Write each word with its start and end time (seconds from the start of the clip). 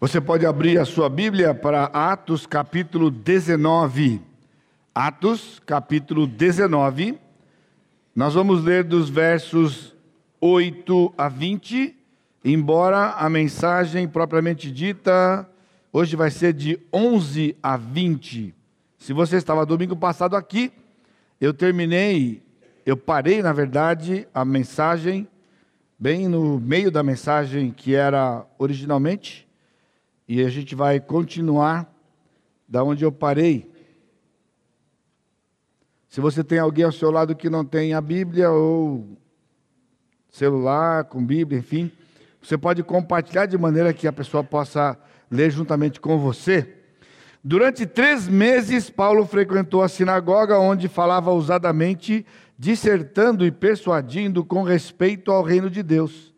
Você 0.00 0.20
pode 0.20 0.46
abrir 0.46 0.78
a 0.78 0.84
sua 0.84 1.08
Bíblia 1.08 1.52
para 1.52 1.86
Atos 1.86 2.46
capítulo 2.46 3.10
19. 3.10 4.22
Atos 4.94 5.60
capítulo 5.66 6.24
19. 6.24 7.18
Nós 8.14 8.34
vamos 8.34 8.62
ler 8.62 8.84
dos 8.84 9.10
versos 9.10 9.96
8 10.40 11.12
a 11.18 11.28
20, 11.28 11.96
embora 12.44 13.14
a 13.14 13.28
mensagem 13.28 14.06
propriamente 14.06 14.70
dita 14.70 15.50
hoje 15.92 16.14
vai 16.14 16.30
ser 16.30 16.52
de 16.52 16.78
11 16.92 17.56
a 17.60 17.76
20. 17.76 18.54
Se 18.98 19.12
você 19.12 19.36
estava 19.36 19.66
domingo 19.66 19.96
passado 19.96 20.36
aqui, 20.36 20.70
eu 21.40 21.52
terminei, 21.52 22.40
eu 22.86 22.96
parei, 22.96 23.42
na 23.42 23.52
verdade, 23.52 24.28
a 24.32 24.44
mensagem 24.44 25.26
bem 25.98 26.28
no 26.28 26.60
meio 26.60 26.88
da 26.88 27.02
mensagem 27.02 27.72
que 27.72 27.96
era 27.96 28.46
originalmente 28.60 29.47
e 30.28 30.44
a 30.44 30.50
gente 30.50 30.74
vai 30.74 31.00
continuar 31.00 31.90
da 32.68 32.84
onde 32.84 33.02
eu 33.02 33.10
parei. 33.10 33.72
Se 36.08 36.20
você 36.20 36.44
tem 36.44 36.58
alguém 36.58 36.84
ao 36.84 36.92
seu 36.92 37.10
lado 37.10 37.34
que 37.34 37.48
não 37.48 37.64
tem 37.64 37.94
a 37.94 38.00
Bíblia 38.00 38.50
ou 38.50 39.16
celular 40.28 41.04
com 41.04 41.24
Bíblia, 41.24 41.58
enfim, 41.58 41.90
você 42.42 42.58
pode 42.58 42.82
compartilhar 42.82 43.46
de 43.46 43.56
maneira 43.56 43.92
que 43.94 44.06
a 44.06 44.12
pessoa 44.12 44.44
possa 44.44 44.98
ler 45.30 45.50
juntamente 45.50 45.98
com 45.98 46.18
você. 46.18 46.74
Durante 47.42 47.86
três 47.86 48.28
meses, 48.28 48.90
Paulo 48.90 49.24
frequentou 49.24 49.82
a 49.82 49.88
sinagoga, 49.88 50.58
onde 50.58 50.88
falava 50.88 51.30
ousadamente, 51.30 52.26
dissertando 52.58 53.46
e 53.46 53.50
persuadindo 53.50 54.44
com 54.44 54.62
respeito 54.62 55.30
ao 55.30 55.42
reino 55.42 55.70
de 55.70 55.82
Deus. 55.82 56.34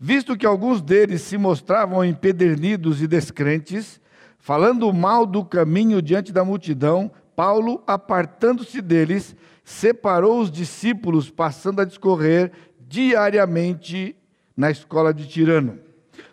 Visto 0.00 0.36
que 0.36 0.46
alguns 0.46 0.80
deles 0.80 1.22
se 1.22 1.36
mostravam 1.36 2.04
empedernidos 2.04 3.02
e 3.02 3.08
descrentes, 3.08 4.00
falando 4.38 4.92
mal 4.92 5.26
do 5.26 5.44
caminho 5.44 6.00
diante 6.00 6.32
da 6.32 6.44
multidão, 6.44 7.10
Paulo, 7.34 7.82
apartando-se 7.86 8.80
deles, 8.80 9.34
separou 9.64 10.40
os 10.40 10.50
discípulos, 10.50 11.30
passando 11.30 11.80
a 11.80 11.84
discorrer 11.84 12.52
diariamente 12.88 14.14
na 14.56 14.70
escola 14.70 15.12
de 15.12 15.26
Tirano. 15.26 15.78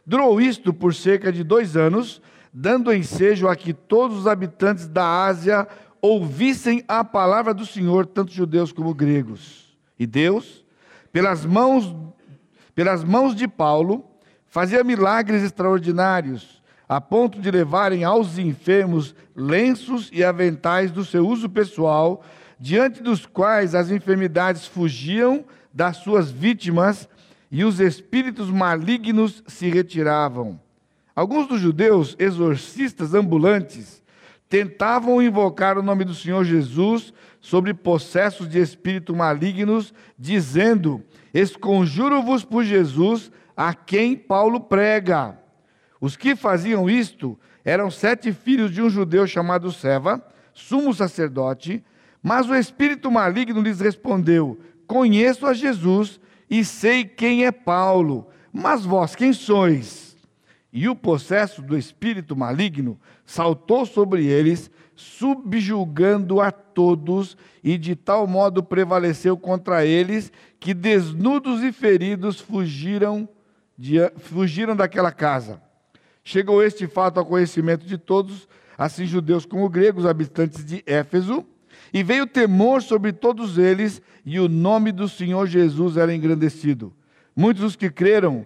Durou 0.05 0.39
isto 0.39 0.73
por 0.73 0.93
cerca 0.93 1.31
de 1.31 1.43
dois 1.43 1.75
anos, 1.75 2.21
dando 2.53 2.93
ensejo 2.93 3.47
a 3.47 3.55
que 3.55 3.73
todos 3.73 4.19
os 4.19 4.27
habitantes 4.27 4.87
da 4.87 5.25
Ásia 5.25 5.67
ouvissem 6.01 6.83
a 6.87 7.03
palavra 7.03 7.53
do 7.53 7.65
Senhor, 7.65 8.05
tanto 8.05 8.31
judeus 8.31 8.71
como 8.71 8.93
gregos. 8.93 9.75
E 9.97 10.05
Deus, 10.05 10.63
pelas 11.11 11.45
mãos 11.45 11.95
pelas 12.75 13.03
mãos 13.03 13.33
de 13.33 13.47
Paulo, 13.47 14.03
fazia 14.45 14.83
milagres 14.83 15.41
extraordinários, 15.41 16.61
a 16.87 16.99
ponto 16.99 17.39
de 17.39 17.49
levarem 17.49 18.03
aos 18.03 18.37
enfermos 18.37 19.15
lenços 19.35 20.11
e 20.13 20.23
aventais 20.23 20.91
do 20.91 21.03
seu 21.03 21.25
uso 21.25 21.49
pessoal, 21.49 22.21
diante 22.59 23.01
dos 23.01 23.25
quais 23.25 23.73
as 23.73 23.89
enfermidades 23.89 24.67
fugiam 24.67 25.43
das 25.73 25.97
suas 25.97 26.29
vítimas 26.29 27.09
e 27.49 27.63
os 27.63 27.79
espíritos 27.79 28.49
malignos 28.49 29.41
se 29.47 29.69
retiravam. 29.69 30.59
Alguns 31.15 31.47
dos 31.47 31.61
judeus 31.61 32.15
exorcistas 32.19 33.13
ambulantes 33.13 34.03
tentavam 34.49 35.21
invocar 35.21 35.77
o 35.77 35.83
nome 35.83 36.03
do 36.03 36.13
Senhor 36.13 36.43
Jesus 36.43 37.13
sobre 37.39 37.73
possessos 37.73 38.49
de 38.49 38.59
espíritos 38.59 39.15
malignos, 39.15 39.93
dizendo: 40.19 41.03
Esconjuro-vos 41.35 42.45
por 42.45 42.63
Jesus, 42.63 43.29
a 43.57 43.73
quem 43.73 44.15
Paulo 44.15 44.61
prega. 44.61 45.37
Os 45.99 46.15
que 46.15 46.33
faziam 46.33 46.89
isto 46.89 47.37
eram 47.65 47.91
sete 47.91 48.31
filhos 48.31 48.71
de 48.71 48.81
um 48.81 48.89
judeu 48.89 49.27
chamado 49.27 49.69
Seva, 49.69 50.25
sumo 50.53 50.93
sacerdote, 50.93 51.83
mas 52.23 52.49
o 52.49 52.55
espírito 52.55 53.11
maligno 53.11 53.61
lhes 53.61 53.81
respondeu: 53.81 54.57
Conheço 54.87 55.45
a 55.45 55.53
Jesus 55.53 56.21
e 56.49 56.63
sei 56.63 57.03
quem 57.03 57.45
é 57.45 57.51
Paulo, 57.51 58.27
mas 58.53 58.85
vós 58.85 59.13
quem 59.13 59.33
sois? 59.33 60.15
E 60.71 60.87
o 60.87 60.95
processo 60.95 61.61
do 61.61 61.77
espírito 61.77 62.33
maligno 62.33 62.97
saltou 63.25 63.85
sobre 63.85 64.25
eles, 64.25 64.71
subjugando 64.95 66.39
a 66.39 66.51
todos, 66.51 67.37
e 67.63 67.77
de 67.77 67.95
tal 67.95 68.27
modo 68.27 68.63
prevaleceu 68.63 69.37
contra 69.37 69.85
eles, 69.85 70.31
que 70.59 70.73
desnudos 70.73 71.63
e 71.63 71.71
feridos 71.71 72.39
fugiram, 72.39 73.27
de, 73.77 73.97
fugiram 74.17 74.75
daquela 74.75 75.11
casa. 75.11 75.61
Chegou 76.23 76.63
este 76.63 76.87
fato 76.87 77.19
ao 77.19 77.25
conhecimento 77.25 77.85
de 77.85 77.97
todos, 77.97 78.47
assim 78.77 79.05
judeus 79.05 79.45
como 79.45 79.69
gregos, 79.69 80.05
habitantes 80.05 80.65
de 80.65 80.83
Éfeso, 80.85 81.45
e 81.93 82.03
veio 82.03 82.25
temor 82.25 82.81
sobre 82.81 83.13
todos 83.13 83.57
eles, 83.57 84.01
e 84.25 84.39
o 84.39 84.49
nome 84.49 84.91
do 84.91 85.07
Senhor 85.07 85.47
Jesus 85.47 85.97
era 85.97 86.13
engrandecido. 86.13 86.93
Muitos 87.35 87.61
dos 87.61 87.75
que 87.75 87.89
creram 87.89 88.45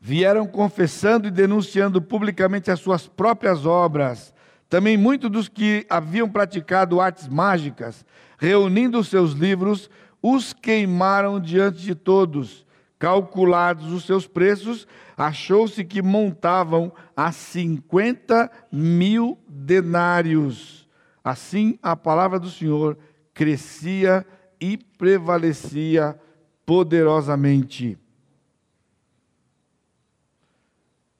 vieram 0.00 0.46
confessando 0.46 1.28
e 1.28 1.30
denunciando 1.30 2.00
publicamente 2.00 2.70
as 2.70 2.80
suas 2.80 3.06
próprias 3.06 3.66
obras. 3.66 4.32
Também 4.70 4.96
muitos 4.96 5.28
dos 5.28 5.48
que 5.48 5.84
haviam 5.90 6.30
praticado 6.30 7.00
artes 7.00 7.26
mágicas, 7.26 8.06
reunindo 8.38 9.02
seus 9.02 9.32
livros, 9.32 9.90
os 10.22 10.52
queimaram 10.52 11.40
diante 11.40 11.82
de 11.82 11.94
todos. 11.96 12.64
Calculados 12.96 13.92
os 13.92 14.04
seus 14.04 14.28
preços, 14.28 14.86
achou-se 15.16 15.84
que 15.84 16.00
montavam 16.00 16.92
a 17.16 17.32
50 17.32 18.48
mil 18.70 19.36
denários. 19.48 20.88
Assim, 21.24 21.76
a 21.82 21.96
palavra 21.96 22.38
do 22.38 22.48
Senhor 22.48 22.96
crescia 23.34 24.24
e 24.60 24.76
prevalecia 24.76 26.16
poderosamente. 26.64 27.98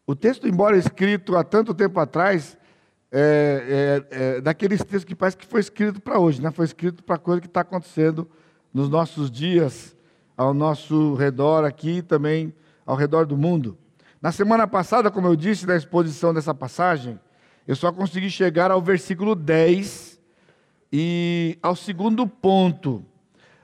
O 0.07 0.15
texto, 0.15 0.47
embora 0.47 0.77
escrito 0.77 1.37
há 1.37 1.43
tanto 1.43 1.75
tempo 1.75 1.99
atrás, 1.99 2.57
é, 3.13 4.05
é, 4.11 4.37
é, 4.37 4.41
daqueles 4.41 4.81
textos 4.81 5.05
que 5.05 5.15
parece 5.15 5.37
que 5.37 5.47
foi 5.47 5.61
escrito 5.61 6.01
para 6.01 6.19
hoje, 6.19 6.41
né? 6.41 6.51
foi 6.51 6.65
escrito 6.65 7.03
para 7.03 7.19
coisa 7.19 7.41
que 7.41 7.47
está 7.47 7.63
acontecendo 7.63 8.29
nos 8.73 8.89
nossos 8.89 9.31
dias, 9.31 9.97
ao 10.37 10.55
nosso 10.55 11.15
redor 11.15 11.65
aqui 11.65 11.99
e 11.99 12.03
também 12.03 12.55
ao 12.87 12.97
redor 12.97 13.27
do 13.27 13.37
mundo. 13.37 13.77
Na 14.23 14.31
semana 14.31 14.67
passada, 14.67 15.11
como 15.11 15.27
eu 15.27 15.35
disse 15.35 15.67
na 15.67 15.77
exposição 15.77 16.33
dessa 16.33 16.55
passagem, 16.55 17.19
eu 17.67 17.75
só 17.75 17.93
consegui 17.93 18.31
chegar 18.31 18.71
ao 18.71 18.81
versículo 18.81 19.35
10 19.35 20.21
e 20.93 21.59
ao 21.63 21.75
segundo 21.75 22.27
ponto. 22.27 23.05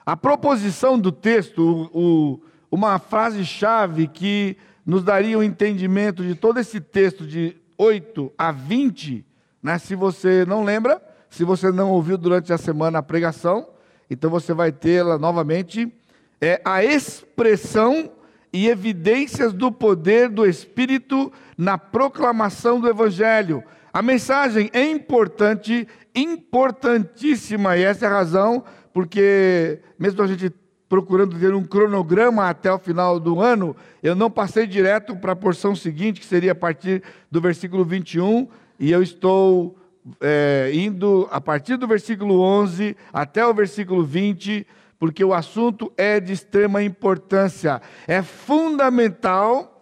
A 0.04 0.16
proposição 0.16 0.98
do 0.98 1.12
texto, 1.12 1.90
o, 1.92 2.40
uma 2.70 2.98
frase-chave 2.98 4.06
que 4.06 4.56
nos 4.84 5.02
daria 5.02 5.36
o 5.36 5.40
um 5.40 5.44
entendimento 5.44 6.22
de 6.22 6.34
todo 6.34 6.58
esse 6.58 6.80
texto 6.80 7.26
de 7.26 7.56
8 7.76 8.32
a 8.38 8.52
20, 8.52 9.24
né? 9.66 9.78
Se 9.80 9.96
você 9.96 10.44
não 10.46 10.62
lembra, 10.62 11.02
se 11.28 11.42
você 11.42 11.72
não 11.72 11.90
ouviu 11.90 12.16
durante 12.16 12.52
a 12.52 12.56
semana 12.56 13.00
a 13.00 13.02
pregação, 13.02 13.66
então 14.08 14.30
você 14.30 14.54
vai 14.54 14.70
tê-la 14.70 15.18
novamente. 15.18 15.92
É 16.40 16.60
a 16.64 16.84
expressão 16.84 18.12
e 18.52 18.68
evidências 18.68 19.52
do 19.52 19.72
poder 19.72 20.28
do 20.28 20.46
Espírito 20.46 21.32
na 21.58 21.76
proclamação 21.76 22.78
do 22.78 22.88
Evangelho. 22.88 23.60
A 23.92 24.00
mensagem 24.02 24.70
é 24.72 24.88
importante, 24.88 25.88
importantíssima, 26.14 27.76
e 27.76 27.82
essa 27.82 28.04
é 28.04 28.08
a 28.08 28.12
razão 28.12 28.62
porque, 28.92 29.80
mesmo 29.98 30.22
a 30.22 30.28
gente 30.28 30.54
procurando 30.88 31.36
ter 31.40 31.52
um 31.52 31.64
cronograma 31.64 32.48
até 32.48 32.72
o 32.72 32.78
final 32.78 33.18
do 33.18 33.40
ano, 33.40 33.74
eu 34.00 34.14
não 34.14 34.30
passei 34.30 34.64
direto 34.64 35.16
para 35.16 35.32
a 35.32 35.36
porção 35.36 35.74
seguinte, 35.74 36.20
que 36.20 36.26
seria 36.26 36.52
a 36.52 36.54
partir 36.54 37.02
do 37.28 37.40
versículo 37.40 37.84
21, 37.84 38.46
e 38.78 38.90
eu 38.90 39.02
estou 39.02 39.76
é, 40.20 40.70
indo 40.72 41.28
a 41.30 41.40
partir 41.40 41.76
do 41.76 41.86
versículo 41.86 42.40
11 42.40 42.96
até 43.12 43.46
o 43.46 43.54
versículo 43.54 44.04
20, 44.04 44.66
porque 44.98 45.24
o 45.24 45.34
assunto 45.34 45.92
é 45.96 46.20
de 46.20 46.32
extrema 46.32 46.82
importância. 46.82 47.80
É 48.06 48.22
fundamental 48.22 49.72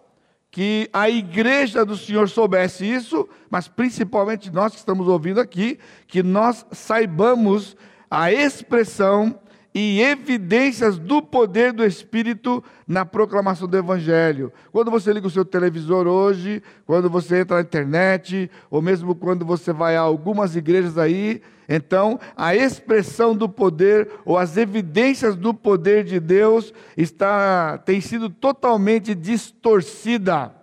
que 0.49 0.89
a 0.93 1.09
igreja 1.09 1.85
do 1.85 1.97
Senhor 1.97 2.29
soubesse 2.29 2.85
isso, 2.85 3.27
mas 3.49 3.67
principalmente 3.67 4.49
nós 4.49 4.71
que 4.71 4.77
estamos 4.77 5.07
ouvindo 5.07 5.39
aqui, 5.39 5.77
que 6.07 6.23
nós 6.23 6.65
saibamos 6.71 7.75
a 8.09 8.31
expressão 8.31 9.37
e 9.77 10.01
evidências 10.01 10.97
do 10.97 11.21
poder 11.21 11.73
do 11.73 11.83
Espírito 11.83 12.63
na 12.87 13.03
proclamação 13.03 13.67
do 13.67 13.77
Evangelho. 13.77 14.53
Quando 14.71 14.89
você 14.89 15.11
liga 15.11 15.27
o 15.27 15.29
seu 15.29 15.43
televisor 15.43 16.07
hoje, 16.07 16.63
quando 16.85 17.09
você 17.09 17.41
entra 17.41 17.57
na 17.57 17.61
internet, 17.61 18.49
ou 18.71 18.81
mesmo 18.81 19.13
quando 19.13 19.45
você 19.45 19.73
vai 19.73 19.97
a 19.97 19.99
algumas 19.99 20.55
igrejas 20.55 20.97
aí, 20.97 21.41
então 21.67 22.17
a 22.37 22.55
expressão 22.55 23.35
do 23.35 23.49
poder 23.49 24.09
ou 24.23 24.37
as 24.37 24.55
evidências 24.55 25.35
do 25.35 25.53
poder 25.53 26.05
de 26.05 26.21
Deus 26.21 26.73
está 26.95 27.77
tem 27.79 27.99
sido 27.99 28.29
totalmente 28.29 29.13
distorcida. 29.13 30.53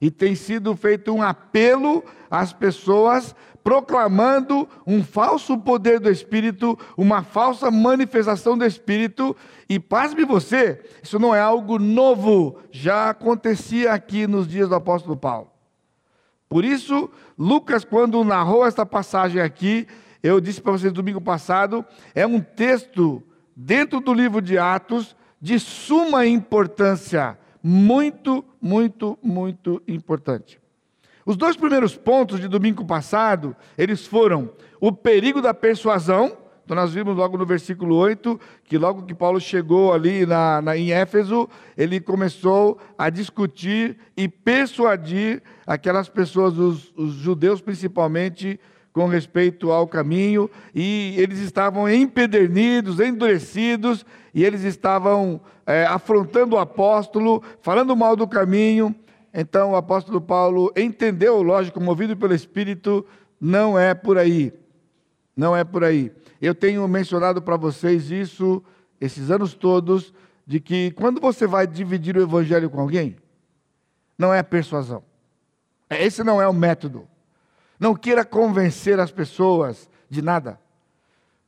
E 0.00 0.10
tem 0.10 0.34
sido 0.34 0.74
feito 0.76 1.12
um 1.12 1.20
apelo 1.20 2.02
às 2.30 2.52
pessoas 2.52 3.34
proclamando 3.70 4.68
um 4.84 5.00
falso 5.00 5.56
poder 5.56 6.00
do 6.00 6.10
Espírito, 6.10 6.76
uma 6.96 7.22
falsa 7.22 7.70
manifestação 7.70 8.58
do 8.58 8.64
Espírito. 8.64 9.36
E 9.68 9.78
pasme 9.78 10.24
você, 10.24 10.82
isso 11.00 11.20
não 11.20 11.32
é 11.32 11.40
algo 11.40 11.78
novo, 11.78 12.58
já 12.72 13.10
acontecia 13.10 13.92
aqui 13.92 14.26
nos 14.26 14.48
dias 14.48 14.68
do 14.68 14.74
apóstolo 14.74 15.16
Paulo. 15.16 15.52
Por 16.48 16.64
isso, 16.64 17.08
Lucas, 17.38 17.84
quando 17.84 18.24
narrou 18.24 18.66
esta 18.66 18.84
passagem 18.84 19.40
aqui, 19.40 19.86
eu 20.20 20.40
disse 20.40 20.60
para 20.60 20.72
vocês 20.72 20.92
domingo 20.92 21.20
passado, 21.20 21.84
é 22.12 22.26
um 22.26 22.40
texto 22.40 23.22
dentro 23.54 24.00
do 24.00 24.12
livro 24.12 24.42
de 24.42 24.58
Atos 24.58 25.14
de 25.40 25.60
suma 25.60 26.26
importância, 26.26 27.38
muito, 27.62 28.44
muito, 28.60 29.16
muito 29.22 29.80
importante. 29.86 30.60
Os 31.24 31.36
dois 31.36 31.56
primeiros 31.56 31.96
pontos 31.96 32.40
de 32.40 32.48
domingo 32.48 32.84
passado, 32.84 33.54
eles 33.76 34.06
foram 34.06 34.50
o 34.80 34.90
perigo 34.90 35.42
da 35.42 35.52
persuasão, 35.52 36.36
então 36.64 36.74
nós 36.74 36.94
vimos 36.94 37.16
logo 37.16 37.36
no 37.36 37.44
versículo 37.44 37.96
8, 37.96 38.40
que 38.64 38.78
logo 38.78 39.02
que 39.02 39.14
Paulo 39.14 39.40
chegou 39.40 39.92
ali 39.92 40.24
na, 40.24 40.62
na, 40.62 40.76
em 40.76 40.92
Éfeso, 40.92 41.48
ele 41.76 42.00
começou 42.00 42.78
a 42.96 43.10
discutir 43.10 43.98
e 44.16 44.28
persuadir 44.28 45.42
aquelas 45.66 46.08
pessoas, 46.08 46.56
os, 46.56 46.92
os 46.96 47.14
judeus 47.14 47.60
principalmente, 47.60 48.58
com 48.92 49.06
respeito 49.06 49.70
ao 49.70 49.86
caminho, 49.86 50.50
e 50.74 51.14
eles 51.16 51.38
estavam 51.40 51.88
empedernidos, 51.88 52.98
endurecidos, 52.98 54.04
e 54.34 54.44
eles 54.44 54.62
estavam 54.62 55.40
é, 55.66 55.84
afrontando 55.86 56.56
o 56.56 56.58
apóstolo, 56.58 57.42
falando 57.62 57.96
mal 57.96 58.16
do 58.16 58.26
caminho. 58.26 58.94
Então 59.32 59.72
o 59.72 59.76
apóstolo 59.76 60.20
Paulo 60.20 60.72
entendeu, 60.76 61.42
lógico, 61.42 61.80
movido 61.80 62.16
pelo 62.16 62.34
Espírito, 62.34 63.06
não 63.40 63.78
é 63.78 63.94
por 63.94 64.18
aí. 64.18 64.52
Não 65.36 65.56
é 65.56 65.64
por 65.64 65.84
aí. 65.84 66.12
Eu 66.40 66.54
tenho 66.54 66.86
mencionado 66.88 67.40
para 67.40 67.56
vocês 67.56 68.10
isso 68.10 68.62
esses 69.00 69.30
anos 69.30 69.54
todos, 69.54 70.12
de 70.46 70.60
que 70.60 70.90
quando 70.92 71.20
você 71.20 71.46
vai 71.46 71.66
dividir 71.66 72.16
o 72.16 72.22
evangelho 72.22 72.68
com 72.68 72.80
alguém, 72.80 73.16
não 74.18 74.34
é 74.34 74.42
persuasão. 74.42 75.02
Esse 75.88 76.22
não 76.22 76.42
é 76.42 76.46
o 76.46 76.52
método. 76.52 77.08
Não 77.78 77.94
queira 77.94 78.24
convencer 78.24 79.00
as 79.00 79.10
pessoas 79.10 79.88
de 80.10 80.20
nada, 80.20 80.60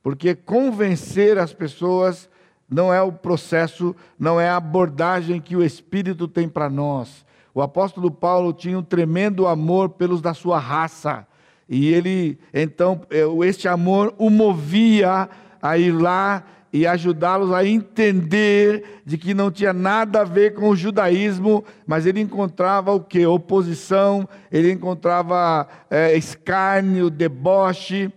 porque 0.02 0.34
convencer 0.34 1.37
as 1.37 1.52
pessoas 1.52 2.31
não 2.69 2.94
é 2.94 3.02
o 3.02 3.12
processo, 3.12 3.94
não 4.19 4.40
é 4.40 4.49
a 4.49 4.56
abordagem 4.56 5.40
que 5.40 5.55
o 5.55 5.62
Espírito 5.62 6.26
tem 6.26 6.49
para 6.49 6.70
nós. 6.70 7.26
O 7.55 7.61
apóstolo 7.61 8.11
Paulo 8.11 8.53
tinha 8.53 8.79
um 8.79 8.83
tremendo 8.83 9.47
amor 9.47 9.91
pelos 9.91 10.21
da 10.21 10.33
sua 10.33 10.59
raça, 10.59 11.27
e 11.69 11.93
ele, 11.93 12.39
então, 12.53 13.01
é, 13.11 13.23
este 13.47 13.69
amor 13.69 14.15
o 14.19 14.29
movia 14.29 15.29
a 15.61 15.79
ir 15.79 15.93
lá 15.93 16.45
e 16.73 16.87
ajudá-los 16.87 17.53
a 17.53 17.65
entender 17.65 19.03
de 19.05 19.19
que 19.19 19.35
não 19.35 19.51
tinha 19.51 19.73
nada 19.73 20.23
a 20.23 20.25
ver 20.25 20.55
com 20.55 20.71
o 20.71 20.77
judaísmo, 20.77 21.65
mas 21.87 22.07
ele 22.07 22.21
encontrava 22.21 22.93
o 22.93 23.01
que? 23.01 23.27
Oposição, 23.27 24.27
ele 24.51 24.73
encontrava 24.73 25.69
é, 25.91 26.17
escárnio, 26.17 27.11
deboche, 27.11 28.11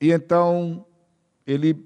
e 0.00 0.12
então 0.12 0.84
ele 1.44 1.76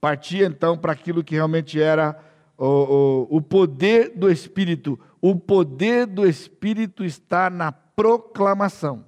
partia 0.00 0.46
então 0.46 0.76
para 0.76 0.92
aquilo 0.92 1.22
que 1.22 1.34
realmente 1.34 1.80
era 1.80 2.18
o, 2.56 3.26
o, 3.30 3.36
o 3.36 3.42
poder 3.42 4.12
do 4.16 4.30
Espírito. 4.30 4.98
O 5.22 5.36
poder 5.36 6.04
do 6.04 6.26
Espírito 6.26 7.04
está 7.04 7.48
na 7.48 7.70
proclamação. 7.70 9.04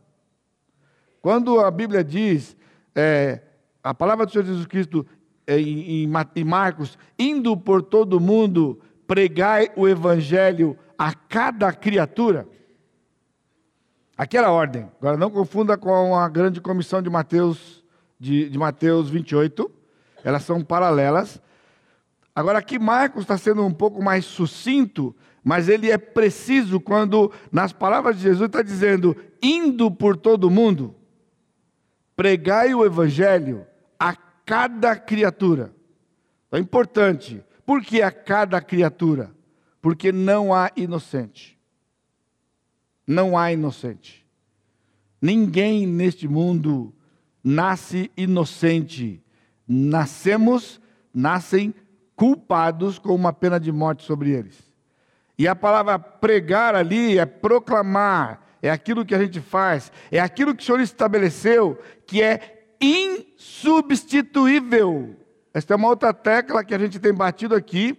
Quando 1.20 1.58
a 1.58 1.70
Bíblia 1.72 2.04
diz, 2.04 2.56
é, 2.94 3.42
a 3.82 3.92
palavra 3.92 4.24
do 4.24 4.30
Senhor 4.30 4.44
Jesus 4.44 4.66
Cristo 4.66 5.04
é, 5.46 5.58
em, 5.58 6.04
em 6.04 6.44
Marcos, 6.44 6.96
indo 7.18 7.56
por 7.56 7.82
todo 7.82 8.20
mundo, 8.20 8.80
pregai 9.08 9.70
o 9.74 9.88
evangelho 9.88 10.78
a 10.96 11.12
cada 11.12 11.72
criatura. 11.72 12.46
Aquela 14.16 14.52
ordem. 14.52 14.88
Agora 15.00 15.16
não 15.16 15.30
confunda 15.30 15.76
com 15.76 16.16
a 16.16 16.28
grande 16.28 16.60
comissão 16.60 17.02
de 17.02 17.10
Mateus, 17.10 17.84
de, 18.20 18.48
de 18.48 18.56
Mateus 18.56 19.10
28. 19.10 19.68
Elas 20.22 20.44
são 20.44 20.62
paralelas. 20.62 21.42
Agora 22.34 22.58
aqui 22.58 22.78
Marcos 22.78 23.22
está 23.22 23.36
sendo 23.36 23.64
um 23.64 23.72
pouco 23.72 24.02
mais 24.02 24.24
sucinto, 24.24 25.14
mas 25.44 25.68
ele 25.68 25.90
é 25.90 25.98
preciso 25.98 26.80
quando, 26.80 27.30
nas 27.52 27.70
palavras 27.70 28.16
de 28.16 28.22
Jesus, 28.22 28.46
está 28.46 28.62
dizendo, 28.62 29.14
indo 29.42 29.90
por 29.90 30.16
todo 30.16 30.50
mundo, 30.50 30.94
pregai 32.16 32.74
o 32.74 32.82
evangelho 32.82 33.66
a 34.00 34.16
cada 34.16 34.96
criatura. 34.96 35.70
É 36.50 36.58
importante. 36.58 37.44
Por 37.66 37.82
que 37.82 38.00
a 38.00 38.10
cada 38.10 38.58
criatura? 38.62 39.34
Porque 39.82 40.10
não 40.10 40.54
há 40.54 40.70
inocente. 40.74 41.58
Não 43.06 43.36
há 43.36 43.52
inocente. 43.52 44.26
Ninguém 45.20 45.86
neste 45.86 46.26
mundo 46.26 46.94
nasce 47.42 48.10
inocente. 48.16 49.22
Nascemos, 49.68 50.80
nascem 51.12 51.74
culpados 52.16 52.98
com 52.98 53.14
uma 53.14 53.32
pena 53.32 53.60
de 53.60 53.70
morte 53.70 54.04
sobre 54.04 54.30
eles. 54.30 54.73
E 55.38 55.48
a 55.48 55.56
palavra 55.56 55.98
pregar 55.98 56.74
ali 56.74 57.18
é 57.18 57.26
proclamar, 57.26 58.40
é 58.62 58.70
aquilo 58.70 59.04
que 59.04 59.14
a 59.14 59.18
gente 59.18 59.40
faz, 59.40 59.92
é 60.10 60.18
aquilo 60.20 60.54
que 60.54 60.62
o 60.62 60.66
Senhor 60.66 60.80
estabeleceu, 60.80 61.78
que 62.06 62.22
é 62.22 62.62
insubstituível. 62.80 65.14
Esta 65.52 65.74
é 65.74 65.76
uma 65.76 65.88
outra 65.88 66.14
tecla 66.14 66.64
que 66.64 66.74
a 66.74 66.78
gente 66.78 66.98
tem 66.98 67.12
batido 67.12 67.54
aqui, 67.54 67.98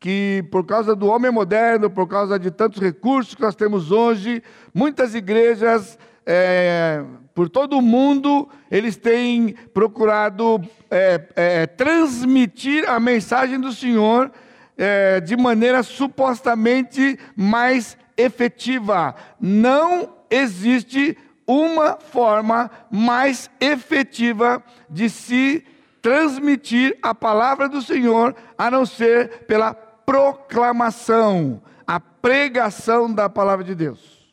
que 0.00 0.44
por 0.50 0.66
causa 0.66 0.96
do 0.96 1.06
homem 1.06 1.30
moderno, 1.30 1.90
por 1.90 2.06
causa 2.06 2.38
de 2.38 2.50
tantos 2.50 2.80
recursos 2.80 3.34
que 3.34 3.42
nós 3.42 3.54
temos 3.54 3.90
hoje, 3.90 4.42
muitas 4.72 5.14
igrejas 5.14 5.98
é, 6.26 7.04
por 7.34 7.48
todo 7.48 7.78
o 7.78 7.82
mundo, 7.82 8.48
eles 8.70 8.96
têm 8.96 9.54
procurado 9.72 10.60
é, 10.90 11.20
é, 11.34 11.66
transmitir 11.66 12.88
a 12.88 13.00
mensagem 13.00 13.60
do 13.60 13.72
Senhor 13.72 14.30
é, 14.76 15.20
de 15.20 15.36
maneira 15.36 15.82
supostamente 15.82 17.18
mais 17.36 17.96
efetiva. 18.16 19.14
Não 19.40 20.14
existe 20.30 21.16
uma 21.46 21.98
forma 21.98 22.70
mais 22.90 23.50
efetiva 23.60 24.62
de 24.88 25.08
se 25.10 25.64
transmitir 26.00 26.98
a 27.02 27.14
palavra 27.14 27.68
do 27.68 27.80
Senhor, 27.80 28.34
a 28.58 28.70
não 28.70 28.84
ser 28.84 29.44
pela 29.46 29.72
proclamação, 29.72 31.62
a 31.86 31.98
pregação 31.98 33.12
da 33.12 33.28
palavra 33.28 33.64
de 33.64 33.74
Deus. 33.74 34.24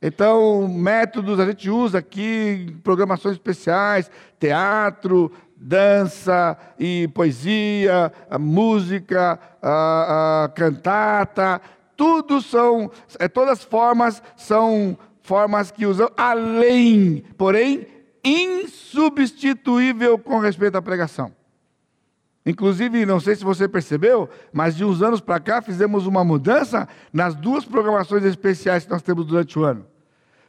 Então, 0.00 0.68
métodos 0.68 1.40
a 1.40 1.46
gente 1.46 1.70
usa 1.70 1.98
aqui, 1.98 2.76
programações 2.82 3.36
especiais, 3.36 4.10
teatro, 4.38 5.32
dança 5.64 6.58
e 6.78 7.08
poesia, 7.08 8.12
a 8.28 8.38
música, 8.38 9.40
a, 9.62 10.44
a 10.44 10.48
cantata, 10.50 11.58
tudo 11.96 12.42
são, 12.42 12.90
é, 13.18 13.26
todas 13.28 13.60
as 13.60 13.64
formas 13.64 14.22
são 14.36 14.98
formas 15.22 15.70
que 15.70 15.86
usam 15.86 16.10
além, 16.18 17.24
porém 17.38 17.86
insubstituível 18.22 20.18
com 20.18 20.38
respeito 20.38 20.76
à 20.76 20.82
pregação. 20.82 21.32
Inclusive, 22.44 23.06
não 23.06 23.18
sei 23.18 23.34
se 23.34 23.42
você 23.42 23.66
percebeu, 23.66 24.28
mas 24.52 24.76
de 24.76 24.84
uns 24.84 25.00
anos 25.00 25.22
para 25.22 25.40
cá 25.40 25.62
fizemos 25.62 26.06
uma 26.06 26.22
mudança 26.22 26.86
nas 27.10 27.34
duas 27.34 27.64
programações 27.64 28.22
especiais 28.22 28.84
que 28.84 28.90
nós 28.90 29.00
temos 29.00 29.24
durante 29.24 29.58
o 29.58 29.64
ano. 29.64 29.86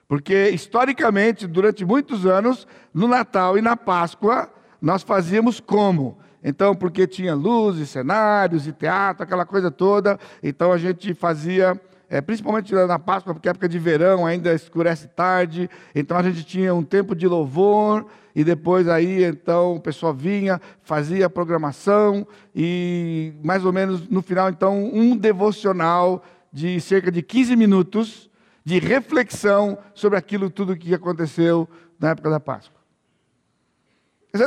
Porque, 0.10 0.50
historicamente, 0.50 1.48
durante 1.48 1.86
muitos 1.86 2.26
anos, 2.26 2.68
no 2.94 3.08
Natal 3.08 3.58
e 3.58 3.62
na 3.62 3.78
Páscoa, 3.78 4.50
nós 4.86 5.02
fazíamos 5.02 5.60
como? 5.60 6.16
Então, 6.44 6.76
porque 6.76 7.08
tinha 7.08 7.34
luzes, 7.34 7.90
cenários 7.90 8.68
e 8.68 8.72
teatro, 8.72 9.24
aquela 9.24 9.44
coisa 9.44 9.72
toda, 9.72 10.20
então 10.44 10.72
a 10.72 10.78
gente 10.78 11.12
fazia 11.16 11.82
é, 12.08 12.22
principalmente 12.22 12.72
na 12.72 13.00
Páscoa, 13.00 13.34
porque 13.34 13.48
é 13.48 13.52
época 13.52 13.68
de 13.68 13.80
verão, 13.80 14.28
ainda 14.28 14.54
escurece 14.54 15.08
tarde, 15.08 15.68
então 15.96 16.16
a 16.16 16.22
gente 16.22 16.44
tinha 16.44 16.72
um 16.72 16.84
tempo 16.84 17.16
de 17.16 17.28
louvor, 17.28 18.06
e 18.36 18.44
depois 18.44 18.88
aí 18.88 19.24
então 19.24 19.78
o 19.78 19.80
pessoal 19.80 20.14
vinha, 20.14 20.62
fazia 20.84 21.26
a 21.26 21.30
programação, 21.32 22.28
e 22.56 23.34
mais 23.44 23.66
ou 23.66 23.74
menos 23.74 24.08
no 24.08 24.22
final 24.22 24.52
então 24.52 24.86
um 24.94 25.18
devocional 25.18 26.24
de 26.54 26.80
cerca 26.80 27.12
de 27.12 27.24
15 27.24 27.56
minutos 27.56 28.30
de 28.64 28.78
reflexão 28.78 29.80
sobre 29.96 30.20
aquilo 30.20 30.48
tudo 30.52 30.78
que 30.78 30.94
aconteceu 30.94 31.68
na 32.00 32.10
época 32.10 32.30
da 32.30 32.40
Páscoa. 32.40 32.75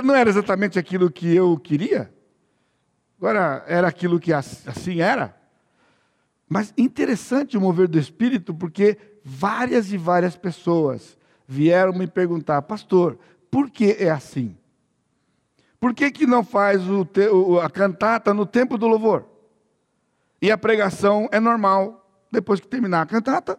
Não 0.02 0.14
era 0.14 0.28
exatamente 0.28 0.78
aquilo 0.78 1.10
que 1.10 1.34
eu 1.34 1.58
queria? 1.58 2.12
Agora, 3.18 3.64
era 3.66 3.88
aquilo 3.88 4.20
que 4.20 4.32
assim 4.32 5.00
era? 5.00 5.34
Mas 6.48 6.72
interessante 6.78 7.56
o 7.56 7.60
mover 7.60 7.88
do 7.88 7.98
Espírito, 7.98 8.54
porque 8.54 8.96
várias 9.24 9.92
e 9.92 9.98
várias 9.98 10.36
pessoas 10.36 11.18
vieram 11.46 11.92
me 11.92 12.06
perguntar, 12.06 12.62
pastor, 12.62 13.18
por 13.50 13.70
que 13.70 13.96
é 13.98 14.10
assim? 14.10 14.56
Por 15.80 15.94
que, 15.94 16.10
que 16.10 16.26
não 16.26 16.42
faz 16.42 16.82
o, 16.88 17.60
a 17.60 17.70
cantata 17.70 18.34
no 18.34 18.44
tempo 18.44 18.76
do 18.76 18.86
louvor? 18.86 19.26
E 20.40 20.50
a 20.50 20.58
pregação 20.58 21.28
é 21.32 21.40
normal, 21.40 22.08
depois 22.30 22.60
que 22.60 22.68
terminar 22.68 23.02
a 23.02 23.06
cantata, 23.06 23.58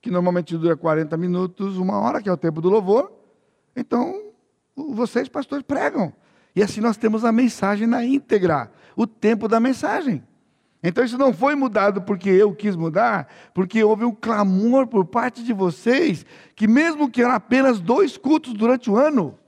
que 0.00 0.10
normalmente 0.10 0.56
dura 0.56 0.76
40 0.76 1.16
minutos, 1.16 1.76
uma 1.76 1.98
hora, 1.98 2.22
que 2.22 2.28
é 2.28 2.32
o 2.32 2.36
tempo 2.36 2.60
do 2.60 2.68
louvor. 2.68 3.12
Então, 3.74 4.32
vocês, 4.76 5.28
pastores, 5.28 5.64
pregam. 5.64 6.12
E 6.54 6.62
assim 6.62 6.80
nós 6.80 6.96
temos 6.96 7.24
a 7.24 7.32
mensagem 7.32 7.86
na 7.86 8.04
íntegra, 8.04 8.70
o 8.96 9.06
tempo 9.06 9.48
da 9.48 9.58
mensagem. 9.58 10.22
Então 10.82 11.02
isso 11.02 11.16
não 11.16 11.32
foi 11.32 11.54
mudado 11.54 12.02
porque 12.02 12.28
eu 12.28 12.54
quis 12.54 12.76
mudar, 12.76 13.26
porque 13.54 13.82
houve 13.82 14.04
um 14.04 14.14
clamor 14.14 14.86
por 14.86 15.06
parte 15.06 15.42
de 15.42 15.52
vocês, 15.52 16.26
que 16.54 16.68
mesmo 16.68 17.10
que 17.10 17.22
eram 17.22 17.34
apenas 17.34 17.80
dois 17.80 18.18
cultos 18.18 18.52
durante 18.52 18.90
o 18.90 18.96
ano, 18.96 19.38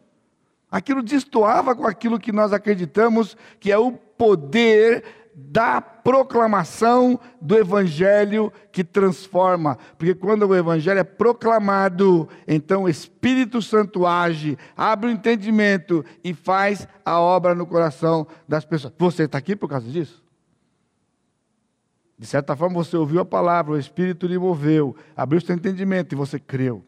aquilo 0.70 1.02
destoava 1.02 1.76
com 1.76 1.86
aquilo 1.86 2.18
que 2.18 2.32
nós 2.32 2.52
acreditamos 2.54 3.36
que 3.60 3.70
é 3.70 3.76
o 3.76 3.92
poder 3.92 5.04
da 5.34 5.82
proclamação 6.06 7.18
do 7.42 7.58
Evangelho 7.58 8.52
que 8.70 8.84
transforma. 8.84 9.76
Porque 9.98 10.14
quando 10.14 10.46
o 10.46 10.54
Evangelho 10.54 11.00
é 11.00 11.04
proclamado, 11.04 12.28
então 12.46 12.84
o 12.84 12.88
Espírito 12.88 13.60
Santo 13.60 14.06
age, 14.06 14.56
abre 14.76 15.08
o 15.08 15.12
entendimento 15.12 16.04
e 16.22 16.32
faz 16.32 16.86
a 17.04 17.18
obra 17.18 17.56
no 17.56 17.66
coração 17.66 18.24
das 18.46 18.64
pessoas. 18.64 18.94
Você 18.96 19.24
está 19.24 19.38
aqui 19.38 19.56
por 19.56 19.68
causa 19.68 19.90
disso? 19.90 20.22
De 22.16 22.24
certa 22.24 22.54
forma, 22.54 22.76
você 22.76 22.96
ouviu 22.96 23.18
a 23.18 23.24
palavra, 23.24 23.72
o 23.72 23.78
Espírito 23.78 24.28
lhe 24.28 24.38
moveu, 24.38 24.94
abriu 25.16 25.40
seu 25.40 25.56
entendimento 25.56 26.14
e 26.14 26.16
você 26.16 26.38
creu. 26.38 26.84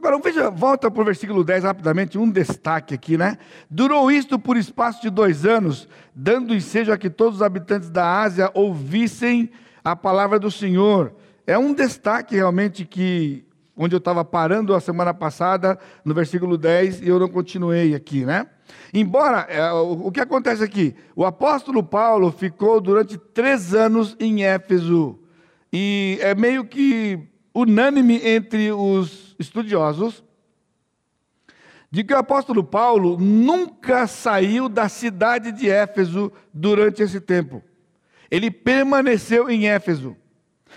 Agora, 0.00 0.18
veja, 0.18 0.48
volta 0.48 0.90
para 0.90 1.02
o 1.02 1.04
versículo 1.04 1.44
10 1.44 1.62
rapidamente, 1.62 2.16
um 2.16 2.30
destaque 2.30 2.94
aqui, 2.94 3.18
né? 3.18 3.36
Durou 3.68 4.10
isto 4.10 4.38
por 4.38 4.56
espaço 4.56 5.02
de 5.02 5.10
dois 5.10 5.44
anos, 5.44 5.86
dando 6.14 6.54
ensejo 6.54 6.90
a 6.90 6.96
que 6.96 7.10
todos 7.10 7.36
os 7.36 7.42
habitantes 7.42 7.90
da 7.90 8.22
Ásia 8.22 8.50
ouvissem 8.54 9.50
a 9.84 9.94
palavra 9.94 10.38
do 10.38 10.50
Senhor. 10.50 11.12
É 11.46 11.58
um 11.58 11.74
destaque 11.74 12.34
realmente 12.34 12.86
que, 12.86 13.44
onde 13.76 13.94
eu 13.94 13.98
estava 13.98 14.24
parando 14.24 14.74
a 14.74 14.80
semana 14.80 15.12
passada, 15.12 15.78
no 16.02 16.14
versículo 16.14 16.56
10, 16.56 17.02
e 17.02 17.08
eu 17.08 17.20
não 17.20 17.28
continuei 17.28 17.94
aqui, 17.94 18.24
né? 18.24 18.46
Embora, 18.94 19.40
é, 19.50 19.70
o 19.70 20.10
que 20.10 20.20
acontece 20.22 20.64
aqui? 20.64 20.96
O 21.14 21.26
apóstolo 21.26 21.82
Paulo 21.82 22.32
ficou 22.32 22.80
durante 22.80 23.18
três 23.18 23.74
anos 23.74 24.16
em 24.18 24.44
Éfeso. 24.44 25.18
E 25.70 26.18
é 26.22 26.34
meio 26.34 26.64
que 26.64 27.20
unânime 27.54 28.18
entre 28.26 28.72
os 28.72 29.29
estudiosos 29.40 30.22
de 31.90 32.04
que 32.04 32.14
o 32.14 32.18
apóstolo 32.18 32.62
Paulo 32.62 33.18
nunca 33.18 34.06
saiu 34.06 34.68
da 34.68 34.88
cidade 34.88 35.50
de 35.50 35.68
Éfeso 35.68 36.30
durante 36.54 37.02
esse 37.02 37.20
tempo. 37.20 37.62
Ele 38.30 38.48
permaneceu 38.50 39.50
em 39.50 39.68
Éfeso. 39.68 40.16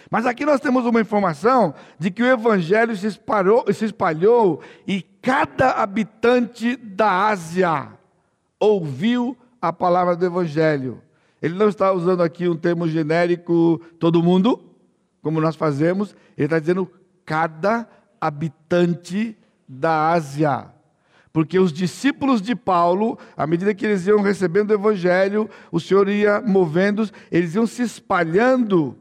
Mas 0.09 0.25
aqui 0.25 0.43
nós 0.43 0.59
temos 0.59 0.85
uma 0.85 1.01
informação 1.01 1.75
de 1.99 2.09
que 2.09 2.23
o 2.23 2.25
evangelho 2.25 2.95
se 2.95 3.05
espalhou, 3.05 3.71
se 3.71 3.85
espalhou 3.85 4.61
e 4.87 5.03
cada 5.21 5.73
habitante 5.73 6.75
da 6.75 7.27
Ásia 7.27 7.89
ouviu 8.59 9.37
a 9.61 9.71
palavra 9.71 10.15
do 10.15 10.25
evangelho. 10.25 10.99
Ele 11.39 11.53
não 11.53 11.69
está 11.69 11.91
usando 11.91 12.23
aqui 12.23 12.47
um 12.49 12.55
termo 12.55 12.87
genérico 12.87 13.79
todo 13.99 14.23
mundo, 14.23 14.59
como 15.21 15.39
nós 15.39 15.55
fazemos, 15.55 16.15
ele 16.35 16.45
está 16.45 16.57
dizendo 16.57 16.89
cada 17.23 17.79
habitante 17.79 18.02
da 19.67 20.11
Ásia. 20.11 20.67
Porque 21.31 21.57
os 21.57 21.73
discípulos 21.73 22.41
de 22.41 22.55
Paulo, 22.55 23.17
à 23.35 23.47
medida 23.47 23.73
que 23.73 23.85
eles 23.85 24.05
iam 24.05 24.21
recebendo 24.21 24.69
o 24.69 24.75
evangelho, 24.75 25.49
o 25.71 25.79
Senhor 25.79 26.07
ia 26.07 26.39
movendo, 26.39 27.09
eles 27.31 27.55
iam 27.55 27.65
se 27.65 27.81
espalhando 27.81 28.95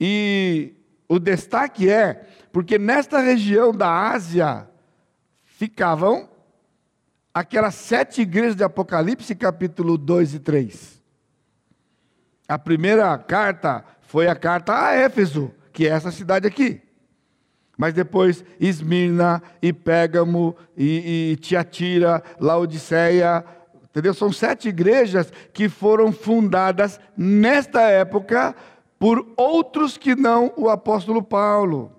e 0.00 0.74
o 1.08 1.18
destaque 1.18 1.90
é 1.90 2.26
porque 2.52 2.78
nesta 2.78 3.18
região 3.18 3.72
da 3.72 4.10
Ásia 4.10 4.68
ficavam 5.42 6.28
aquelas 7.32 7.74
sete 7.74 8.22
igrejas 8.22 8.54
de 8.54 8.62
Apocalipse, 8.62 9.34
capítulo 9.34 9.98
2 9.98 10.34
e 10.34 10.38
3. 10.38 11.02
A 12.46 12.58
primeira 12.58 13.16
carta 13.18 13.84
foi 14.02 14.28
a 14.28 14.36
carta 14.36 14.86
a 14.86 14.92
Éfeso, 14.94 15.52
que 15.72 15.88
é 15.88 15.90
essa 15.90 16.12
cidade 16.12 16.46
aqui. 16.46 16.80
Mas 17.76 17.92
depois 17.92 18.44
Esmirna 18.60 19.42
e 19.60 19.72
Pégamo 19.72 20.56
e, 20.76 21.32
e 21.32 21.36
Tiatira, 21.36 22.22
Laodiceia, 22.40 23.44
entendeu? 23.84 24.14
São 24.14 24.32
sete 24.32 24.68
igrejas 24.68 25.32
que 25.52 25.68
foram 25.68 26.12
fundadas 26.12 27.00
nesta 27.16 27.82
época 27.82 28.54
por 28.98 29.26
outros 29.36 29.98
que 29.98 30.14
não 30.14 30.52
o 30.56 30.68
apóstolo 30.68 31.22
Paulo. 31.22 31.92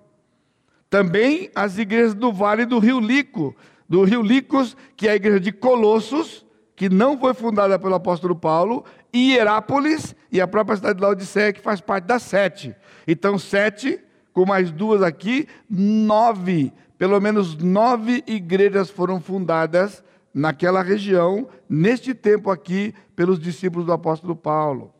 Também 0.88 1.50
as 1.54 1.78
igrejas 1.78 2.14
do 2.14 2.32
Vale 2.32 2.64
do 2.64 2.78
Rio 2.78 3.00
Lico, 3.00 3.54
do 3.88 4.02
Rio 4.04 4.22
Licos, 4.22 4.76
que 4.96 5.08
é 5.08 5.12
a 5.12 5.16
igreja 5.16 5.40
de 5.40 5.52
Colossos, 5.52 6.44
que 6.74 6.88
não 6.88 7.18
foi 7.18 7.32
fundada 7.32 7.78
pelo 7.78 7.94
apóstolo 7.94 8.36
Paulo, 8.36 8.84
e 9.12 9.32
Hierápolis 9.32 10.14
e 10.30 10.40
a 10.40 10.46
própria 10.46 10.76
cidade 10.76 10.98
de 10.98 11.02
Laodiceia, 11.02 11.52
que 11.52 11.60
faz 11.60 11.80
parte 11.80 12.04
das 12.04 12.22
sete. 12.22 12.74
Então, 13.06 13.38
sete, 13.38 13.98
com 14.36 14.44
mais 14.44 14.70
duas 14.70 15.00
aqui, 15.00 15.48
nove, 15.66 16.70
pelo 16.98 17.18
menos 17.18 17.56
nove 17.56 18.22
igrejas 18.26 18.90
foram 18.90 19.18
fundadas 19.18 20.04
naquela 20.34 20.82
região, 20.82 21.48
neste 21.66 22.12
tempo 22.12 22.50
aqui, 22.50 22.94
pelos 23.16 23.38
discípulos 23.38 23.86
do 23.86 23.94
apóstolo 23.94 24.36
Paulo. 24.36 24.92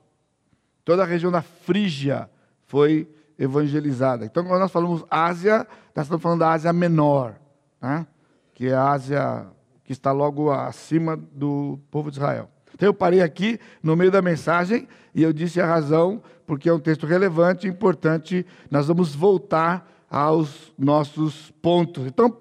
Toda 0.87 1.02
a 1.02 1.07
região 1.07 1.31
da 1.31 1.43
Frígia 1.43 2.31
foi 2.64 3.07
evangelizada. 3.38 4.25
Então, 4.25 4.43
quando 4.43 4.61
nós 4.61 4.73
falamos 4.73 5.05
Ásia, 5.11 5.66
nós 5.95 6.07
estamos 6.07 6.23
falando 6.23 6.40
da 6.40 6.52
Ásia 6.52 6.73
Menor, 6.73 7.35
né? 7.78 8.07
que 8.55 8.69
é 8.69 8.75
a 8.75 8.88
Ásia 8.88 9.49
que 9.85 9.93
está 9.93 10.12
logo 10.12 10.50
acima 10.50 11.14
do 11.14 11.78
povo 11.90 12.11
de 12.11 12.16
Israel. 12.16 12.49
Então, 12.76 12.90
eu 12.90 12.95
parei 12.95 13.23
aqui 13.23 13.59
no 13.83 13.97
meio 13.97 14.11
da 14.11 14.21
mensagem 14.21 14.87
e 15.14 15.23
eu 15.23 15.33
disse 15.33 15.59
a 15.59 15.66
razão, 15.66 16.23
porque 16.47 16.68
é 16.68 16.73
um 16.73 16.78
texto 16.78 17.06
relevante, 17.06 17.66
importante. 17.66 18.45
Nós 18.71 18.87
vamos 18.87 19.14
voltar 19.14 19.90
aos 20.11 20.75
nossos 20.78 21.50
pontos. 21.62 22.06
Então, 22.06 22.37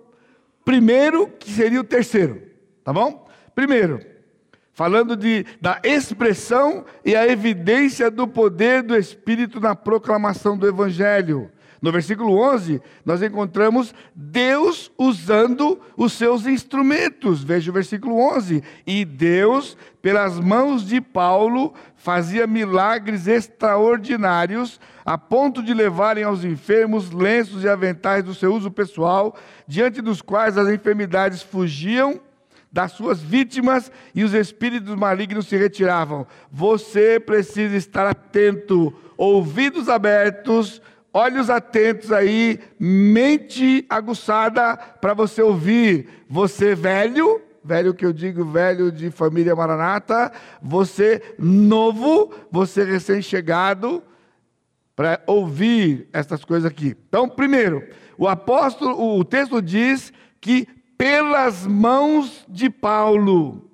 primeiro, 0.66 1.28
que 1.40 1.50
seria 1.50 1.80
o 1.80 1.86
terceiro, 1.86 2.42
tá 2.84 2.92
bom? 2.92 3.30
Primeiro, 3.56 4.02
falando 4.74 5.16
de, 5.16 5.46
da 5.62 5.80
expressão 5.86 6.84
e 7.06 7.16
a 7.16 7.26
evidência 7.26 8.12
do 8.12 8.28
poder 8.28 8.84
do 8.84 8.94
Espírito 8.94 9.62
na 9.62 9.74
proclamação 9.74 10.58
do 10.58 10.68
Evangelho. 10.68 11.50
No 11.86 11.92
versículo 11.92 12.40
11, 12.40 12.82
nós 13.06 13.22
encontramos 13.22 13.94
Deus 14.16 14.92
usando 14.98 15.80
os 15.96 16.14
seus 16.14 16.48
instrumentos. 16.48 17.44
Veja 17.44 17.70
o 17.70 17.74
versículo 17.76 18.18
11. 18.18 18.64
E 18.88 19.06
Deus, 19.06 19.78
pelas 20.02 20.40
mãos 20.40 20.84
de 20.84 21.00
Paulo, 21.00 21.76
fazia 21.96 22.48
milagres 22.48 23.28
extraordinários, 23.28 24.80
a 25.06 25.16
ponto 25.16 25.62
de 25.62 25.76
levarem 25.76 26.24
aos 26.24 26.44
enfermos 26.44 27.12
lenços 27.12 27.64
e 27.64 27.70
aventais 27.70 28.24
do 28.24 28.34
seu 28.34 28.56
uso 28.56 28.72
pessoal, 28.72 29.38
diante 29.68 30.02
dos 30.02 30.24
quais 30.24 30.58
as 30.58 30.68
enfermidades 30.68 31.44
fugiam 31.44 32.20
das 32.72 32.94
suas 32.94 33.22
vítimas 33.22 33.92
e 34.16 34.24
os 34.24 34.34
espíritos 34.34 34.96
malignos 34.96 35.46
se 35.46 35.56
retiravam. 35.56 36.26
Você 36.52 37.20
precisa 37.20 37.78
estar 37.78 38.08
atento, 38.08 38.92
ouvidos 39.16 39.88
abertos, 39.88 40.82
olhos 41.16 41.50
atentos 41.50 42.12
aí, 42.12 42.60
mente 42.78 43.86
aguçada 43.90 44.76
para 44.76 45.14
você 45.14 45.42
ouvir. 45.42 46.10
Você 46.30 46.76
velho, 46.76 47.42
velho 47.64 47.94
que 47.94 48.06
eu 48.06 48.12
digo, 48.12 48.44
velho 48.44 48.92
de 48.92 49.10
família 49.10 49.56
Maranata, 49.56 50.30
você 50.62 51.22
novo, 51.40 52.34
você 52.52 52.84
recém-chegado, 52.84 54.04
para 54.94 55.22
ouvir 55.26 56.10
essas 56.12 56.44
coisas 56.44 56.70
aqui. 56.70 56.98
Então, 57.08 57.30
primeiro, 57.30 57.88
o 58.18 58.28
apóstolo, 58.28 59.18
o 59.18 59.24
texto 59.24 59.62
diz 59.62 60.12
que 60.42 60.68
pelas 60.98 61.66
mãos 61.66 62.46
de 62.50 62.70
Paulo. 62.70 63.70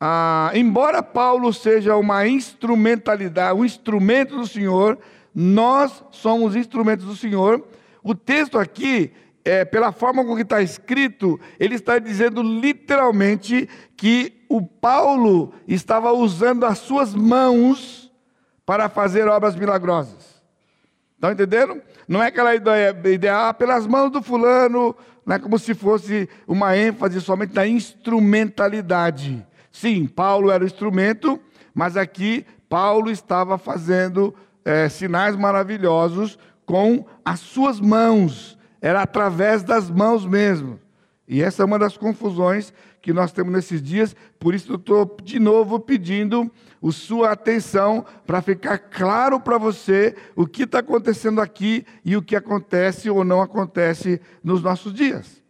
Ah, 0.00 0.50
embora 0.54 1.00
Paulo 1.00 1.52
seja 1.52 1.94
uma 1.96 2.26
instrumentalidade, 2.26 3.58
um 3.58 3.64
instrumento 3.64 4.36
do 4.36 4.46
Senhor, 4.46 4.98
nós 5.34 6.04
somos 6.10 6.56
instrumentos 6.56 7.06
do 7.06 7.16
Senhor. 7.16 7.64
O 8.02 8.14
texto 8.14 8.58
aqui, 8.58 9.12
é, 9.44 9.64
pela 9.64 9.92
forma 9.92 10.24
com 10.24 10.36
que 10.36 10.42
está 10.42 10.60
escrito, 10.60 11.38
ele 11.58 11.74
está 11.74 11.98
dizendo 11.98 12.42
literalmente 12.42 13.68
que 13.96 14.44
o 14.48 14.60
Paulo 14.62 15.54
estava 15.68 16.12
usando 16.12 16.64
as 16.64 16.78
suas 16.78 17.14
mãos 17.14 18.10
para 18.66 18.88
fazer 18.88 19.28
obras 19.28 19.54
milagrosas. 19.54 20.40
Estão 21.14 21.32
entendendo? 21.32 21.82
Não 22.08 22.22
é 22.22 22.28
aquela 22.28 22.54
ideia, 22.54 22.96
ideia 23.04 23.48
ah, 23.48 23.54
pelas 23.54 23.86
mãos 23.86 24.10
do 24.10 24.22
fulano, 24.22 24.96
não 25.24 25.36
é 25.36 25.38
como 25.38 25.58
se 25.58 25.74
fosse 25.74 26.28
uma 26.46 26.76
ênfase 26.76 27.20
somente 27.20 27.54
na 27.54 27.66
instrumentalidade. 27.66 29.46
Sim, 29.70 30.06
Paulo 30.06 30.50
era 30.50 30.64
o 30.64 30.66
instrumento, 30.66 31.38
mas 31.74 31.96
aqui 31.96 32.44
Paulo 32.68 33.10
estava 33.10 33.58
fazendo 33.58 34.34
é, 34.70 34.88
sinais 34.88 35.34
maravilhosos 35.34 36.38
com 36.64 37.04
as 37.24 37.40
suas 37.40 37.80
mãos, 37.80 38.56
era 38.80 39.02
através 39.02 39.64
das 39.64 39.90
mãos 39.90 40.24
mesmo. 40.24 40.78
E 41.26 41.42
essa 41.42 41.62
é 41.62 41.66
uma 41.66 41.78
das 41.78 41.96
confusões 41.96 42.72
que 43.02 43.12
nós 43.12 43.32
temos 43.32 43.52
nesses 43.52 43.82
dias, 43.82 44.14
por 44.38 44.54
isso 44.54 44.72
eu 44.72 44.76
estou 44.76 45.16
de 45.24 45.40
novo 45.40 45.80
pedindo 45.80 46.50
a 46.82 46.92
sua 46.92 47.32
atenção 47.32 48.04
para 48.26 48.40
ficar 48.40 48.78
claro 48.78 49.40
para 49.40 49.58
você 49.58 50.14
o 50.36 50.46
que 50.46 50.62
está 50.62 50.78
acontecendo 50.78 51.40
aqui 51.40 51.84
e 52.04 52.16
o 52.16 52.22
que 52.22 52.36
acontece 52.36 53.10
ou 53.10 53.24
não 53.24 53.40
acontece 53.40 54.20
nos 54.44 54.62
nossos 54.62 54.92
dias. 54.92 55.42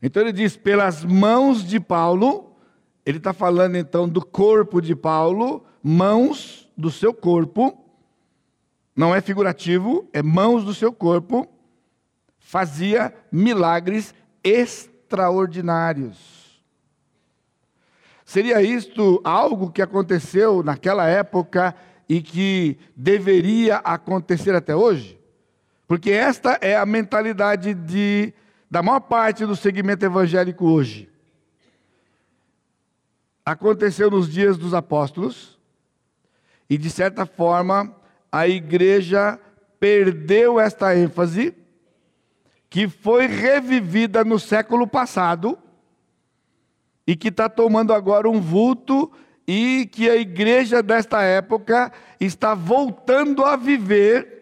Então 0.00 0.22
ele 0.22 0.32
diz: 0.32 0.56
pelas 0.56 1.04
mãos 1.04 1.64
de 1.64 1.80
Paulo, 1.80 2.56
ele 3.04 3.18
está 3.18 3.32
falando 3.32 3.76
então 3.76 4.08
do 4.08 4.24
corpo 4.24 4.80
de 4.80 4.94
Paulo, 4.94 5.64
mãos 5.82 6.69
do 6.80 6.90
seu 6.90 7.14
corpo, 7.14 7.78
não 8.96 9.14
é 9.14 9.20
figurativo, 9.20 10.08
é 10.12 10.22
mãos 10.22 10.64
do 10.64 10.74
seu 10.74 10.92
corpo, 10.92 11.46
fazia 12.38 13.14
milagres 13.30 14.14
extraordinários. 14.42 16.40
Seria 18.24 18.62
isto 18.62 19.20
algo 19.24 19.70
que 19.70 19.82
aconteceu 19.82 20.62
naquela 20.62 21.06
época 21.06 21.74
e 22.08 22.20
que 22.22 22.78
deveria 22.96 23.76
acontecer 23.76 24.54
até 24.54 24.74
hoje? 24.74 25.20
Porque 25.86 26.10
esta 26.10 26.58
é 26.60 26.76
a 26.76 26.86
mentalidade 26.86 27.74
de, 27.74 28.32
da 28.70 28.82
maior 28.82 29.00
parte 29.00 29.44
do 29.44 29.56
segmento 29.56 30.04
evangélico 30.04 30.64
hoje. 30.66 31.08
Aconteceu 33.44 34.10
nos 34.10 34.28
dias 34.28 34.56
dos 34.56 34.74
apóstolos, 34.74 35.59
e 36.70 36.78
de 36.78 36.88
certa 36.88 37.26
forma 37.26 37.92
a 38.30 38.46
igreja 38.46 39.38
perdeu 39.80 40.60
esta 40.60 40.96
ênfase 40.96 41.52
que 42.70 42.86
foi 42.86 43.26
revivida 43.26 44.24
no 44.24 44.38
século 44.38 44.86
passado 44.86 45.58
e 47.04 47.16
que 47.16 47.26
está 47.26 47.48
tomando 47.48 47.92
agora 47.92 48.30
um 48.30 48.40
vulto 48.40 49.10
e 49.44 49.88
que 49.90 50.08
a 50.08 50.14
igreja 50.14 50.80
desta 50.80 51.22
época 51.22 51.90
está 52.20 52.54
voltando 52.54 53.44
a 53.44 53.56
viver 53.56 54.38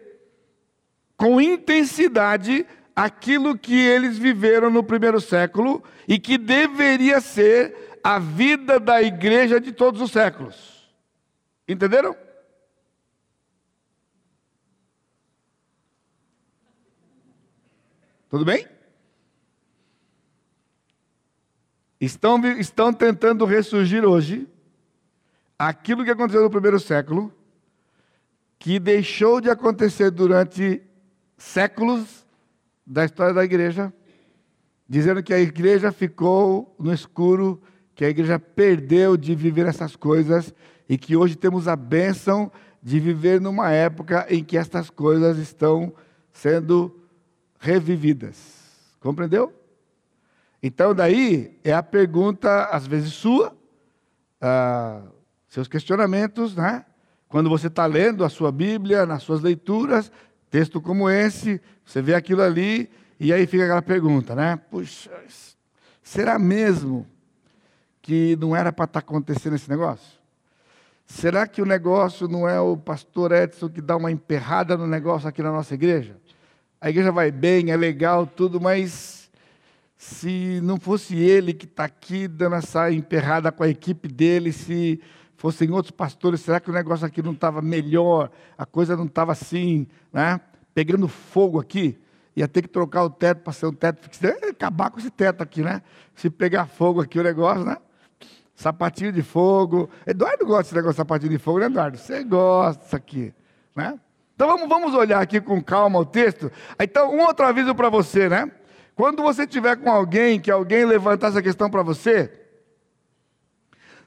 com 1.17 1.41
intensidade 1.41 2.67
aquilo 2.95 3.57
que 3.57 3.75
eles 3.75 4.19
viveram 4.19 4.69
no 4.69 4.83
primeiro 4.83 5.19
século 5.19 5.83
e 6.07 6.19
que 6.19 6.37
deveria 6.37 7.19
ser 7.19 7.97
a 8.03 8.19
vida 8.19 8.79
da 8.79 9.01
igreja 9.01 9.59
de 9.59 9.71
todos 9.71 9.99
os 9.99 10.11
séculos. 10.11 10.78
Entenderam? 11.69 12.17
Tudo 18.27 18.43
bem? 18.43 18.67
Estão, 22.01 22.43
estão 22.57 22.91
tentando 22.91 23.45
ressurgir 23.45 24.03
hoje 24.03 24.47
aquilo 25.59 26.03
que 26.03 26.09
aconteceu 26.09 26.41
no 26.41 26.49
primeiro 26.49 26.79
século, 26.79 27.31
que 28.57 28.79
deixou 28.79 29.39
de 29.39 29.51
acontecer 29.51 30.09
durante 30.09 30.81
séculos 31.37 32.25
da 32.83 33.05
história 33.05 33.33
da 33.33 33.45
igreja, 33.45 33.93
dizendo 34.87 35.21
que 35.21 35.35
a 35.35 35.39
igreja 35.39 35.91
ficou 35.91 36.75
no 36.79 36.91
escuro, 36.91 37.61
que 37.93 38.03
a 38.03 38.09
igreja 38.09 38.39
perdeu 38.39 39.15
de 39.15 39.35
viver 39.35 39.67
essas 39.67 39.95
coisas 39.95 40.51
e 40.89 40.97
que 40.97 41.15
hoje 41.15 41.35
temos 41.35 41.67
a 41.67 41.75
bênção 41.75 42.51
de 42.81 42.99
viver 42.99 43.39
numa 43.39 43.71
época 43.71 44.25
em 44.27 44.43
que 44.43 44.57
estas 44.57 44.89
coisas 44.89 45.37
estão 45.37 45.93
sendo 46.33 46.99
revividas. 47.59 48.59
Compreendeu? 48.99 49.53
Então, 50.61 50.95
daí 50.95 51.57
é 51.63 51.71
a 51.71 51.83
pergunta, 51.83 52.65
às 52.65 52.87
vezes 52.87 53.13
sua, 53.13 53.55
ah, 54.41 55.03
seus 55.47 55.67
questionamentos, 55.67 56.55
né? 56.55 56.83
Quando 57.27 57.49
você 57.49 57.67
está 57.67 57.85
lendo 57.85 58.25
a 58.25 58.29
sua 58.29 58.51
Bíblia, 58.51 59.05
nas 59.05 59.21
suas 59.21 59.41
leituras, 59.41 60.11
texto 60.49 60.81
como 60.81 61.09
esse, 61.09 61.61
você 61.85 62.01
vê 62.01 62.15
aquilo 62.15 62.41
ali, 62.41 62.89
e 63.19 63.31
aí 63.31 63.45
fica 63.45 63.63
aquela 63.63 63.81
pergunta, 63.81 64.33
né? 64.33 64.55
Puxa, 64.55 65.11
será 66.01 66.39
mesmo 66.39 67.05
que 68.01 68.35
não 68.37 68.55
era 68.55 68.73
para 68.73 68.85
estar 68.85 69.01
tá 69.01 69.05
acontecendo 69.05 69.55
esse 69.55 69.69
negócio? 69.69 70.18
Será 71.09 71.45
que 71.47 71.61
o 71.61 71.65
negócio 71.65 72.27
não 72.27 72.47
é 72.47 72.61
o 72.61 72.77
pastor 72.77 73.31
Edson 73.31 73.67
que 73.67 73.81
dá 73.81 73.97
uma 73.97 74.11
emperrada 74.11 74.77
no 74.77 74.87
negócio 74.87 75.27
aqui 75.27 75.41
na 75.41 75.51
nossa 75.51 75.73
igreja? 75.73 76.15
a 76.81 76.89
igreja 76.89 77.11
vai 77.11 77.29
bem, 77.29 77.71
é 77.71 77.77
legal, 77.77 78.25
tudo, 78.25 78.59
mas 78.61 79.29
se 79.97 80.61
não 80.63 80.79
fosse 80.79 81.15
ele 81.17 81.53
que 81.53 81.65
está 81.65 81.83
aqui 81.83 82.27
dando 82.27 82.55
essa 82.55 82.89
emperrada 82.89 83.51
com 83.51 83.63
a 83.63 83.69
equipe 83.69 84.07
dele, 84.07 84.53
se 84.53 85.01
fossem 85.35 85.69
outros 85.71 85.91
pastores, 85.91 86.39
será 86.39 86.59
que 86.59 86.69
o 86.69 86.73
negócio 86.73 87.05
aqui 87.05 87.21
não 87.21 87.33
estava 87.33 87.61
melhor? 87.61 88.31
A 88.57 88.65
coisa 88.65 88.95
não 88.95 89.05
estava 89.05 89.33
assim, 89.33 89.87
né? 90.13 90.39
Pegando 90.73 91.07
fogo 91.09 91.59
aqui, 91.59 91.99
ia 92.33 92.47
ter 92.47 92.61
que 92.61 92.69
trocar 92.69 93.03
o 93.03 93.09
teto 93.09 93.41
para 93.41 93.51
ser 93.51 93.65
um 93.65 93.73
teto 93.73 94.01
fixo, 94.01 94.25
acabar 94.49 94.89
com 94.89 94.99
esse 94.99 95.09
teto 95.09 95.41
aqui, 95.41 95.61
né? 95.61 95.81
Se 96.15 96.29
pegar 96.29 96.65
fogo 96.65 97.01
aqui 97.01 97.19
o 97.19 97.23
negócio, 97.23 97.65
né? 97.65 97.75
Sapatinho 98.59 99.13
de 99.13 99.23
fogo. 99.23 99.89
Eduardo 100.05 100.45
gosta 100.45 100.63
desse 100.63 100.75
negócio 100.75 100.95
de 100.95 100.97
sapatinho 100.97 101.31
de 101.31 101.37
fogo, 101.37 101.59
né, 101.59 101.67
Eduardo? 101.67 101.97
Você 101.97 102.25
gosta 102.25 102.97
aqui, 102.97 103.33
né? 103.73 103.97
Então 104.35 104.49
vamos, 104.49 104.67
vamos 104.67 104.93
olhar 104.93 105.21
aqui 105.21 105.39
com 105.39 105.63
calma 105.63 105.97
o 105.97 106.05
texto. 106.05 106.51
Então, 106.77 107.09
um 107.15 107.21
outro 107.21 107.45
aviso 107.45 107.73
para 107.73 107.89
você, 107.89 108.27
né? 108.27 108.51
Quando 108.95 109.23
você 109.23 109.43
estiver 109.43 109.77
com 109.77 109.89
alguém, 109.89 110.41
que 110.41 110.51
alguém 110.51 110.83
levantar 110.83 111.27
essa 111.29 111.41
questão 111.41 111.69
para 111.69 111.81
você, 111.83 112.33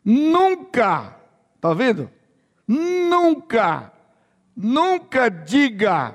nunca, 0.05 1.17
tá 1.59 1.71
ouvindo? 1.71 2.11
Nunca, 2.69 3.91
nunca 4.55 5.31
diga, 5.31 6.15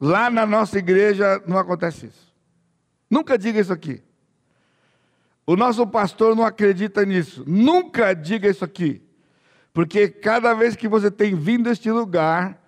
lá 0.00 0.30
na 0.30 0.46
nossa 0.46 0.78
igreja 0.78 1.42
não 1.44 1.58
acontece 1.58 2.06
isso. 2.06 2.32
Nunca 3.10 3.36
diga 3.36 3.58
isso 3.58 3.72
aqui. 3.72 4.00
O 5.46 5.54
nosso 5.54 5.86
pastor 5.86 6.34
não 6.34 6.44
acredita 6.44 7.06
nisso. 7.06 7.44
Nunca 7.46 8.12
diga 8.12 8.48
isso 8.48 8.64
aqui. 8.64 9.00
Porque 9.72 10.08
cada 10.08 10.52
vez 10.54 10.74
que 10.74 10.88
você 10.88 11.10
tem 11.10 11.36
vindo 11.36 11.68
a 11.68 11.72
este 11.72 11.90
lugar, 11.90 12.60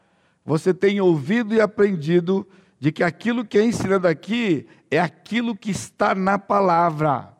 você 0.44 0.72
tem 0.72 1.00
ouvido 1.00 1.54
e 1.54 1.60
aprendido 1.60 2.46
de 2.78 2.92
que 2.92 3.02
aquilo 3.02 3.44
que 3.44 3.58
é 3.58 3.64
ensinado 3.64 4.06
aqui 4.06 4.68
é 4.90 5.00
aquilo 5.00 5.56
que 5.56 5.70
está 5.70 6.14
na 6.14 6.38
palavra. 6.38 7.34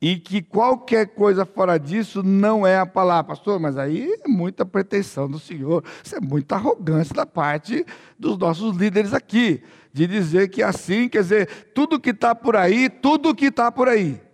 E 0.00 0.16
que 0.16 0.40
qualquer 0.40 1.06
coisa 1.08 1.44
fora 1.44 1.76
disso 1.76 2.22
não 2.22 2.64
é 2.64 2.78
a 2.78 2.86
palavra. 2.86 3.34
Pastor, 3.34 3.58
mas 3.58 3.76
aí 3.76 4.14
é 4.24 4.28
muita 4.28 4.64
pretensão 4.64 5.28
do 5.28 5.40
Senhor, 5.40 5.82
isso 6.04 6.14
é 6.14 6.20
muita 6.20 6.54
arrogância 6.54 7.12
da 7.12 7.26
parte 7.26 7.84
dos 8.16 8.38
nossos 8.38 8.76
líderes 8.76 9.12
aqui, 9.12 9.60
de 9.92 10.06
dizer 10.06 10.50
que 10.50 10.62
assim, 10.62 11.08
quer 11.08 11.22
dizer, 11.22 11.48
tudo 11.74 11.98
que 11.98 12.10
está 12.10 12.32
por 12.32 12.54
aí, 12.54 12.88
tudo 12.88 13.34
que 13.34 13.46
está 13.46 13.72
por 13.72 13.88
aí. 13.88 14.27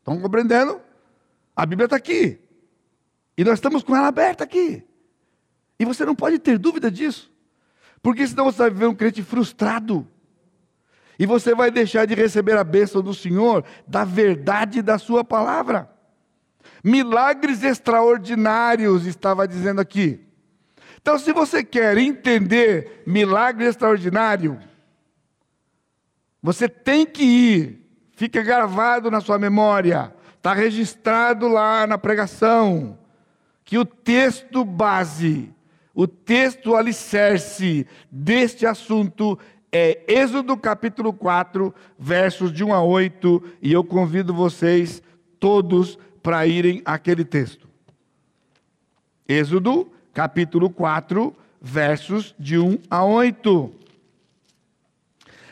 Estão 0.00 0.20
compreendendo? 0.20 0.80
A 1.54 1.64
Bíblia 1.64 1.84
está 1.84 1.96
aqui. 1.96 2.40
E 3.36 3.44
nós 3.44 3.54
estamos 3.54 3.82
com 3.82 3.94
ela 3.94 4.08
aberta 4.08 4.44
aqui. 4.44 4.82
E 5.78 5.84
você 5.84 6.04
não 6.04 6.14
pode 6.14 6.38
ter 6.38 6.58
dúvida 6.58 6.90
disso. 6.90 7.30
Porque 8.02 8.26
senão 8.26 8.46
você 8.46 8.58
vai 8.58 8.70
viver 8.70 8.86
um 8.86 8.94
crente 8.94 9.22
frustrado. 9.22 10.06
E 11.18 11.26
você 11.26 11.54
vai 11.54 11.70
deixar 11.70 12.06
de 12.06 12.14
receber 12.14 12.56
a 12.56 12.64
bênção 12.64 13.02
do 13.02 13.12
Senhor, 13.12 13.64
da 13.86 14.04
verdade 14.04 14.80
da 14.80 14.98
Sua 14.98 15.22
palavra. 15.22 15.90
Milagres 16.82 17.62
extraordinários, 17.62 19.04
estava 19.06 19.46
dizendo 19.46 19.80
aqui. 19.80 20.20
Então, 21.00 21.18
se 21.18 21.32
você 21.32 21.62
quer 21.64 21.96
entender 21.98 23.02
milagre 23.06 23.66
extraordinário, 23.66 24.58
você 26.42 26.68
tem 26.68 27.06
que 27.06 27.22
ir, 27.22 27.89
fica 28.20 28.42
gravado 28.42 29.10
na 29.10 29.18
sua 29.22 29.38
memória, 29.38 30.12
está 30.36 30.52
registrado 30.52 31.48
lá 31.48 31.86
na 31.86 31.96
pregação, 31.96 32.98
que 33.64 33.78
o 33.78 33.84
texto 33.86 34.62
base 34.62 35.50
o 35.94 36.06
texto 36.06 36.76
alicerce 36.76 37.86
deste 38.10 38.66
assunto 38.66 39.38
é 39.72 40.02
Êxodo 40.06 40.54
capítulo 40.54 41.14
4, 41.14 41.74
versos 41.98 42.52
de 42.52 42.62
1 42.62 42.74
a 42.74 42.82
8, 42.82 43.42
e 43.62 43.72
eu 43.72 43.82
convido 43.82 44.34
vocês 44.34 45.02
todos 45.38 45.98
para 46.22 46.46
irem 46.46 46.82
àquele 46.84 47.24
texto. 47.24 47.66
Êxodo, 49.26 49.90
capítulo 50.12 50.68
4, 50.68 51.34
versos 51.58 52.34
de 52.38 52.58
1 52.58 52.80
a 52.90 53.02
8. 53.02 53.79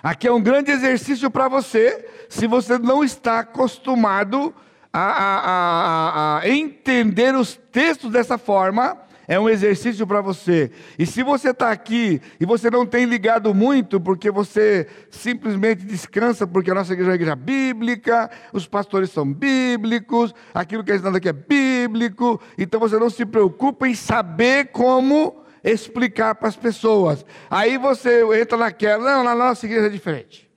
Aqui 0.02 0.28
é 0.28 0.32
um 0.32 0.40
grande 0.40 0.70
exercício 0.70 1.30
para 1.30 1.48
você, 1.48 2.06
se 2.28 2.46
você 2.46 2.78
não 2.78 3.02
está 3.02 3.40
acostumado 3.40 4.54
a, 4.92 5.00
a, 5.00 5.38
a, 5.40 6.38
a, 6.40 6.48
entender 6.48 7.34
os 7.34 7.58
textos 7.72 8.11
dessa 8.11 8.38
forma, 8.38 8.96
é 9.26 9.38
um 9.38 9.48
exercício 9.48 10.06
para 10.06 10.20
você. 10.20 10.70
E 10.98 11.04
se 11.04 11.22
você 11.22 11.50
está 11.50 11.70
aqui 11.70 12.20
e 12.40 12.46
você 12.46 12.70
não 12.70 12.87
tem 12.87 13.04
ligado 13.04 13.54
muito, 13.54 14.00
porque 14.00 14.30
você 14.30 14.87
simplesmente 15.11 15.84
descansa, 15.84 16.46
porque 16.46 16.70
a 16.70 16.74
nossa 16.74 16.92
igreja 16.94 17.11
é 17.11 17.12
uma 17.12 17.16
igreja 17.16 17.37
bíblica, 17.37 18.30
os 18.52 18.66
pastores 18.66 19.11
são 19.11 19.30
bíblicos, 19.30 20.34
aquilo 20.54 20.82
que 20.82 20.92
a 20.92 20.96
gente 20.96 21.16
aqui 21.16 21.28
é 21.28 21.32
bíblico, 21.32 22.40
então 22.56 22.80
você 22.80 22.98
não 22.98 23.11
se 23.11 23.26
preocupa 23.26 23.87
em 23.87 23.94
saber 23.94 24.68
como 24.68 25.44
explicar 25.62 26.35
para 26.35 26.49
as 26.49 26.57
pessoas. 26.57 27.25
Aí 27.51 27.79
você 27.79 28.23
entra 28.40 28.57
naquela, 28.57 29.05
não, 29.05 29.25
na 29.25 29.35
nossa 29.35 29.66
igreja 29.66 29.87
é 29.87 29.90
diferente. 29.90 30.51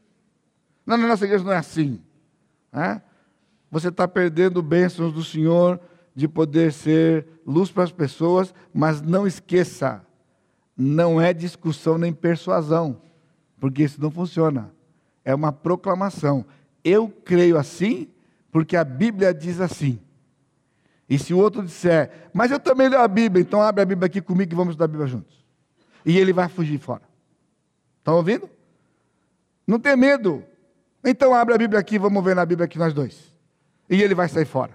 Não, 0.85 0.97
na 0.97 1.07
nossa 1.07 1.25
igreja 1.25 1.43
não 1.43 1.51
é 1.51 1.57
assim. 1.57 2.01
Né? 2.71 3.01
Você 3.69 3.89
está 3.89 4.07
perdendo 4.07 4.61
bênçãos 4.61 5.13
do 5.13 5.23
Senhor 5.23 5.79
de 6.13 6.27
poder 6.27 6.73
ser 6.73 7.25
luz 7.45 7.71
para 7.71 7.83
as 7.83 7.91
pessoas, 7.91 8.53
mas 8.73 9.01
não 9.01 9.25
esqueça, 9.25 10.05
não 10.75 11.21
é 11.21 11.33
discussão 11.33 11.97
nem 11.97 12.11
persuasão, 12.11 13.01
porque 13.59 13.83
isso 13.83 14.01
não 14.01 14.11
funciona. 14.11 14.71
É 15.23 15.33
uma 15.33 15.51
proclamação. 15.51 16.45
Eu 16.83 17.07
creio 17.23 17.57
assim, 17.57 18.09
porque 18.51 18.75
a 18.75 18.83
Bíblia 18.83 19.33
diz 19.33 19.61
assim. 19.61 19.99
E 21.11 21.19
se 21.19 21.33
o 21.33 21.37
outro 21.37 21.61
disser, 21.61 22.09
mas 22.31 22.51
eu 22.51 22.57
também 22.57 22.87
leio 22.87 23.01
a 23.01 23.07
Bíblia, 23.07 23.41
então 23.41 23.61
abre 23.61 23.81
a 23.81 23.85
Bíblia 23.85 24.05
aqui 24.05 24.21
comigo 24.21 24.53
e 24.53 24.55
vamos 24.55 24.71
estudar 24.71 24.85
a 24.85 24.87
Bíblia 24.87 25.07
juntos. 25.07 25.45
E 26.05 26.17
ele 26.17 26.31
vai 26.31 26.47
fugir 26.47 26.79
fora. 26.79 27.01
Estão 27.97 28.15
ouvindo? 28.15 28.49
Não 29.67 29.77
tem 29.77 29.97
medo. 29.97 30.41
Então 31.03 31.35
abre 31.35 31.53
a 31.53 31.57
Bíblia 31.57 31.81
aqui, 31.81 31.99
vamos 31.99 32.23
ver 32.23 32.33
na 32.33 32.45
Bíblia 32.45 32.63
aqui 32.63 32.79
nós 32.79 32.93
dois. 32.93 33.33
E 33.89 34.01
ele 34.01 34.15
vai 34.15 34.29
sair 34.29 34.45
fora. 34.45 34.71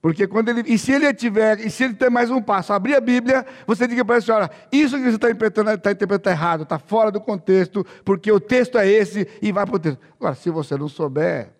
Porque 0.00 0.28
quando 0.28 0.48
ele. 0.48 0.62
E 0.72 0.78
se 0.78 0.92
ele 0.92 1.12
tiver, 1.12 1.58
e 1.58 1.70
se 1.70 1.82
ele 1.82 1.94
tem 1.94 2.08
mais 2.08 2.30
um 2.30 2.40
passo, 2.40 2.72
abrir 2.72 2.94
a 2.94 3.00
Bíblia, 3.00 3.44
você 3.66 3.88
diga 3.88 4.04
para 4.04 4.18
a 4.18 4.20
senhora, 4.20 4.48
isso 4.70 4.96
que 4.96 5.02
você 5.02 5.16
está 5.16 5.28
interpretando, 5.28 5.70
está 5.72 5.90
interpretando 5.90 6.32
errado, 6.32 6.62
está 6.62 6.78
fora 6.78 7.10
do 7.10 7.20
contexto, 7.20 7.84
porque 8.04 8.30
o 8.30 8.38
texto 8.38 8.78
é 8.78 8.86
esse, 8.86 9.26
e 9.42 9.50
vai 9.50 9.66
para 9.66 9.74
o 9.74 9.78
texto. 9.80 9.98
Agora, 10.20 10.36
se 10.36 10.50
você 10.50 10.76
não 10.76 10.88
souber, 10.88 11.55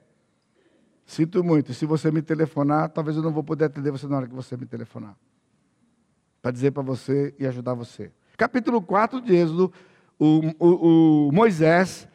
Sinto 1.06 1.44
muito. 1.44 1.72
Se 1.72 1.86
você 1.86 2.10
me 2.10 2.20
telefonar, 2.20 2.90
talvez 2.90 3.16
eu 3.16 3.22
não 3.22 3.32
vou 3.32 3.44
poder 3.44 3.66
atender 3.66 3.92
você 3.92 4.08
na 4.08 4.16
hora 4.16 4.26
que 4.26 4.34
você 4.34 4.56
me 4.56 4.66
telefonar. 4.66 5.16
Para 6.42 6.50
dizer 6.50 6.72
para 6.72 6.82
você 6.82 7.32
e 7.38 7.46
ajudar 7.46 7.74
você. 7.74 8.10
Capítulo 8.36 8.82
4 8.82 9.20
de 9.20 9.34
Êxodo, 9.34 9.72
o, 10.18 10.40
o, 10.58 11.28
o 11.28 11.32
Moisés 11.32 12.08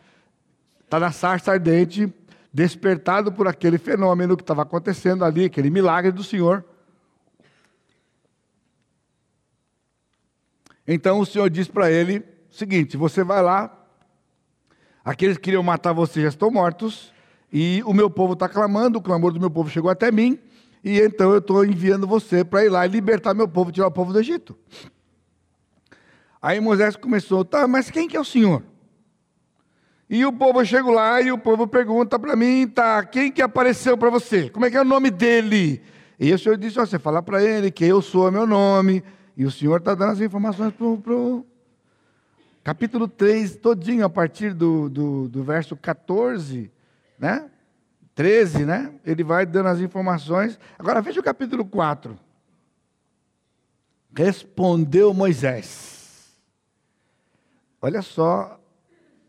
está 0.84 1.00
na 1.00 1.12
sarça 1.12 1.54
ardente, 1.54 2.14
despertado 2.54 3.32
por 3.32 3.48
aquele 3.48 3.78
fenômeno 3.78 4.36
que 4.36 4.44
estava 4.44 4.64
acontecendo 4.64 5.24
ali, 5.24 5.46
aquele 5.46 5.70
milagre 5.70 6.12
do 6.12 6.24
Senhor. 6.24 6.66
Então 10.86 11.20
o 11.20 11.26
Senhor 11.26 11.50
diz 11.50 11.70
para 11.70 11.90
ele 11.90 12.20
o 12.20 12.54
seguinte: 12.54 12.98
você 12.98 13.24
vai 13.24 13.42
lá, 13.42 13.72
aqueles 15.04 15.38
que 15.38 15.44
queriam 15.44 15.64
matar 15.64 15.94
você 15.94 16.22
já 16.22 16.28
estão 16.28 16.52
mortos, 16.52 17.14
e 17.52 17.84
o 17.86 17.94
meu 17.94 18.10
povo 18.10 18.34
está 18.34 18.48
clamando, 18.48 19.00
o 19.00 19.02
clamor 19.02 19.34
do 19.34 19.40
meu 19.40 19.52
povo 19.52 19.70
chegou 19.70 19.92
até 19.92 20.12
mim, 20.12 20.40
e 20.84 21.00
então 21.00 21.32
eu 21.32 21.40
estou 21.40 21.66
enviando 21.66 22.08
você 22.08 22.44
para 22.44 22.64
ir 22.66 22.70
lá 22.70 22.86
e 22.86 22.90
libertar 22.90 23.34
meu 23.34 23.48
povo, 23.48 23.72
tirar 23.72 23.88
o 23.88 23.92
povo 23.92 24.14
do 24.14 24.20
Egito. 24.20 24.58
Aí 26.42 26.60
Moisés 26.60 26.96
começou, 26.96 27.46
tá, 27.46 27.68
mas 27.68 27.92
quem 27.92 28.08
que 28.08 28.18
é 28.18 28.20
o 28.20 28.26
Senhor? 28.26 28.64
E 30.10 30.26
o 30.26 30.34
povo 30.34 30.66
chega 30.66 30.90
lá 30.92 31.22
e 31.22 31.32
o 31.32 31.38
povo 31.38 31.68
pergunta 31.68 32.18
para 32.18 32.36
mim, 32.36 32.68
tá, 32.68 33.06
quem 33.06 33.32
que 33.32 33.42
apareceu 33.42 33.98
para 33.98 34.10
você? 34.10 34.50
Como 34.50 34.66
é 34.66 34.72
que 34.72 34.78
é 34.78 34.82
o 34.82 34.86
nome 34.86 35.12
dele? 35.12 35.82
E 36.20 36.34
o 36.34 36.40
Senhor 36.40 36.58
disse, 36.58 36.80
ó, 36.80 36.86
você 36.86 37.00
fala 37.00 37.22
para 37.22 37.44
ele 37.44 37.72
que 37.72 37.86
eu 37.86 38.02
sou 38.02 38.28
é 38.28 38.32
meu 38.32 38.48
nome, 38.48 39.04
e 39.38 39.46
o 39.46 39.52
Senhor 39.52 39.78
está 39.78 39.94
dando 39.94 40.12
as 40.12 40.22
informações 40.22 40.74
para 40.74 40.86
o 40.86 41.46
capítulo 42.64 43.08
3, 43.08 43.56
todinho, 43.58 44.06
a 44.06 44.10
partir 44.10 44.54
do, 44.54 44.90
do, 44.90 45.28
do 45.30 45.44
verso 45.44 45.76
14, 45.76 46.72
né? 47.22 47.48
13, 48.16 48.66
né? 48.66 48.92
Ele 49.06 49.24
vai 49.24 49.46
dando 49.46 49.68
as 49.68 49.80
informações. 49.80 50.60
Agora 50.78 51.02
veja 51.02 51.20
o 51.20 51.24
capítulo 51.24 51.64
4. 51.64 52.20
Respondeu 54.14 55.14
Moisés. 55.14 56.32
Olha 57.80 58.02
só 58.02 58.60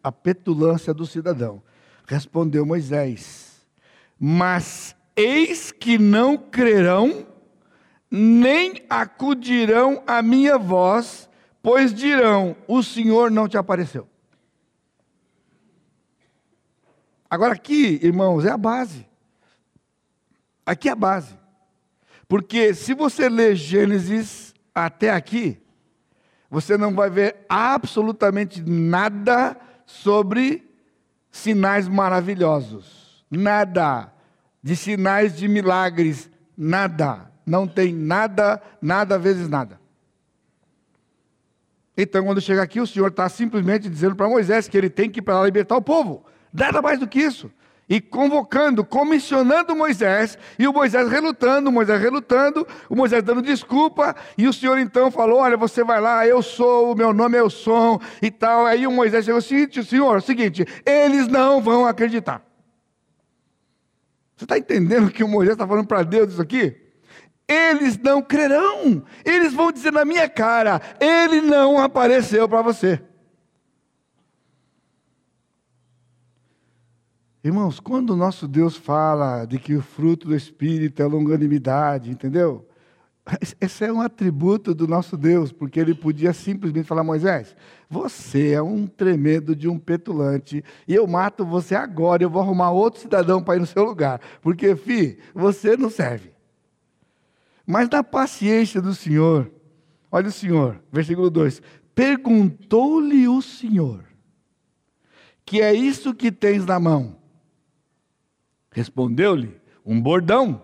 a 0.02 0.10
petulância 0.10 0.92
do 0.92 1.06
cidadão. 1.06 1.62
Respondeu 2.06 2.66
Moisés: 2.66 3.62
Mas 4.18 4.96
eis 5.14 5.70
que 5.70 5.98
não 5.98 6.36
crerão, 6.36 7.26
nem 8.10 8.84
acudirão 8.90 10.02
à 10.06 10.20
minha 10.22 10.58
voz, 10.58 11.28
pois 11.62 11.94
dirão: 11.94 12.56
O 12.66 12.82
Senhor 12.82 13.30
não 13.30 13.46
te 13.46 13.56
apareceu. 13.56 14.08
Agora, 17.32 17.54
aqui, 17.54 17.98
irmãos, 18.02 18.44
é 18.44 18.50
a 18.50 18.58
base. 18.58 19.06
Aqui 20.66 20.90
é 20.90 20.92
a 20.92 20.94
base. 20.94 21.34
Porque 22.28 22.74
se 22.74 22.92
você 22.92 23.26
ler 23.26 23.56
Gênesis 23.56 24.54
até 24.74 25.08
aqui, 25.08 25.58
você 26.50 26.76
não 26.76 26.94
vai 26.94 27.08
ver 27.08 27.46
absolutamente 27.48 28.60
nada 28.60 29.56
sobre 29.86 30.70
sinais 31.30 31.88
maravilhosos. 31.88 33.24
Nada. 33.30 34.12
De 34.62 34.76
sinais 34.76 35.34
de 35.34 35.48
milagres. 35.48 36.28
Nada. 36.54 37.32
Não 37.46 37.66
tem 37.66 37.94
nada, 37.94 38.60
nada 38.78 39.18
vezes 39.18 39.48
nada. 39.48 39.80
Então, 41.96 42.26
quando 42.26 42.42
chega 42.42 42.62
aqui, 42.62 42.78
o 42.78 42.86
Senhor 42.86 43.08
está 43.08 43.26
simplesmente 43.30 43.88
dizendo 43.88 44.14
para 44.14 44.28
Moisés 44.28 44.68
que 44.68 44.76
ele 44.76 44.90
tem 44.90 45.08
que 45.08 45.20
ir 45.20 45.22
para 45.22 45.42
libertar 45.42 45.78
o 45.78 45.82
povo. 45.82 46.26
Nada 46.52 46.82
mais 46.82 46.98
do 46.98 47.08
que 47.08 47.20
isso. 47.20 47.50
E 47.88 48.00
convocando, 48.00 48.84
comissionando 48.84 49.74
Moisés, 49.74 50.38
e 50.58 50.66
o 50.66 50.72
Moisés 50.72 51.10
relutando, 51.10 51.68
o 51.68 51.72
Moisés 51.72 52.00
relutando, 52.00 52.66
o 52.88 52.94
Moisés 52.94 53.22
dando 53.22 53.42
desculpa, 53.42 54.14
e 54.38 54.46
o 54.46 54.52
Senhor 54.52 54.78
então 54.78 55.10
falou: 55.10 55.40
Olha, 55.40 55.56
você 55.56 55.82
vai 55.82 56.00
lá, 56.00 56.26
eu 56.26 56.42
sou, 56.42 56.92
o 56.92 56.96
meu 56.96 57.12
nome 57.12 57.36
é 57.36 57.42
o 57.42 57.50
som 57.50 58.00
e 58.20 58.30
tal. 58.30 58.66
Aí 58.66 58.86
o 58.86 58.92
Moisés 58.92 59.24
chegou 59.24 59.38
assim: 59.38 59.70
Senhor, 59.82 60.14
é 60.14 60.18
o 60.18 60.22
seguinte, 60.22 60.64
eles 60.86 61.28
não 61.28 61.60
vão 61.60 61.84
acreditar. 61.84 62.42
Você 64.36 64.44
está 64.44 64.56
entendendo 64.56 65.10
que 65.10 65.22
o 65.22 65.28
Moisés 65.28 65.54
está 65.54 65.66
falando 65.66 65.86
para 65.86 66.02
Deus 66.02 66.32
isso 66.32 66.42
aqui? 66.42 66.74
Eles 67.46 67.98
não 67.98 68.22
crerão, 68.22 69.04
eles 69.24 69.52
vão 69.52 69.70
dizer 69.70 69.92
na 69.92 70.04
minha 70.04 70.28
cara: 70.28 70.80
Ele 71.00 71.40
não 71.40 71.78
apareceu 71.78 72.48
para 72.48 72.62
você. 72.62 73.02
Irmãos, 77.44 77.80
quando 77.80 78.10
o 78.10 78.16
nosso 78.16 78.46
Deus 78.46 78.76
fala 78.76 79.44
de 79.44 79.58
que 79.58 79.74
o 79.74 79.82
fruto 79.82 80.28
do 80.28 80.36
Espírito 80.36 81.02
é 81.02 81.06
longanimidade, 81.06 82.08
entendeu? 82.08 82.68
Esse 83.60 83.84
é 83.84 83.92
um 83.92 84.00
atributo 84.00 84.72
do 84.72 84.86
nosso 84.86 85.16
Deus, 85.16 85.50
porque 85.50 85.80
ele 85.80 85.92
podia 85.92 86.32
simplesmente 86.32 86.86
falar: 86.86 87.02
Moisés, 87.02 87.56
você 87.90 88.52
é 88.52 88.62
um 88.62 88.86
tremendo 88.86 89.56
de 89.56 89.68
um 89.68 89.76
petulante, 89.76 90.64
e 90.86 90.94
eu 90.94 91.04
mato 91.06 91.44
você 91.44 91.74
agora, 91.74 92.22
eu 92.22 92.30
vou 92.30 92.42
arrumar 92.42 92.70
outro 92.70 93.00
cidadão 93.00 93.42
para 93.42 93.56
ir 93.56 93.60
no 93.60 93.66
seu 93.66 93.84
lugar, 93.84 94.20
porque, 94.40 94.76
fi, 94.76 95.18
você 95.34 95.76
não 95.76 95.90
serve. 95.90 96.32
Mas 97.66 97.88
na 97.88 98.04
paciência 98.04 98.80
do 98.80 98.94
Senhor, 98.94 99.50
olha 100.10 100.28
o 100.28 100.32
Senhor, 100.32 100.80
versículo 100.92 101.28
2: 101.28 101.60
perguntou-lhe 101.92 103.26
o 103.26 103.42
Senhor, 103.42 104.04
que 105.44 105.60
é 105.60 105.74
isso 105.74 106.14
que 106.14 106.30
tens 106.30 106.64
na 106.64 106.78
mão? 106.78 107.21
Respondeu-lhe 108.72 109.60
um 109.84 110.00
bordão. 110.00 110.62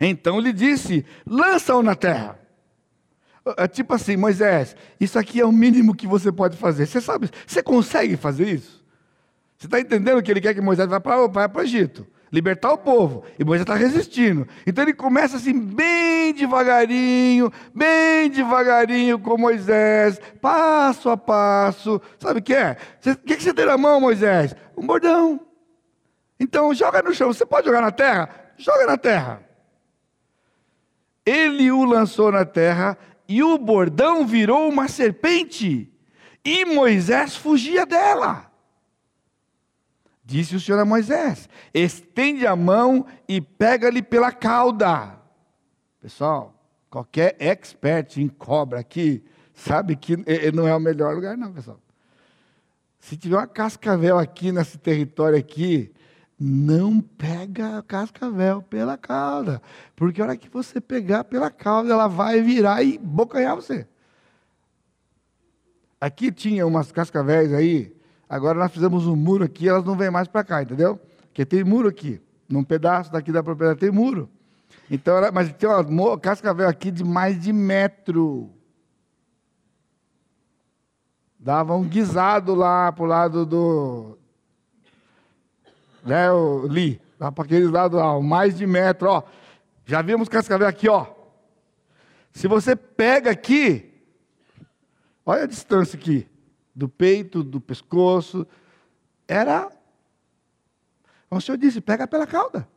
Então 0.00 0.38
lhe 0.38 0.52
disse: 0.52 1.04
lança-o 1.26 1.82
na 1.82 1.94
terra. 1.94 2.38
É 3.56 3.66
tipo 3.66 3.94
assim, 3.94 4.16
Moisés, 4.16 4.76
isso 5.00 5.18
aqui 5.18 5.40
é 5.40 5.44
o 5.44 5.52
mínimo 5.52 5.94
que 5.94 6.06
você 6.06 6.30
pode 6.30 6.56
fazer. 6.56 6.86
Você 6.86 7.00
sabe, 7.00 7.30
você 7.46 7.62
consegue 7.62 8.16
fazer 8.16 8.48
isso? 8.48 8.84
Você 9.56 9.66
está 9.66 9.80
entendendo 9.80 10.22
que 10.22 10.30
ele 10.30 10.40
quer 10.40 10.54
que 10.54 10.60
Moisés 10.60 10.88
vá 10.88 11.00
para 11.00 11.20
o 11.22 11.60
Egito, 11.60 12.06
libertar 12.32 12.72
o 12.72 12.78
povo, 12.78 13.24
e 13.38 13.44
Moisés 13.44 13.62
está 13.62 13.74
resistindo. 13.74 14.46
Então 14.66 14.84
ele 14.84 14.94
começa 14.94 15.36
assim, 15.36 15.58
bem 15.58 16.32
devagarinho, 16.32 17.52
bem 17.74 18.30
devagarinho 18.30 19.18
com 19.18 19.36
Moisés, 19.36 20.20
passo 20.40 21.10
a 21.10 21.16
passo. 21.16 22.00
Sabe 22.18 22.40
o 22.40 22.42
que 22.42 22.54
é? 22.54 22.76
O 23.06 23.16
que, 23.16 23.36
que 23.36 23.42
você 23.42 23.52
tem 23.52 23.66
na 23.66 23.76
mão, 23.76 24.00
Moisés? 24.00 24.54
Um 24.76 24.86
bordão. 24.86 25.49
Então, 26.40 26.74
joga 26.74 27.02
no 27.02 27.14
chão. 27.14 27.32
Você 27.32 27.46
pode 27.46 27.66
jogar 27.66 27.82
na 27.82 27.92
terra? 27.92 28.52
Joga 28.56 28.86
na 28.86 28.96
terra. 28.96 29.46
ele 31.24 31.70
o 31.70 31.84
lançou 31.84 32.32
na 32.32 32.44
terra 32.44 32.98
e 33.28 33.42
o 33.42 33.56
bordão 33.56 34.26
virou 34.26 34.68
uma 34.68 34.88
serpente, 34.88 35.88
e 36.44 36.64
Moisés 36.64 37.36
fugia 37.36 37.86
dela. 37.86 38.50
Disse 40.24 40.56
o 40.56 40.60
Senhor 40.60 40.80
a 40.80 40.84
Moisés: 40.84 41.48
estende 41.72 42.46
a 42.46 42.56
mão 42.56 43.06
e 43.28 43.40
pega-lhe 43.40 44.02
pela 44.02 44.32
cauda. 44.32 45.16
Pessoal, 46.00 46.54
qualquer 46.88 47.36
expert 47.38 48.16
em 48.16 48.26
cobra 48.26 48.80
aqui 48.80 49.22
sabe 49.54 49.94
que 49.94 50.16
não 50.52 50.66
é 50.66 50.74
o 50.74 50.80
melhor 50.80 51.14
lugar, 51.14 51.36
não, 51.36 51.52
pessoal. 51.52 51.78
Se 52.98 53.16
tiver 53.16 53.36
uma 53.36 53.46
cascavel 53.46 54.18
aqui 54.18 54.50
nesse 54.50 54.76
território 54.76 55.38
aqui, 55.38 55.92
não 56.40 57.02
pega 57.02 57.76
a 57.76 57.82
cascavel 57.82 58.62
pela 58.62 58.96
cauda. 58.96 59.60
Porque 59.94 60.22
a 60.22 60.24
hora 60.24 60.36
que 60.38 60.48
você 60.48 60.80
pegar 60.80 61.24
pela 61.24 61.50
cauda, 61.50 61.92
ela 61.92 62.08
vai 62.08 62.40
virar 62.40 62.82
e 62.82 62.96
bocanhar 62.96 63.54
você. 63.54 63.86
Aqui 66.00 66.32
tinha 66.32 66.66
umas 66.66 66.90
cascavéis 66.90 67.52
aí, 67.52 67.94
agora 68.26 68.58
nós 68.58 68.72
fizemos 68.72 69.06
um 69.06 69.14
muro 69.14 69.44
aqui, 69.44 69.68
elas 69.68 69.84
não 69.84 69.94
vêm 69.94 70.10
mais 70.10 70.26
para 70.28 70.42
cá, 70.42 70.62
entendeu? 70.62 70.98
Porque 71.26 71.44
tem 71.44 71.62
muro 71.62 71.88
aqui. 71.88 72.22
Num 72.48 72.64
pedaço 72.64 73.12
daqui 73.12 73.30
da 73.30 73.42
propriedade 73.42 73.78
tem 73.78 73.90
muro. 73.90 74.26
Então, 74.90 75.14
mas 75.34 75.52
tem 75.52 75.68
uma 75.68 76.18
cascavel 76.18 76.66
aqui 76.66 76.90
de 76.90 77.04
mais 77.04 77.38
de 77.38 77.52
metro. 77.52 78.50
Dava 81.38 81.76
um 81.76 81.84
guisado 81.84 82.54
lá 82.54 82.90
pro 82.90 83.04
lado 83.04 83.44
do, 83.44 84.18
né, 86.04 86.26
Li, 86.68 87.00
lá 87.18 87.30
para 87.30 87.44
aquele 87.44 87.66
lado 87.66 87.96
lá, 87.96 88.20
mais 88.20 88.56
de 88.56 88.66
metro, 88.66 89.08
ó. 89.08 89.22
Já 89.84 90.02
vimos 90.02 90.28
cascavel 90.28 90.66
aqui, 90.66 90.88
ó. 90.88 91.06
Se 92.32 92.46
você 92.46 92.76
pega 92.76 93.30
aqui, 93.30 93.92
olha 95.24 95.44
a 95.44 95.46
distância 95.46 95.98
aqui, 95.98 96.28
do 96.74 96.88
peito, 96.88 97.42
do 97.42 97.60
pescoço, 97.60 98.46
era. 99.26 99.70
O 101.30 101.40
Senhor 101.40 101.58
disse: 101.58 101.80
pega 101.80 102.06
pela 102.06 102.26
cauda. 102.26 102.68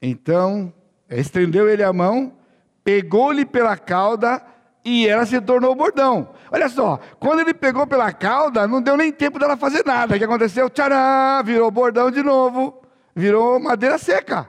Então, 0.00 0.72
estendeu 1.08 1.68
ele 1.68 1.82
a 1.82 1.92
mão, 1.92 2.36
pegou-lhe 2.84 3.46
pela 3.46 3.76
cauda 3.76 4.44
e 4.84 5.08
ela 5.08 5.24
se 5.24 5.40
tornou 5.40 5.74
bordão. 5.74 6.28
Olha 6.52 6.68
só, 6.68 7.00
quando 7.18 7.40
ele 7.40 7.54
pegou 7.54 7.86
pela 7.86 8.12
cauda, 8.12 8.66
não 8.66 8.82
deu 8.82 8.96
nem 8.96 9.10
tempo 9.10 9.38
dela 9.38 9.56
fazer 9.56 9.84
nada. 9.84 10.14
O 10.14 10.18
que 10.18 10.24
aconteceu? 10.24 10.68
Tcharam, 10.68 11.42
virou 11.44 11.70
bordão 11.70 12.10
de 12.10 12.22
novo, 12.22 12.82
virou 13.14 13.58
madeira 13.58 13.96
seca. 13.96 14.48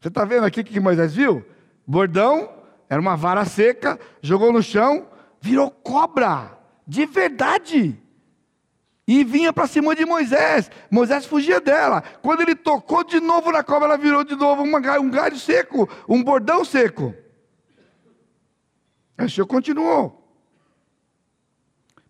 Você 0.00 0.08
está 0.08 0.24
vendo 0.24 0.46
aqui 0.46 0.60
o 0.60 0.64
que 0.64 0.78
Moisés 0.78 1.14
viu? 1.14 1.44
Bordão, 1.84 2.48
era 2.88 3.00
uma 3.00 3.16
vara 3.16 3.44
seca, 3.44 3.98
jogou 4.22 4.52
no 4.52 4.62
chão, 4.62 5.08
virou 5.40 5.70
cobra, 5.70 6.56
de 6.86 7.04
verdade. 7.04 8.00
E 9.06 9.24
vinha 9.24 9.52
para 9.52 9.66
cima 9.66 9.96
de 9.96 10.04
Moisés. 10.04 10.70
Moisés 10.90 11.24
fugia 11.24 11.60
dela. 11.60 12.02
Quando 12.22 12.42
ele 12.42 12.54
tocou 12.54 13.02
de 13.02 13.18
novo 13.20 13.50
na 13.50 13.64
cobra, 13.64 13.86
ela 13.88 13.96
virou 13.96 14.22
de 14.22 14.36
novo 14.36 14.62
um 14.62 15.10
galho 15.10 15.38
seco, 15.38 15.88
um 16.06 16.22
bordão 16.22 16.64
seco. 16.64 17.14
O 19.18 19.28
Senhor 19.28 19.46
continuou. 19.46 20.24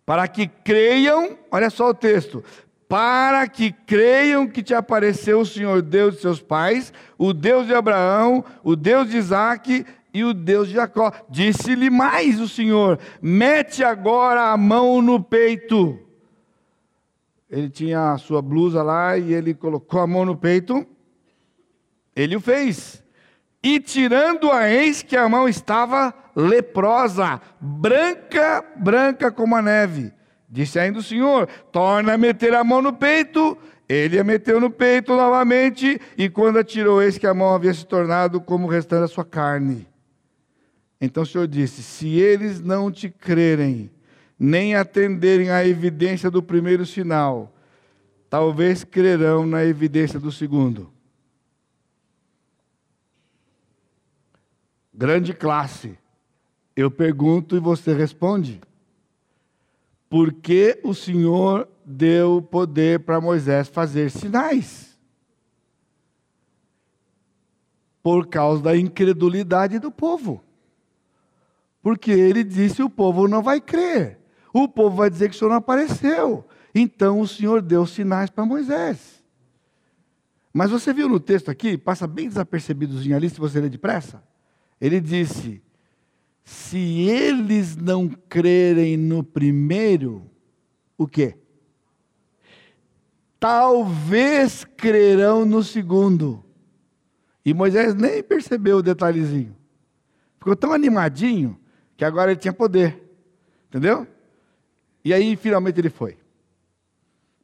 Para 0.05 0.27
que 0.27 0.47
creiam, 0.47 1.37
olha 1.51 1.69
só 1.69 1.89
o 1.89 1.93
texto, 1.93 2.43
para 2.87 3.47
que 3.47 3.71
creiam 3.71 4.47
que 4.47 4.63
te 4.63 4.73
apareceu 4.73 5.41
o 5.41 5.45
Senhor 5.45 5.81
Deus 5.81 6.15
de 6.15 6.21
seus 6.21 6.41
pais, 6.41 6.91
o 7.17 7.33
Deus 7.33 7.67
de 7.67 7.75
Abraão, 7.75 8.43
o 8.63 8.75
Deus 8.75 9.09
de 9.09 9.17
Isaac 9.17 9.85
e 10.11 10.23
o 10.23 10.33
Deus 10.33 10.67
de 10.67 10.73
Jacó. 10.73 11.11
Disse-lhe 11.29 11.89
mais 11.89 12.39
o 12.39 12.47
Senhor: 12.47 12.99
mete 13.21 13.83
agora 13.83 14.51
a 14.51 14.57
mão 14.57 15.01
no 15.01 15.23
peito. 15.23 15.99
Ele 17.49 17.69
tinha 17.69 18.13
a 18.13 18.17
sua 18.17 18.41
blusa 18.41 18.83
lá 18.83 19.17
e 19.17 19.33
ele 19.33 19.53
colocou 19.53 19.99
a 19.99 20.07
mão 20.07 20.25
no 20.25 20.35
peito. 20.35 20.85
Ele 22.15 22.35
o 22.35 22.41
fez. 22.41 23.03
E 23.61 23.79
tirando-a, 23.79 24.69
eis 24.69 25.03
que 25.03 25.17
a 25.17 25.27
mão 25.27 25.47
estava 25.47 26.13
leprosa, 26.35 27.41
branca, 27.59 28.63
branca 28.77 29.31
como 29.31 29.55
a 29.55 29.61
neve. 29.61 30.13
Disse 30.49 30.79
ainda 30.79 30.99
o 30.99 31.03
Senhor: 31.03 31.47
torna 31.71 32.13
a 32.13 32.17
meter 32.17 32.53
a 32.53 32.63
mão 32.63 32.81
no 32.81 32.93
peito. 32.93 33.57
Ele 33.87 34.19
a 34.19 34.23
meteu 34.23 34.59
no 34.59 34.69
peito 34.69 35.15
novamente, 35.15 35.99
e 36.15 36.29
quando 36.29 36.59
atirou, 36.59 37.01
eis 37.01 37.17
que 37.17 37.25
a 37.25 37.33
mão 37.33 37.55
havia 37.55 37.73
se 37.73 37.83
tornado 37.83 38.39
como 38.39 38.67
o 38.67 38.69
restante 38.69 39.01
da 39.01 39.07
sua 39.07 39.25
carne. 39.25 39.87
Então 41.01 41.23
o 41.23 41.25
Senhor 41.25 41.47
disse: 41.47 41.81
Se 41.81 42.07
eles 42.19 42.61
não 42.61 42.91
te 42.91 43.09
crerem, 43.09 43.89
nem 44.37 44.75
atenderem 44.75 45.49
à 45.49 45.65
evidência 45.65 46.29
do 46.29 46.43
primeiro 46.43 46.85
sinal, 46.85 47.51
talvez 48.29 48.83
crerão 48.83 49.45
na 49.45 49.65
evidência 49.65 50.19
do 50.19 50.31
segundo. 50.31 50.93
Grande 54.99 55.33
classe. 55.33 55.97
Eu 56.75 56.91
pergunto 56.91 57.55
e 57.55 57.59
você 57.59 57.93
responde. 57.93 58.59
Por 60.09 60.33
que 60.33 60.77
o 60.83 60.93
Senhor 60.93 61.69
deu 61.85 62.41
poder 62.41 62.99
para 62.99 63.21
Moisés 63.21 63.69
fazer 63.69 64.11
sinais? 64.11 64.99
Por 68.03 68.27
causa 68.27 68.61
da 68.61 68.75
incredulidade 68.75 69.79
do 69.79 69.89
povo. 69.89 70.43
Porque 71.81 72.11
ele 72.11 72.43
disse: 72.43 72.83
o 72.83 72.89
povo 72.89 73.25
não 73.25 73.41
vai 73.41 73.61
crer. 73.61 74.19
O 74.53 74.67
povo 74.67 74.97
vai 74.97 75.09
dizer 75.09 75.29
que 75.29 75.35
o 75.37 75.39
Senhor 75.39 75.51
não 75.51 75.59
apareceu. 75.59 76.45
Então 76.75 77.21
o 77.21 77.27
Senhor 77.27 77.61
deu 77.61 77.85
sinais 77.85 78.29
para 78.29 78.45
Moisés. 78.45 79.23
Mas 80.51 80.69
você 80.69 80.91
viu 80.91 81.07
no 81.07 81.21
texto 81.21 81.49
aqui, 81.49 81.77
passa 81.77 82.05
bem 82.05 82.27
desapercebidozinho 82.27 83.15
ali, 83.15 83.29
se 83.29 83.39
você 83.39 83.61
ler 83.61 83.69
depressa. 83.69 84.27
Ele 84.79 84.99
disse: 84.99 85.61
se 86.43 87.01
eles 87.07 87.75
não 87.75 88.09
crerem 88.09 88.97
no 88.97 89.23
primeiro, 89.23 90.29
o 90.97 91.07
quê? 91.07 91.37
Talvez 93.39 94.65
crerão 94.65 95.45
no 95.45 95.63
segundo. 95.63 96.43
E 97.45 97.53
Moisés 97.53 97.95
nem 97.95 98.21
percebeu 98.21 98.77
o 98.77 98.83
detalhezinho. 98.83 99.55
Ficou 100.37 100.55
tão 100.55 100.73
animadinho 100.73 101.59
que 101.95 102.03
agora 102.03 102.31
ele 102.31 102.39
tinha 102.39 102.53
poder. 102.53 103.01
Entendeu? 103.67 104.07
E 105.03 105.13
aí 105.13 105.35
finalmente 105.35 105.79
ele 105.79 105.89
foi. 105.89 106.17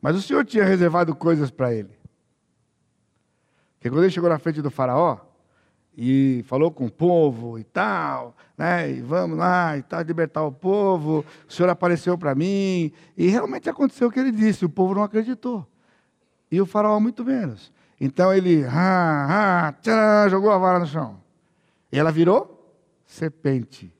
Mas 0.01 0.15
o 0.15 0.21
Senhor 0.21 0.43
tinha 0.45 0.65
reservado 0.65 1.15
coisas 1.15 1.49
para 1.49 1.73
ele. 1.73 1.97
Porque 3.75 3.89
quando 3.89 4.03
ele 4.03 4.11
chegou 4.11 4.29
na 4.29 4.39
frente 4.39 4.61
do 4.61 4.69
faraó, 4.71 5.19
e 5.97 6.43
falou 6.47 6.71
com 6.71 6.85
o 6.85 6.91
povo 6.91 7.57
e 7.57 7.63
tal, 7.63 8.35
né? 8.57 8.91
E 8.91 9.01
vamos 9.01 9.37
lá 9.37 9.77
e 9.77 9.81
tal, 9.81 10.01
libertar 10.01 10.43
o 10.43 10.51
povo. 10.51 11.25
O 11.47 11.53
Senhor 11.53 11.69
apareceu 11.69 12.17
para 12.17 12.35
mim 12.35 12.91
e 13.17 13.27
realmente 13.27 13.69
aconteceu 13.69 14.07
o 14.07 14.11
que 14.11 14.19
ele 14.19 14.31
disse. 14.31 14.65
O 14.65 14.69
povo 14.69 14.95
não 14.95 15.03
acreditou 15.03 15.65
e 16.51 16.61
o 16.61 16.65
faraó 16.65 16.99
muito 16.99 17.23
menos. 17.23 17.71
Então 17.99 18.33
ele 18.33 18.65
ah, 18.65 19.67
ah, 19.67 19.73
tcharam, 19.81 20.29
jogou 20.29 20.51
a 20.51 20.57
vara 20.57 20.79
no 20.79 20.85
chão. 20.85 21.21
E 21.91 21.97
ela 21.97 22.11
virou 22.11 22.77
serpente. 23.05 23.93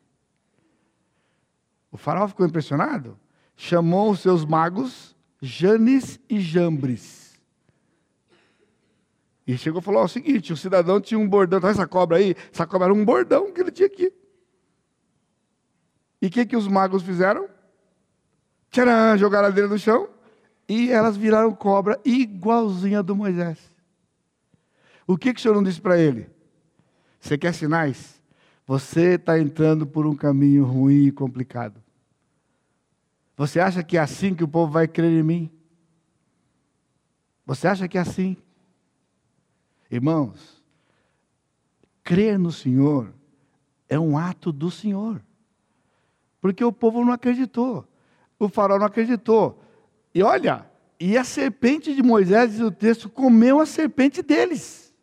O 1.92 1.98
faraó 1.98 2.28
ficou 2.28 2.46
impressionado, 2.46 3.18
chamou 3.56 4.12
os 4.12 4.20
seus 4.20 4.44
magos 4.44 5.16
Janes 5.42 6.20
e 6.30 6.40
Jambres 6.42 7.25
e 9.48 9.58
chegou 9.58 9.80
e 9.80 9.84
falou 9.84 10.04
o 10.04 10.08
seguinte: 10.08 10.54
o 10.54 10.58
cidadão 10.58 11.00
tinha 11.00 11.20
um 11.20 11.28
bordão, 11.28 11.60
tá 11.60 11.70
essa 11.70 11.88
cobra 11.88 12.18
aí? 12.18 12.36
Essa 12.52 12.66
cobra 12.66 12.88
era 12.88 12.94
um 12.94 13.06
bordão 13.06 13.52
que 13.52 13.62
ele 13.62 13.72
tinha 13.72 13.88
aqui. 13.88 14.12
E 16.22 16.28
o 16.28 16.30
que, 16.32 16.46
que 16.46 16.56
os 16.56 16.68
magos 16.68 17.04
fizeram? 17.04 17.48
Tcharam, 18.72 19.18
jogaram 19.18 19.48
a 19.48 19.52
dele 19.52 19.68
no 19.68 19.78
chão 19.78 20.10
e 20.68 20.92
elas 20.92 21.16
viraram 21.16 21.54
cobra 21.54 22.00
igualzinha 22.04 23.04
do 23.04 23.16
Moisés. 23.16 23.60
O 25.06 25.18
que, 25.18 25.34
que 25.34 25.40
o 25.40 25.42
Senhor 25.42 25.54
não 25.54 25.64
disse 25.64 25.80
para 25.80 26.00
ele? 26.00 26.28
Você 27.20 27.38
quer 27.38 27.54
sinais? 27.54 28.20
Você 28.66 29.14
está 29.16 29.40
entrando 29.40 29.86
por 29.86 30.08
um 30.08 30.16
caminho 30.16 30.66
ruim 30.66 31.06
e 31.06 31.12
complicado. 31.12 31.84
Você 33.38 33.60
acha 33.60 33.84
que 33.84 33.98
é 33.98 34.00
assim 34.00 34.34
que 34.34 34.44
o 34.44 34.48
povo 34.48 34.72
vai 34.72 34.88
crer 34.88 35.12
em 35.12 35.24
mim? 35.24 35.52
Você 37.46 37.68
acha 37.68 37.88
que 37.88 37.98
é 37.98 38.02
assim? 38.02 38.36
Irmãos, 39.90 40.64
crer 42.04 42.40
no 42.40 42.52
Senhor 42.52 43.14
é 43.88 44.00
um 44.00 44.18
ato 44.18 44.52
do 44.52 44.72
Senhor. 44.72 45.22
Porque 46.42 46.64
o 46.64 46.72
povo 46.72 47.04
não 47.04 47.14
acreditou. 47.14 47.88
O 48.38 48.50
faraó 48.50 48.78
não 48.78 48.86
acreditou. 48.86 49.62
E 50.14 50.22
olha, 50.22 50.66
e 51.00 51.18
a 51.18 51.24
serpente 51.24 51.94
de 51.94 52.02
Moisés, 52.02 52.52
diz 52.52 52.62
o 52.62 52.72
texto, 52.72 53.10
comeu 53.10 53.60
a 53.60 53.66
serpente 53.66 54.22
deles. 54.22 54.94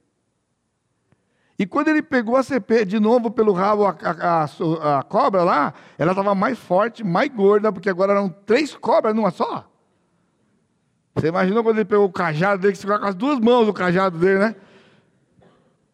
E 1.58 1.66
quando 1.66 1.88
ele 1.88 2.02
pegou 2.02 2.36
a 2.36 2.42
serpente 2.42 2.86
de 2.86 3.00
novo 3.00 3.30
pelo 3.30 3.52
rabo, 3.52 3.86
a, 3.86 3.96
a, 4.00 4.98
a, 4.98 5.02
cobra 5.02 5.44
lá, 5.44 5.74
ela 5.98 6.12
estava 6.12 6.34
mais 6.34 6.58
forte, 6.58 7.04
mais 7.04 7.28
gorda, 7.28 7.72
porque 7.72 7.90
agora 7.90 8.12
eram 8.12 8.28
três 8.28 8.74
cobras 8.74 9.14
numa 9.14 9.30
só. 9.30 9.68
Você 11.14 11.28
imaginou 11.28 11.62
quando 11.62 11.76
ele 11.76 11.84
pegou 11.84 12.06
o 12.06 12.12
cajado 12.12 12.62
dele, 12.62 12.72
que 12.72 12.78
segurava 12.78 13.02
com 13.02 13.08
as 13.08 13.14
duas 13.14 13.38
mãos 13.38 13.68
o 13.68 13.72
cajado 13.72 14.18
dele, 14.18 14.38
né? 14.38 14.56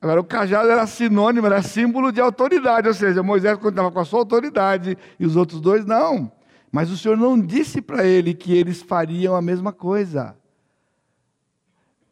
Agora, 0.00 0.20
o 0.20 0.24
cajado 0.24 0.70
era 0.70 0.86
sinônimo, 0.86 1.46
era 1.46 1.60
símbolo 1.60 2.12
de 2.12 2.20
autoridade, 2.20 2.86
ou 2.86 2.94
seja, 2.94 3.22
Moisés 3.22 3.58
contava 3.58 3.90
com 3.90 3.98
a 3.98 4.04
sua 4.04 4.20
autoridade 4.20 4.96
e 5.18 5.26
os 5.26 5.34
outros 5.34 5.60
dois 5.60 5.84
não. 5.84 6.30
Mas 6.70 6.90
o 6.90 6.96
Senhor 6.96 7.16
não 7.16 7.40
disse 7.40 7.82
para 7.82 8.06
ele 8.06 8.32
que 8.32 8.52
eles 8.52 8.80
fariam 8.80 9.34
a 9.34 9.42
mesma 9.42 9.72
coisa. 9.72 10.36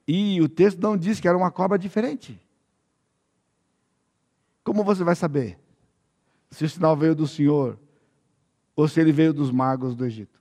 E 0.09 0.41
o 0.41 0.49
texto 0.49 0.81
não 0.81 0.97
diz 0.97 1.21
que 1.21 1.29
era 1.29 1.37
uma 1.37 1.51
cobra 1.51 1.79
diferente. 1.79 2.41
Como 4.65 4.83
você 4.83 5.05
vai 5.05 5.15
saber 5.15 5.59
se 6.51 6.65
o 6.65 6.69
sinal 6.69 6.97
veio 6.97 7.15
do 7.15 7.27
Senhor 7.27 7.79
ou 8.75 8.89
se 8.89 9.01
ele 9.01 9.13
veio 9.13 9.33
dos 9.33 9.53
magos 9.53 9.95
do 9.95 10.05
Egito? 10.05 10.41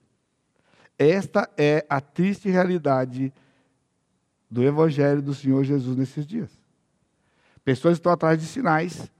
Esta 0.97 1.47
é 1.57 1.85
a 1.87 2.01
triste 2.01 2.49
realidade 2.49 3.31
do 4.49 4.63
Evangelho 4.63 5.21
do 5.21 5.33
Senhor 5.33 5.63
Jesus 5.63 5.95
nesses 5.95 6.25
dias. 6.25 6.64
Pessoas 7.65 7.97
estão 7.97 8.11
atrás 8.11 8.39
de 8.39 8.45
sinais, 8.45 9.11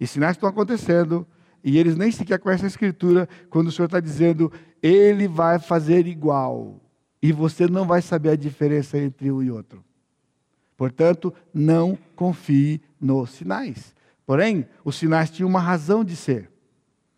e 0.00 0.06
sinais 0.06 0.36
estão 0.36 0.48
acontecendo, 0.48 1.26
e 1.62 1.78
eles 1.78 1.96
nem 1.96 2.10
sequer 2.10 2.38
conhecem 2.38 2.64
a 2.64 2.68
Escritura, 2.68 3.28
quando 3.50 3.68
o 3.68 3.70
Senhor 3.70 3.86
está 3.86 4.00
dizendo, 4.00 4.50
Ele 4.82 5.28
vai 5.28 5.58
fazer 5.58 6.06
igual, 6.06 6.80
e 7.22 7.30
você 7.30 7.68
não 7.68 7.86
vai 7.86 8.00
saber 8.00 8.30
a 8.30 8.36
diferença 8.36 8.98
entre 8.98 9.30
um 9.30 9.42
e 9.42 9.50
outro. 9.50 9.84
Portanto, 10.78 11.32
não 11.52 11.96
confie 12.16 12.80
nos 12.98 13.30
sinais. 13.30 13.94
Porém, 14.26 14.66
os 14.82 14.96
sinais 14.96 15.30
tinham 15.30 15.48
uma 15.48 15.60
razão 15.60 16.02
de 16.02 16.16
ser. 16.16 16.50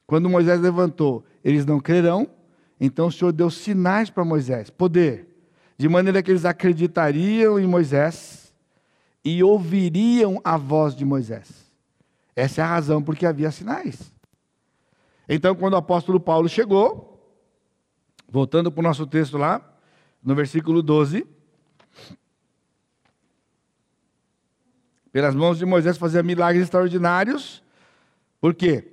Quando 0.04 0.28
Moisés 0.28 0.60
levantou, 0.60 1.24
eles 1.44 1.64
não 1.64 1.80
crerão, 1.80 2.28
então 2.80 3.06
o 3.06 3.12
Senhor 3.12 3.32
deu 3.32 3.50
sinais 3.50 4.10
para 4.10 4.24
Moisés, 4.24 4.68
poder, 4.68 5.28
de 5.78 5.88
maneira 5.88 6.22
que 6.22 6.30
eles 6.30 6.44
acreditariam 6.44 7.58
em 7.58 7.66
Moisés 7.66 8.45
e 9.26 9.42
ouviriam 9.42 10.40
a 10.44 10.56
voz 10.56 10.94
de 10.94 11.04
Moisés. 11.04 11.68
Essa 12.36 12.60
é 12.60 12.64
a 12.64 12.68
razão 12.68 13.02
porque 13.02 13.26
havia 13.26 13.50
sinais. 13.50 14.12
Então, 15.28 15.52
quando 15.56 15.72
o 15.72 15.78
apóstolo 15.78 16.20
Paulo 16.20 16.48
chegou, 16.48 17.36
voltando 18.28 18.70
para 18.70 18.78
o 18.78 18.84
nosso 18.84 19.04
texto 19.04 19.36
lá, 19.36 19.60
no 20.22 20.32
versículo 20.32 20.80
12, 20.80 21.26
pelas 25.10 25.34
mãos 25.34 25.58
de 25.58 25.66
Moisés 25.66 25.98
fazia 25.98 26.22
milagres 26.22 26.62
extraordinários. 26.62 27.64
Por 28.40 28.54
quê? 28.54 28.92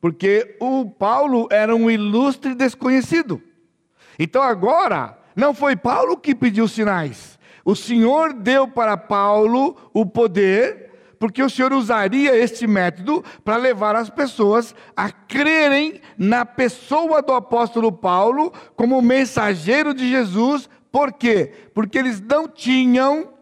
Porque 0.00 0.56
o 0.60 0.88
Paulo 0.88 1.46
era 1.50 1.76
um 1.76 1.90
ilustre 1.90 2.54
desconhecido. 2.54 3.42
Então 4.18 4.42
agora, 4.42 5.18
não 5.36 5.52
foi 5.52 5.76
Paulo 5.76 6.16
que 6.16 6.34
pediu 6.34 6.66
sinais. 6.66 7.33
O 7.64 7.74
Senhor 7.74 8.32
deu 8.32 8.68
para 8.68 8.96
Paulo 8.96 9.76
o 9.92 10.04
poder 10.04 10.84
porque 11.18 11.42
o 11.42 11.48
Senhor 11.48 11.72
usaria 11.72 12.36
este 12.36 12.66
método 12.66 13.24
para 13.42 13.56
levar 13.56 13.96
as 13.96 14.10
pessoas 14.10 14.74
a 14.94 15.10
crerem 15.10 15.98
na 16.18 16.44
pessoa 16.44 17.22
do 17.22 17.32
apóstolo 17.32 17.90
Paulo 17.90 18.52
como 18.76 19.00
mensageiro 19.00 19.94
de 19.94 20.06
Jesus. 20.06 20.68
Por 20.92 21.14
quê? 21.14 21.50
Porque 21.72 21.98
eles 21.98 22.20
não 22.20 22.46
tinham 22.46 23.32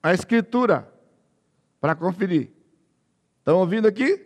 a 0.00 0.14
Escritura 0.14 0.88
para 1.80 1.96
conferir. 1.96 2.50
Estão 3.40 3.58
ouvindo 3.58 3.88
aqui? 3.88 4.24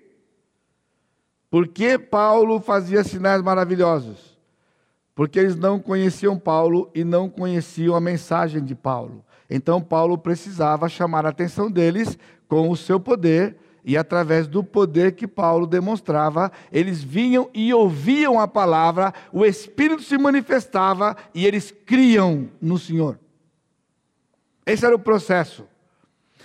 Por 1.50 1.68
que 1.68 1.98
Paulo 1.98 2.60
fazia 2.60 3.02
sinais 3.02 3.40
maravilhosos? 3.40 4.38
Porque 5.14 5.38
eles 5.38 5.56
não 5.56 5.80
conheciam 5.80 6.38
Paulo 6.38 6.90
e 6.94 7.02
não 7.02 7.30
conheciam 7.30 7.96
a 7.96 8.00
mensagem 8.00 8.62
de 8.62 8.74
Paulo. 8.74 9.24
Então 9.50 9.82
Paulo 9.82 10.16
precisava 10.16 10.88
chamar 10.88 11.26
a 11.26 11.30
atenção 11.30 11.68
deles 11.68 12.16
com 12.46 12.70
o 12.70 12.76
seu 12.76 13.00
poder, 13.00 13.56
e 13.84 13.96
através 13.96 14.46
do 14.46 14.62
poder 14.62 15.12
que 15.12 15.26
Paulo 15.26 15.66
demonstrava, 15.66 16.52
eles 16.70 17.02
vinham 17.02 17.48
e 17.52 17.72
ouviam 17.72 18.38
a 18.38 18.46
palavra, 18.46 19.12
o 19.32 19.44
Espírito 19.44 20.02
se 20.02 20.16
manifestava 20.18 21.16
e 21.34 21.46
eles 21.46 21.74
criam 21.86 22.48
no 22.60 22.78
Senhor. 22.78 23.18
Esse 24.66 24.84
era 24.84 24.94
o 24.94 24.98
processo. 24.98 25.66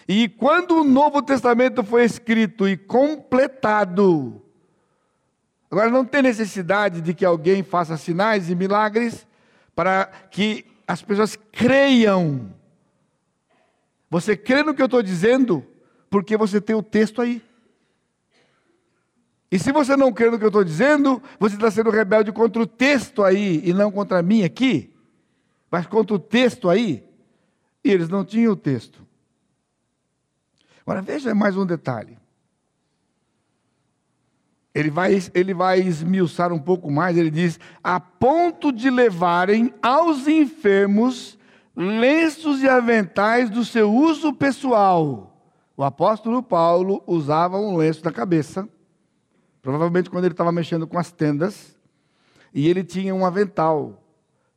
E 0.07 0.29
quando 0.29 0.79
o 0.79 0.83
Novo 0.83 1.21
Testamento 1.21 1.83
foi 1.83 2.05
escrito 2.05 2.67
e 2.67 2.77
completado, 2.77 4.41
agora 5.69 5.89
não 5.89 6.05
tem 6.05 6.21
necessidade 6.21 7.01
de 7.01 7.13
que 7.13 7.25
alguém 7.25 7.63
faça 7.63 7.97
sinais 7.97 8.49
e 8.49 8.55
milagres 8.55 9.27
para 9.75 10.05
que 10.31 10.65
as 10.87 11.01
pessoas 11.01 11.37
creiam. 11.51 12.49
Você 14.09 14.37
crê 14.37 14.63
no 14.63 14.73
que 14.73 14.81
eu 14.81 14.85
estou 14.85 15.01
dizendo? 15.03 15.65
porque 16.15 16.37
você 16.37 16.61
tem 16.61 16.73
o 16.73 16.81
texto 16.81 17.21
aí. 17.21 17.43
E 19.51 19.59
se 19.59 19.69
você 19.73 19.97
não 19.97 20.13
crê 20.13 20.29
no 20.29 20.39
que 20.39 20.45
eu 20.45 20.49
estou 20.49 20.63
dizendo, 20.63 21.21
você 21.37 21.55
está 21.55 21.69
sendo 21.69 21.89
rebelde 21.89 22.31
contra 22.31 22.61
o 22.61 22.65
texto 22.65 23.21
aí 23.21 23.61
e 23.65 23.73
não 23.73 23.91
contra 23.91 24.21
mim 24.21 24.41
aqui, 24.43 24.95
mas 25.69 25.85
contra 25.85 26.15
o 26.15 26.19
texto 26.19 26.69
aí. 26.69 27.03
E 27.83 27.91
eles 27.91 28.07
não 28.07 28.23
tinham 28.23 28.53
o 28.53 28.55
texto. 28.55 29.05
Agora 30.85 31.01
veja 31.01 31.35
mais 31.35 31.57
um 31.57 31.65
detalhe. 31.65 32.17
Ele 34.73 34.89
vai, 34.89 35.17
ele 35.33 35.53
vai 35.53 35.81
esmiuçar 35.81 36.53
um 36.53 36.59
pouco 36.59 36.89
mais, 36.89 37.17
ele 37.17 37.29
diz: 37.29 37.59
a 37.83 37.99
ponto 37.99 38.71
de 38.71 38.89
levarem 38.89 39.73
aos 39.81 40.29
enfermos 40.29 41.34
lenços 41.75 42.61
e 42.61 42.69
aventais 42.69 43.49
do 43.49 43.65
seu 43.65 43.93
uso 43.93 44.33
pessoal 44.33 45.35
o 45.77 45.83
apóstolo 45.83 46.41
Paulo 46.41 47.03
usava 47.05 47.57
um 47.57 47.75
lenço 47.75 48.03
na 48.03 48.11
cabeça, 48.11 48.67
provavelmente 49.61 50.09
quando 50.09 50.23
ele 50.23 50.33
estava 50.33 50.51
mexendo 50.51 50.88
com 50.88 50.97
as 50.97 51.11
tendas, 51.11 51.75
e 52.53 52.69
ele 52.69 52.83
tinha 52.83 53.13
um 53.13 53.25
avental. 53.25 54.01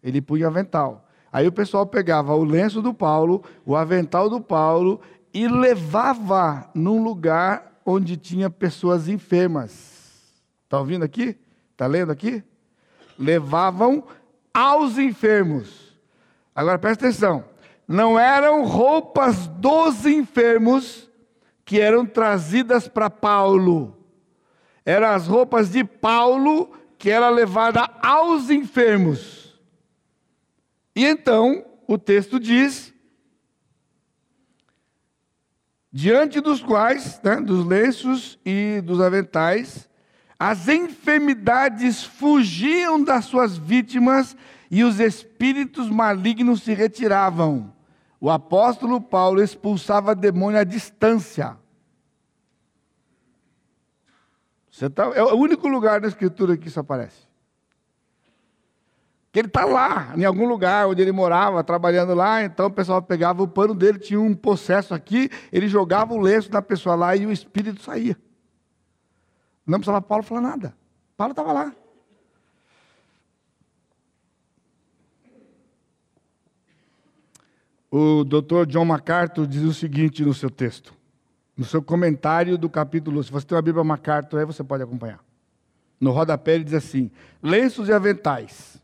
Ele 0.01 0.21
punha 0.21 0.47
avental. 0.47 1.09
Aí 1.33 1.47
o 1.49 1.53
pessoal 1.53 1.85
pegava 1.85 2.35
o 2.35 2.45
lenço 2.45 2.81
do 2.81 2.95
Paulo, 2.95 3.43
o 3.67 3.75
avental 3.75 4.31
do 4.31 4.41
Paulo 4.41 5.01
e 5.35 5.49
levava 5.49 6.71
num 6.73 7.03
lugar 7.03 7.81
onde 7.85 8.17
tinha 8.17 8.49
pessoas 8.49 9.09
enfermas. 9.09 10.33
Está 10.65 10.79
ouvindo 10.79 11.05
aqui? 11.05 11.37
Está 11.73 11.87
lendo 11.87 12.13
aqui? 12.13 12.45
Levavam 13.19 14.05
aos 14.55 14.97
enfermos. 14.99 15.88
Agora 16.59 16.77
presta 16.77 17.07
atenção. 17.07 17.45
Não 17.87 18.19
eram 18.19 18.65
roupas 18.65 19.47
dos 19.47 20.05
enfermos 20.05 21.09
que 21.65 21.79
eram 21.79 22.05
trazidas 22.05 22.89
para 22.89 23.09
Paulo. 23.09 23.97
Eram 24.85 25.07
as 25.07 25.29
roupas 25.29 25.71
de 25.71 25.85
Paulo 25.85 26.69
que 26.99 27.11
era 27.11 27.31
levada 27.31 27.89
aos 28.03 28.51
enfermos. 28.51 29.57
E 30.97 31.05
então 31.05 31.65
o 31.87 31.97
texto 31.97 32.41
diz: 32.41 32.93
diante 35.93 36.41
dos 36.41 36.61
quais, 36.61 37.21
né, 37.23 37.37
dos 37.37 37.65
lenços 37.65 38.37
e 38.45 38.81
dos 38.81 39.01
aventais, 39.01 39.89
as 40.37 40.67
enfermidades 40.67 42.03
fugiam 42.03 43.01
das 43.01 43.27
suas 43.27 43.57
vítimas 43.57 44.37
e 44.71 44.85
os 44.85 45.01
espíritos 45.01 45.89
malignos 45.89 46.63
se 46.63 46.75
retiravam. 46.75 47.73
O 48.21 48.31
apóstolo 48.31 49.01
Paulo 49.01 49.43
expulsava 49.43 50.15
demônio 50.15 50.61
à 50.61 50.65
distância. 50.65 51.57
Tá, 54.95 55.05
é 55.15 55.23
o 55.23 55.37
único 55.37 55.67
lugar 55.67 56.01
na 56.01 56.09
Escritura 56.09 56.57
que 56.57 56.69
isso 56.69 56.79
aparece. 56.79 57.27
Que 59.33 59.41
ele 59.41 59.49
está 59.49 59.65
lá, 59.65 60.15
em 60.17 60.25
algum 60.25 60.47
lugar 60.47 60.87
onde 60.87 61.03
ele 61.03 61.13
morava, 61.13 61.63
trabalhando 61.65 62.15
lá, 62.15 62.43
então 62.43 62.67
o 62.67 62.71
pessoal 62.71 63.03
pegava 63.03 63.43
o 63.43 63.49
pano 63.49 63.75
dele, 63.75 63.99
tinha 63.99 64.21
um 64.21 64.35
processo 64.35 64.95
aqui, 64.95 65.31
ele 65.53 65.69
jogava 65.69 66.15
o 66.15 66.19
lenço 66.19 66.51
na 66.53 66.63
pessoa 66.63 66.95
lá 66.95 67.15
e 67.15 67.27
o 67.27 67.33
espírito 67.33 67.83
saía. 67.83 68.17
Não 69.67 69.79
precisava 69.79 70.01
Paulo 70.01 70.25
falar 70.25 70.41
nada. 70.41 70.75
Paulo 71.17 71.33
estava 71.33 71.53
lá. 71.53 71.73
O 77.91 78.23
Dr. 78.23 78.67
John 78.67 78.85
MacArthur 78.85 79.47
diz 79.47 79.63
o 79.63 79.73
seguinte 79.73 80.23
no 80.23 80.35
seu 80.35 80.51
texto, 80.51 80.93
no 81.57 81.65
seu 81.65 81.83
comentário 81.83 82.59
do 82.59 82.69
capítulo. 82.69 83.23
Se 83.23 83.33
você 83.33 83.47
tem 83.47 83.57
uma 83.57 83.63
Bíblia 83.63 83.83
MacArthur 83.83 84.41
aí, 84.41 84.45
você 84.45 84.63
pode 84.63 84.83
acompanhar. 84.83 85.21
No 85.99 86.11
rodapé 86.11 86.55
ele 86.55 86.65
diz 86.65 86.75
assim: 86.75 87.11
lenços 87.43 87.89
e 87.89 87.93
aventais. 87.93 88.81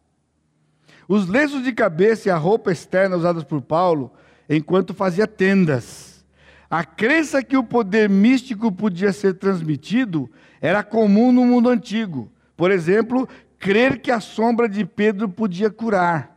Os 1.07 1.29
lenços 1.29 1.63
de 1.63 1.73
cabeça 1.73 2.29
e 2.29 2.33
a 2.33 2.37
roupa 2.37 2.73
externa 2.73 3.17
usadas 3.17 3.45
por 3.45 3.61
Paulo 3.61 4.11
enquanto 4.49 4.95
fazia 4.95 5.27
tendas. 5.27 6.25
A 6.71 6.83
crença 6.83 7.43
que 7.43 7.57
o 7.57 7.63
poder 7.63 8.09
místico 8.09 8.73
podia 8.73 9.13
ser 9.13 9.35
transmitido 9.35 10.31
era 10.63 10.83
comum 10.83 11.31
no 11.31 11.45
mundo 11.45 11.69
antigo. 11.69 12.33
Por 12.57 12.71
exemplo, 12.71 13.29
crer 13.59 14.01
que 14.01 14.11
a 14.11 14.19
sombra 14.19 14.67
de 14.67 14.85
Pedro 14.85 15.29
podia 15.29 15.71
curar. 15.71 16.34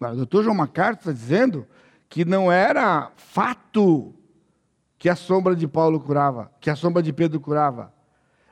O 0.00 0.14
doutor 0.14 0.44
João 0.44 0.54
MacArthur 0.54 1.10
está 1.10 1.12
dizendo 1.12 1.66
que 2.08 2.24
não 2.24 2.50
era 2.50 3.10
fato 3.16 4.14
que 4.98 5.08
a 5.08 5.16
sombra 5.16 5.54
de 5.54 5.66
Paulo 5.66 6.00
curava, 6.00 6.50
que 6.60 6.70
a 6.70 6.76
sombra 6.76 7.02
de 7.02 7.12
Pedro 7.12 7.40
curava. 7.40 7.92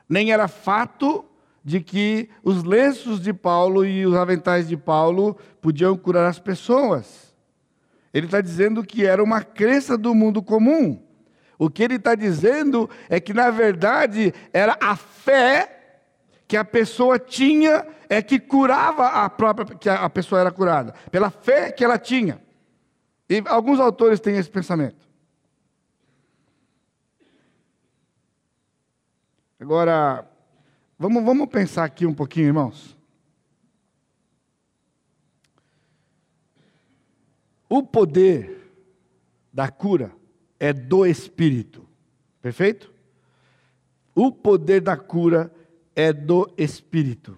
Nem 0.07 0.31
era 0.31 0.47
fato 0.47 1.25
de 1.63 1.81
que 1.81 2.29
os 2.43 2.63
lenços 2.63 3.19
de 3.19 3.33
Paulo 3.33 3.85
e 3.85 4.05
os 4.05 4.15
aventais 4.15 4.67
de 4.67 4.77
Paulo 4.77 5.37
podiam 5.61 5.97
curar 5.97 6.27
as 6.27 6.39
pessoas. 6.39 7.35
Ele 8.13 8.25
está 8.25 8.39
dizendo 8.39 8.83
que 8.83 9.05
era 9.05 9.23
uma 9.23 9.41
crença 9.41 9.97
do 9.97 10.15
mundo 10.15 10.41
comum. 10.41 11.01
O 11.59 11.69
que 11.69 11.83
ele 11.83 11.95
está 11.95 12.15
dizendo 12.15 12.89
é 13.09 13.19
que, 13.19 13.33
na 13.33 13.49
verdade, 13.49 14.33
era 14.53 14.77
a 14.81 14.95
fé 14.95 15.76
que 16.47 16.55
a 16.55 16.63
pessoa 16.63 17.19
tinha 17.19 17.85
é 18.07 18.21
que 18.21 18.39
curava 18.39 19.07
a 19.07 19.29
própria, 19.29 19.77
que 19.77 19.89
a 19.89 20.09
pessoa 20.09 20.39
era 20.39 20.51
curada, 20.51 20.93
pela 21.11 21.29
fé 21.29 21.71
que 21.71 21.83
ela 21.83 21.99
tinha. 21.99 22.41
E 23.29 23.43
alguns 23.47 23.79
autores 23.79 24.19
têm 24.21 24.37
esse 24.37 24.49
pensamento. 24.49 25.05
Agora, 29.59 30.25
vamos, 30.97 31.23
vamos 31.25 31.49
pensar 31.49 31.83
aqui 31.83 32.05
um 32.05 32.13
pouquinho, 32.13 32.47
irmãos. 32.47 32.95
O 37.67 37.83
poder 37.83 38.71
da 39.51 39.69
cura 39.69 40.13
é 40.57 40.71
do 40.71 41.05
Espírito, 41.05 41.85
perfeito? 42.41 42.93
O 44.15 44.31
poder 44.31 44.79
da 44.79 44.95
cura 44.95 45.51
é 45.97 46.13
do 46.13 46.47
Espírito. 46.55 47.35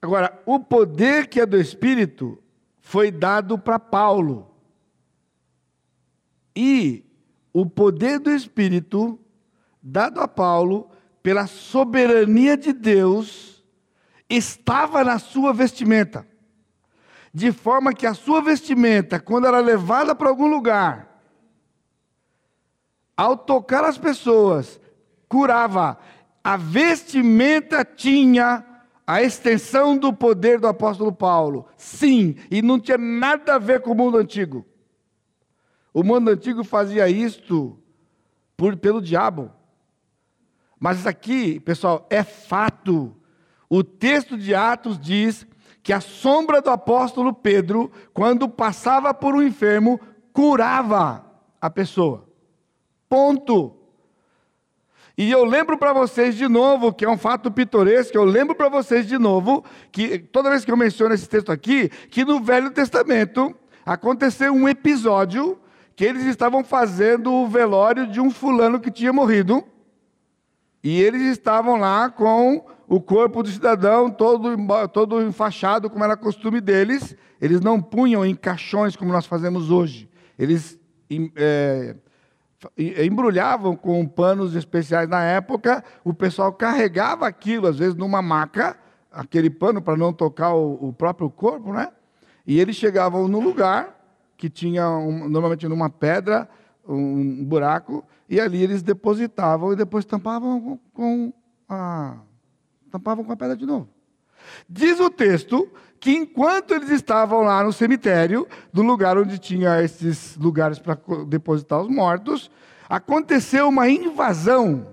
Agora, 0.00 0.40
o 0.46 0.60
poder 0.60 1.26
que 1.26 1.40
é 1.40 1.44
do 1.44 1.60
Espírito 1.60 2.40
foi 2.80 3.10
dado 3.10 3.58
para 3.58 3.76
Paulo. 3.76 4.54
E 6.54 7.04
o 7.52 7.66
poder 7.66 8.20
do 8.20 8.30
Espírito, 8.30 9.18
dado 9.82 10.20
a 10.20 10.28
Paulo, 10.28 10.88
pela 11.24 11.48
soberania 11.48 12.56
de 12.56 12.72
Deus, 12.72 13.64
estava 14.30 15.02
na 15.02 15.18
sua 15.18 15.52
vestimenta. 15.52 16.24
De 17.34 17.50
forma 17.50 17.92
que 17.92 18.06
a 18.06 18.14
sua 18.14 18.40
vestimenta, 18.40 19.18
quando 19.18 19.48
era 19.48 19.58
levada 19.58 20.14
para 20.14 20.28
algum 20.28 20.46
lugar, 20.46 21.20
ao 23.16 23.36
tocar 23.36 23.84
as 23.84 23.98
pessoas, 23.98 24.80
curava. 25.32 25.98
A 26.44 26.58
vestimenta 26.58 27.82
tinha 27.86 28.62
a 29.06 29.22
extensão 29.22 29.96
do 29.96 30.12
poder 30.12 30.60
do 30.60 30.66
apóstolo 30.66 31.10
Paulo. 31.10 31.66
Sim, 31.74 32.36
e 32.50 32.60
não 32.60 32.78
tinha 32.78 32.98
nada 32.98 33.54
a 33.54 33.58
ver 33.58 33.80
com 33.80 33.92
o 33.92 33.94
mundo 33.94 34.18
antigo. 34.18 34.66
O 35.94 36.04
mundo 36.04 36.30
antigo 36.30 36.62
fazia 36.62 37.08
isto 37.08 37.78
por, 38.58 38.76
pelo 38.76 39.00
diabo. 39.00 39.50
Mas 40.78 41.06
aqui, 41.06 41.58
pessoal, 41.60 42.06
é 42.10 42.22
fato. 42.22 43.16
O 43.70 43.82
texto 43.82 44.36
de 44.36 44.54
Atos 44.54 44.98
diz 44.98 45.46
que 45.82 45.94
a 45.94 46.00
sombra 46.00 46.60
do 46.60 46.68
apóstolo 46.68 47.32
Pedro, 47.32 47.90
quando 48.12 48.48
passava 48.50 49.14
por 49.14 49.34
um 49.34 49.42
enfermo, 49.42 49.98
curava 50.30 51.24
a 51.58 51.70
pessoa. 51.70 52.28
Ponto. 53.08 53.81
E 55.16 55.30
eu 55.30 55.44
lembro 55.44 55.76
para 55.76 55.92
vocês 55.92 56.34
de 56.34 56.48
novo, 56.48 56.92
que 56.92 57.04
é 57.04 57.10
um 57.10 57.18
fato 57.18 57.50
pitoresco, 57.50 58.16
eu 58.16 58.24
lembro 58.24 58.54
para 58.54 58.68
vocês 58.68 59.06
de 59.06 59.18
novo, 59.18 59.64
que 59.90 60.18
toda 60.18 60.50
vez 60.50 60.64
que 60.64 60.72
eu 60.72 60.76
menciono 60.76 61.14
esse 61.14 61.28
texto 61.28 61.52
aqui, 61.52 61.90
que 62.10 62.24
no 62.24 62.40
Velho 62.40 62.70
Testamento 62.70 63.54
aconteceu 63.84 64.52
um 64.52 64.68
episódio 64.68 65.58
que 65.94 66.04
eles 66.04 66.24
estavam 66.24 66.64
fazendo 66.64 67.30
o 67.32 67.46
velório 67.46 68.06
de 68.06 68.20
um 68.20 68.30
fulano 68.30 68.80
que 68.80 68.90
tinha 68.90 69.12
morrido, 69.12 69.62
e 70.82 71.00
eles 71.00 71.22
estavam 71.22 71.76
lá 71.76 72.08
com 72.10 72.64
o 72.88 73.00
corpo 73.00 73.42
do 73.42 73.48
cidadão 73.48 74.10
todo, 74.10 74.56
todo 74.92 75.22
enfaixado, 75.22 75.88
como 75.88 76.02
era 76.02 76.16
costume 76.16 76.60
deles, 76.60 77.14
eles 77.40 77.60
não 77.60 77.80
punham 77.80 78.24
em 78.24 78.34
caixões 78.34 78.96
como 78.96 79.12
nós 79.12 79.26
fazemos 79.26 79.70
hoje, 79.70 80.08
eles. 80.38 80.78
É, 81.36 81.94
embrulhavam 82.76 83.76
com 83.76 84.06
panos 84.06 84.54
especiais 84.54 85.08
na 85.08 85.22
época, 85.22 85.82
o 86.04 86.14
pessoal 86.14 86.52
carregava 86.52 87.26
aquilo, 87.26 87.66
às 87.66 87.78
vezes 87.78 87.94
numa 87.94 88.22
maca, 88.22 88.76
aquele 89.10 89.50
pano 89.50 89.82
para 89.82 89.96
não 89.96 90.12
tocar 90.12 90.54
o, 90.54 90.88
o, 90.88 90.92
próprio 90.92 91.28
corpo, 91.28 91.72
né? 91.72 91.88
E 92.46 92.58
eles 92.58 92.76
chegavam 92.76 93.28
no 93.28 93.40
lugar 93.40 93.98
que 94.36 94.48
tinha 94.48 94.88
um, 94.90 95.28
normalmente 95.28 95.68
numa 95.68 95.90
pedra 95.90 96.48
um 96.86 97.44
buraco 97.44 98.04
e 98.28 98.40
ali 98.40 98.62
eles 98.62 98.82
depositavam 98.82 99.72
e 99.72 99.76
depois 99.76 100.04
tampavam 100.04 100.80
com, 100.92 101.32
a 101.68 102.16
tampavam 102.90 103.24
com 103.24 103.32
a 103.32 103.36
pedra 103.36 103.56
de 103.56 103.66
novo. 103.66 103.88
Diz 104.68 104.98
o 104.98 105.08
texto 105.08 105.70
que 106.02 106.10
enquanto 106.10 106.74
eles 106.74 106.90
estavam 106.90 107.42
lá 107.42 107.62
no 107.62 107.72
cemitério, 107.72 108.48
do 108.72 108.82
lugar 108.82 109.16
onde 109.16 109.38
tinha 109.38 109.80
esses 109.80 110.36
lugares 110.36 110.80
para 110.80 110.98
depositar 111.28 111.80
os 111.80 111.88
mortos, 111.88 112.50
aconteceu 112.88 113.68
uma 113.68 113.88
invasão 113.88 114.88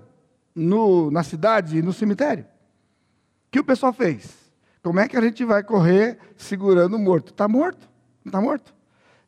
no, 0.54 1.10
na 1.10 1.24
cidade, 1.24 1.82
no 1.82 1.92
cemitério. 1.92 2.44
O 2.44 3.50
que 3.50 3.58
o 3.58 3.64
pessoal 3.64 3.92
fez? 3.92 4.52
Como 4.84 5.00
é 5.00 5.08
que 5.08 5.16
a 5.16 5.20
gente 5.20 5.44
vai 5.44 5.64
correr 5.64 6.16
segurando 6.36 6.94
o 6.94 7.00
morto? 7.00 7.32
Está 7.32 7.48
morto? 7.48 7.90
Não 8.24 8.30
está 8.30 8.40
morto? 8.40 8.72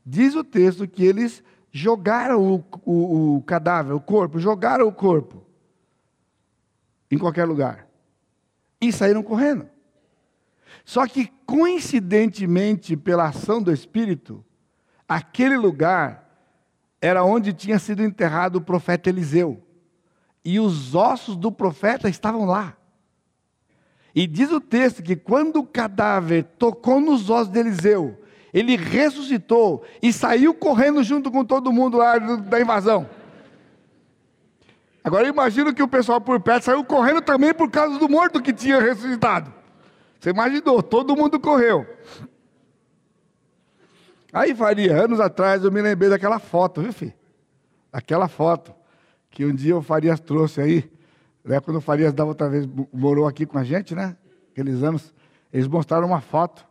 Diz 0.07 0.37
o 0.37 0.45
texto 0.45 0.87
que 0.87 1.05
eles 1.05 1.43
jogaram 1.73 2.41
o, 2.41 2.65
o, 2.85 3.37
o 3.39 3.43
cadáver, 3.43 3.93
o 3.93 4.01
corpo, 4.01 4.39
jogaram 4.39 4.87
o 4.87 4.93
corpo 4.93 5.45
em 7.11 7.19
qualquer 7.19 7.45
lugar 7.45 7.89
e 8.81 8.93
saíram 8.93 9.21
correndo. 9.21 9.72
Só 10.85 11.07
que, 11.07 11.31
coincidentemente, 11.47 12.97
pela 12.97 13.29
ação 13.29 13.63
do 13.63 13.73
Espírito, 13.73 14.45
aquele 15.09 15.57
lugar 15.57 16.23
era 17.01 17.25
onde 17.25 17.53
tinha 17.53 17.79
sido 17.79 18.03
enterrado 18.03 18.57
o 18.57 18.61
profeta 18.61 19.09
Eliseu. 19.09 19.63
E 20.45 20.59
os 20.59 20.95
ossos 20.95 21.37
do 21.37 21.53
profeta 21.53 22.09
estavam 22.09 22.45
lá. 22.45 22.77
E 24.15 24.27
diz 24.27 24.51
o 24.51 24.61
texto 24.61 25.03
que 25.03 25.17
quando 25.17 25.61
o 25.61 25.67
cadáver 25.67 26.45
tocou 26.59 27.01
nos 27.01 27.31
ossos 27.31 27.49
de 27.49 27.61
Eliseu, 27.61 28.23
ele 28.53 28.77
ressuscitou 28.77 29.85
e 30.03 30.13
saiu 30.13 30.53
correndo 30.53 31.03
junto 31.03 31.31
com 31.31 31.45
todo 31.45 31.73
mundo 31.73 31.97
lá 31.97 32.19
da 32.19 32.61
invasão. 32.61 33.09
Agora 35.03 35.27
imagino 35.27 35.75
que 35.75 35.83
o 35.83 35.89
pessoal 35.89 36.21
por 36.21 36.39
perto 36.41 36.65
saiu 36.65 36.85
correndo 36.85 37.23
também 37.23 37.55
por 37.55 37.71
causa 37.71 37.99
do 37.99 38.09
morto 38.09 38.41
que 38.41 38.53
tinha 38.53 38.81
ressuscitado. 38.81 39.62
Você 40.23 40.31
imaginou, 40.31 40.81
todo 40.85 41.17
mundo 41.17 41.41
correu. 41.41 41.85
Aí, 44.33 44.55
Faria, 44.55 45.03
anos 45.03 45.19
atrás 45.19 45.65
eu 45.65 45.73
me 45.73 45.83
lembrei 45.83 46.09
daquela 46.09 46.39
foto, 46.39 46.81
viu, 46.81 46.93
filho? 46.93 47.13
Aquela 47.93 48.29
foto 48.29 48.73
que 49.29 49.45
um 49.45 49.53
dia 49.53 49.77
o 49.77 49.83
Farias 49.83 50.21
trouxe 50.21 50.61
aí, 50.61 50.93
né, 51.45 51.59
quando 51.59 51.79
o 51.79 51.81
Farias 51.81 52.13
dava 52.13 52.29
outra 52.29 52.49
vez, 52.49 52.69
morou 52.93 53.27
aqui 53.27 53.45
com 53.45 53.59
a 53.59 53.65
gente, 53.65 53.97
né? 53.97 54.17
Aqueles 54.53 54.85
anos, 54.85 55.13
eles 55.53 55.67
mostraram 55.67 56.07
uma 56.07 56.21
foto. 56.21 56.65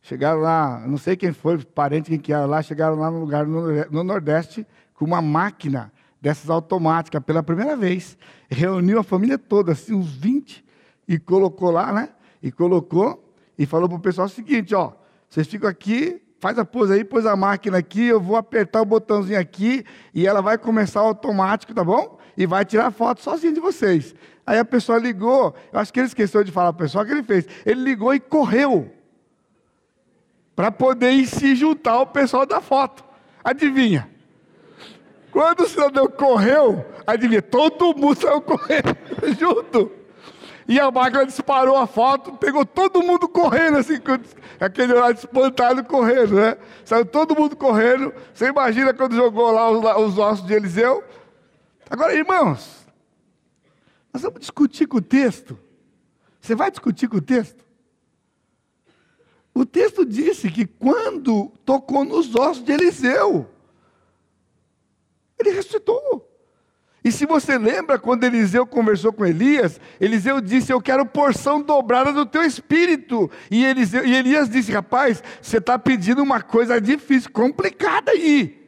Chegaram 0.00 0.40
lá, 0.40 0.82
não 0.86 0.96
sei 0.96 1.18
quem 1.18 1.34
foi, 1.34 1.62
parente 1.62 2.08
quem 2.08 2.18
que 2.18 2.32
era 2.32 2.46
lá, 2.46 2.62
chegaram 2.62 2.96
lá 2.98 3.10
no 3.10 3.20
lugar 3.20 3.46
no 3.46 4.04
Nordeste 4.04 4.66
com 4.94 5.04
uma 5.04 5.20
máquina 5.20 5.92
dessas 6.18 6.48
automáticas 6.48 7.22
pela 7.22 7.42
primeira 7.42 7.76
vez. 7.76 8.16
Reuniu 8.48 8.98
a 8.98 9.04
família 9.04 9.36
toda, 9.36 9.72
assim, 9.72 9.92
uns 9.92 10.14
20, 10.14 10.64
e 11.06 11.18
colocou 11.18 11.70
lá, 11.70 11.92
né? 11.92 12.08
E 12.42 12.50
colocou 12.52 13.22
e 13.58 13.66
falou 13.66 13.88
para 13.88 13.98
o 13.98 14.00
pessoal 14.00 14.26
o 14.26 14.30
seguinte: 14.30 14.74
ó, 14.74 14.92
vocês 15.28 15.46
ficam 15.46 15.68
aqui, 15.68 16.20
faz 16.38 16.58
a 16.58 16.64
pose 16.64 16.92
aí, 16.92 17.04
pôs 17.04 17.26
a 17.26 17.36
máquina 17.36 17.78
aqui, 17.78 18.04
eu 18.04 18.20
vou 18.20 18.36
apertar 18.36 18.80
o 18.80 18.84
botãozinho 18.84 19.38
aqui 19.38 19.84
e 20.14 20.26
ela 20.26 20.40
vai 20.40 20.58
começar 20.58 21.00
automático, 21.00 21.74
tá 21.74 21.84
bom? 21.84 22.18
E 22.36 22.46
vai 22.46 22.64
tirar 22.64 22.90
foto 22.90 23.22
sozinho 23.22 23.54
de 23.54 23.60
vocês. 23.60 24.14
Aí 24.46 24.58
a 24.58 24.64
pessoa 24.64 24.98
ligou, 24.98 25.54
eu 25.72 25.80
acho 25.80 25.92
que 25.92 25.98
ele 25.98 26.06
esqueceu 26.06 26.44
de 26.44 26.52
falar 26.52 26.72
para 26.72 26.84
o 26.84 26.86
pessoal 26.86 27.04
o 27.04 27.06
que 27.06 27.12
ele 27.12 27.22
fez. 27.22 27.46
Ele 27.64 27.82
ligou 27.82 28.14
e 28.14 28.20
correu 28.20 28.92
para 30.54 30.70
poder 30.70 31.26
se 31.26 31.54
juntar 31.54 31.92
ao 31.92 32.06
pessoal 32.06 32.46
da 32.46 32.60
foto. 32.60 33.04
Adivinha? 33.42 34.08
Quando 35.32 35.64
o 35.64 35.68
cidadão 35.68 36.08
correu, 36.08 36.84
adivinha, 37.06 37.42
todo 37.42 37.94
mundo 37.94 38.18
saiu 38.18 38.40
correndo 38.40 38.96
junto. 39.38 39.92
E 40.68 40.80
a 40.80 40.90
máquina 40.90 41.24
disparou 41.24 41.76
a 41.76 41.86
foto, 41.86 42.32
pegou 42.32 42.66
todo 42.66 43.02
mundo 43.02 43.28
correndo, 43.28 43.78
assim, 43.78 43.94
aquele 44.58 44.92
horário 44.92 45.16
espantado 45.16 45.84
correndo, 45.84 46.34
né? 46.34 46.56
Saiu 46.84 47.06
todo 47.06 47.36
mundo 47.36 47.56
correndo. 47.56 48.12
Você 48.34 48.46
imagina 48.46 48.92
quando 48.92 49.14
jogou 49.14 49.52
lá 49.52 49.70
os, 49.70 50.08
os 50.08 50.18
ossos 50.18 50.46
de 50.46 50.54
Eliseu? 50.54 51.04
Agora, 51.88 52.14
irmãos, 52.14 52.84
nós 54.12 54.22
vamos 54.22 54.40
discutir 54.40 54.86
com 54.86 54.96
o 54.96 55.02
texto. 55.02 55.56
Você 56.40 56.54
vai 56.56 56.70
discutir 56.70 57.08
com 57.08 57.18
o 57.18 57.22
texto? 57.22 57.64
O 59.54 59.64
texto 59.64 60.04
disse 60.04 60.50
que 60.50 60.66
quando 60.66 61.52
tocou 61.64 62.04
nos 62.04 62.34
ossos 62.34 62.64
de 62.64 62.72
Eliseu, 62.72 63.48
ele 65.38 65.50
ressuscitou. 65.50 66.28
E 67.06 67.12
se 67.12 67.24
você 67.24 67.56
lembra 67.56 68.00
quando 68.00 68.24
Eliseu 68.24 68.66
conversou 68.66 69.12
com 69.12 69.24
Elias, 69.24 69.80
Eliseu 70.00 70.40
disse: 70.40 70.72
Eu 70.72 70.80
quero 70.80 71.06
porção 71.06 71.62
dobrada 71.62 72.12
do 72.12 72.26
teu 72.26 72.42
espírito. 72.42 73.30
E, 73.48 73.64
Eliseu, 73.64 74.04
e 74.04 74.12
Elias 74.12 74.50
disse: 74.50 74.72
Rapaz, 74.72 75.22
você 75.40 75.58
está 75.58 75.78
pedindo 75.78 76.20
uma 76.20 76.42
coisa 76.42 76.80
difícil, 76.80 77.30
complicada 77.30 78.10
aí. 78.10 78.60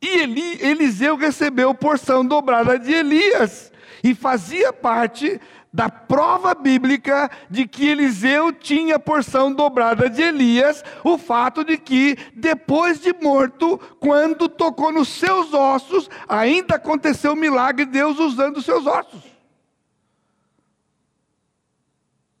E 0.00 0.08
Eli, 0.22 0.58
Eliseu 0.62 1.14
recebeu 1.14 1.74
porção 1.74 2.24
dobrada 2.24 2.78
de 2.78 2.90
Elias. 2.90 3.70
E 4.02 4.14
fazia 4.14 4.72
parte 4.72 5.38
da 5.76 5.90
prova 5.90 6.54
bíblica 6.54 7.30
de 7.50 7.68
que 7.68 7.86
Eliseu 7.86 8.50
tinha 8.50 8.98
porção 8.98 9.52
dobrada 9.52 10.08
de 10.08 10.22
Elias, 10.22 10.82
o 11.04 11.18
fato 11.18 11.62
de 11.62 11.76
que, 11.76 12.16
depois 12.34 12.98
de 12.98 13.12
morto, 13.12 13.76
quando 14.00 14.48
tocou 14.48 14.90
nos 14.90 15.08
seus 15.08 15.52
ossos, 15.52 16.08
ainda 16.26 16.76
aconteceu 16.76 17.34
o 17.34 17.36
milagre 17.36 17.84
de 17.84 17.92
Deus 17.92 18.18
usando 18.18 18.56
os 18.56 18.64
seus 18.64 18.86
ossos. 18.86 19.22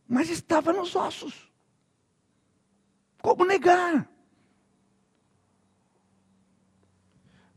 Mas 0.08 0.30
estava 0.30 0.72
nos 0.72 0.96
ossos. 0.96 1.52
Como 3.20 3.44
negar? 3.44 4.08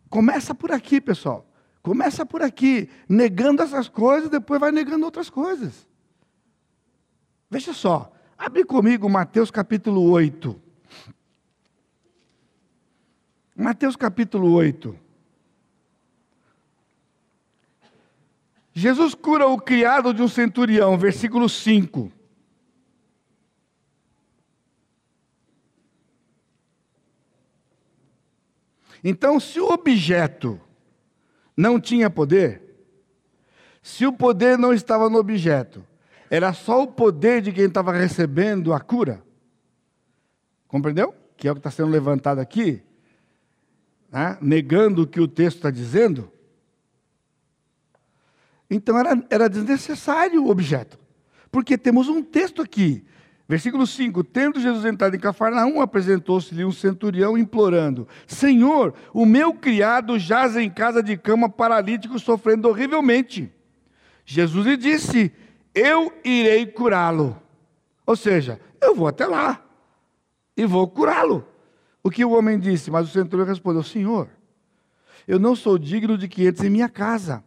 Começa 0.09 0.53
por 0.53 0.73
aqui, 0.73 0.99
pessoal. 0.99 1.48
Começa 1.89 2.23
por 2.23 2.43
aqui, 2.43 2.87
negando 3.09 3.63
essas 3.63 3.89
coisas, 3.89 4.29
depois 4.29 4.59
vai 4.59 4.71
negando 4.71 5.05
outras 5.05 5.27
coisas. 5.27 5.87
Veja 7.49 7.73
só, 7.73 8.13
abre 8.37 8.63
comigo 8.63 9.09
Mateus 9.09 9.49
capítulo 9.49 10.03
8. 10.11 10.61
Mateus 13.55 13.95
capítulo 13.95 14.51
8. 14.51 14.95
Jesus 18.71 19.15
cura 19.15 19.47
o 19.47 19.59
criado 19.59 20.13
de 20.13 20.21
um 20.21 20.27
centurião, 20.27 20.95
versículo 20.95 21.49
5. 21.49 22.11
Então, 29.03 29.39
se 29.39 29.59
o 29.59 29.71
objeto 29.71 30.61
não 31.59 31.77
tinha 31.77 32.09
poder, 32.09 32.61
se 33.81 34.05
o 34.05 34.13
poder 34.13 34.57
não 34.57 34.73
estava 34.73 35.09
no 35.09 35.17
objeto, 35.17 35.85
era 36.29 36.53
só 36.53 36.83
o 36.83 36.87
poder 36.87 37.41
de 37.41 37.51
quem 37.51 37.65
estava 37.65 37.91
recebendo 37.91 38.71
a 38.71 38.79
cura. 38.79 39.21
Compreendeu? 40.69 41.13
Que 41.35 41.49
é 41.49 41.51
o 41.51 41.55
que 41.55 41.59
está 41.59 41.69
sendo 41.69 41.89
levantado 41.89 42.39
aqui, 42.39 42.81
né? 44.09 44.37
negando 44.41 45.01
o 45.01 45.07
que 45.07 45.19
o 45.19 45.27
texto 45.27 45.57
está 45.57 45.69
dizendo. 45.69 46.31
Então 48.69 48.97
era, 48.97 49.21
era 49.29 49.49
desnecessário 49.49 50.41
o 50.41 50.49
objeto, 50.49 50.97
porque 51.51 51.77
temos 51.77 52.07
um 52.07 52.23
texto 52.23 52.61
aqui 52.61 53.05
Versículo 53.49 53.87
5: 53.87 54.23
Tendo 54.23 54.59
Jesus 54.59 54.85
entrado 54.85 55.15
em 55.15 55.19
Cafarnaum, 55.19 55.81
apresentou-se-lhe 55.81 56.63
um 56.63 56.71
centurião 56.71 57.35
implorando: 57.35 58.07
Senhor, 58.27 58.93
o 59.11 59.25
meu 59.25 59.55
criado 59.55 60.19
jaz 60.19 60.55
em 60.55 60.69
casa 60.69 61.01
de 61.01 61.17
cama 61.17 61.49
paralítico, 61.49 62.19
sofrendo 62.19 62.69
horrivelmente. 62.69 63.51
Jesus 64.23 64.67
lhe 64.67 64.77
disse: 64.77 65.33
Eu 65.73 66.13
irei 66.23 66.67
curá-lo. 66.67 67.41
Ou 68.05 68.15
seja, 68.15 68.61
eu 68.79 68.93
vou 68.93 69.07
até 69.07 69.25
lá 69.25 69.59
e 70.55 70.63
vou 70.63 70.87
curá-lo. 70.87 71.43
O 72.03 72.11
que 72.11 72.23
o 72.23 72.31
homem 72.31 72.59
disse? 72.59 72.91
Mas 72.91 73.09
o 73.09 73.11
centurião 73.11 73.47
respondeu: 73.47 73.81
Senhor, 73.81 74.29
eu 75.27 75.39
não 75.39 75.55
sou 75.55 75.79
digno 75.79 76.19
de 76.19 76.27
que 76.27 76.47
entres 76.47 76.63
em 76.63 76.69
minha 76.69 76.87
casa 76.87 77.43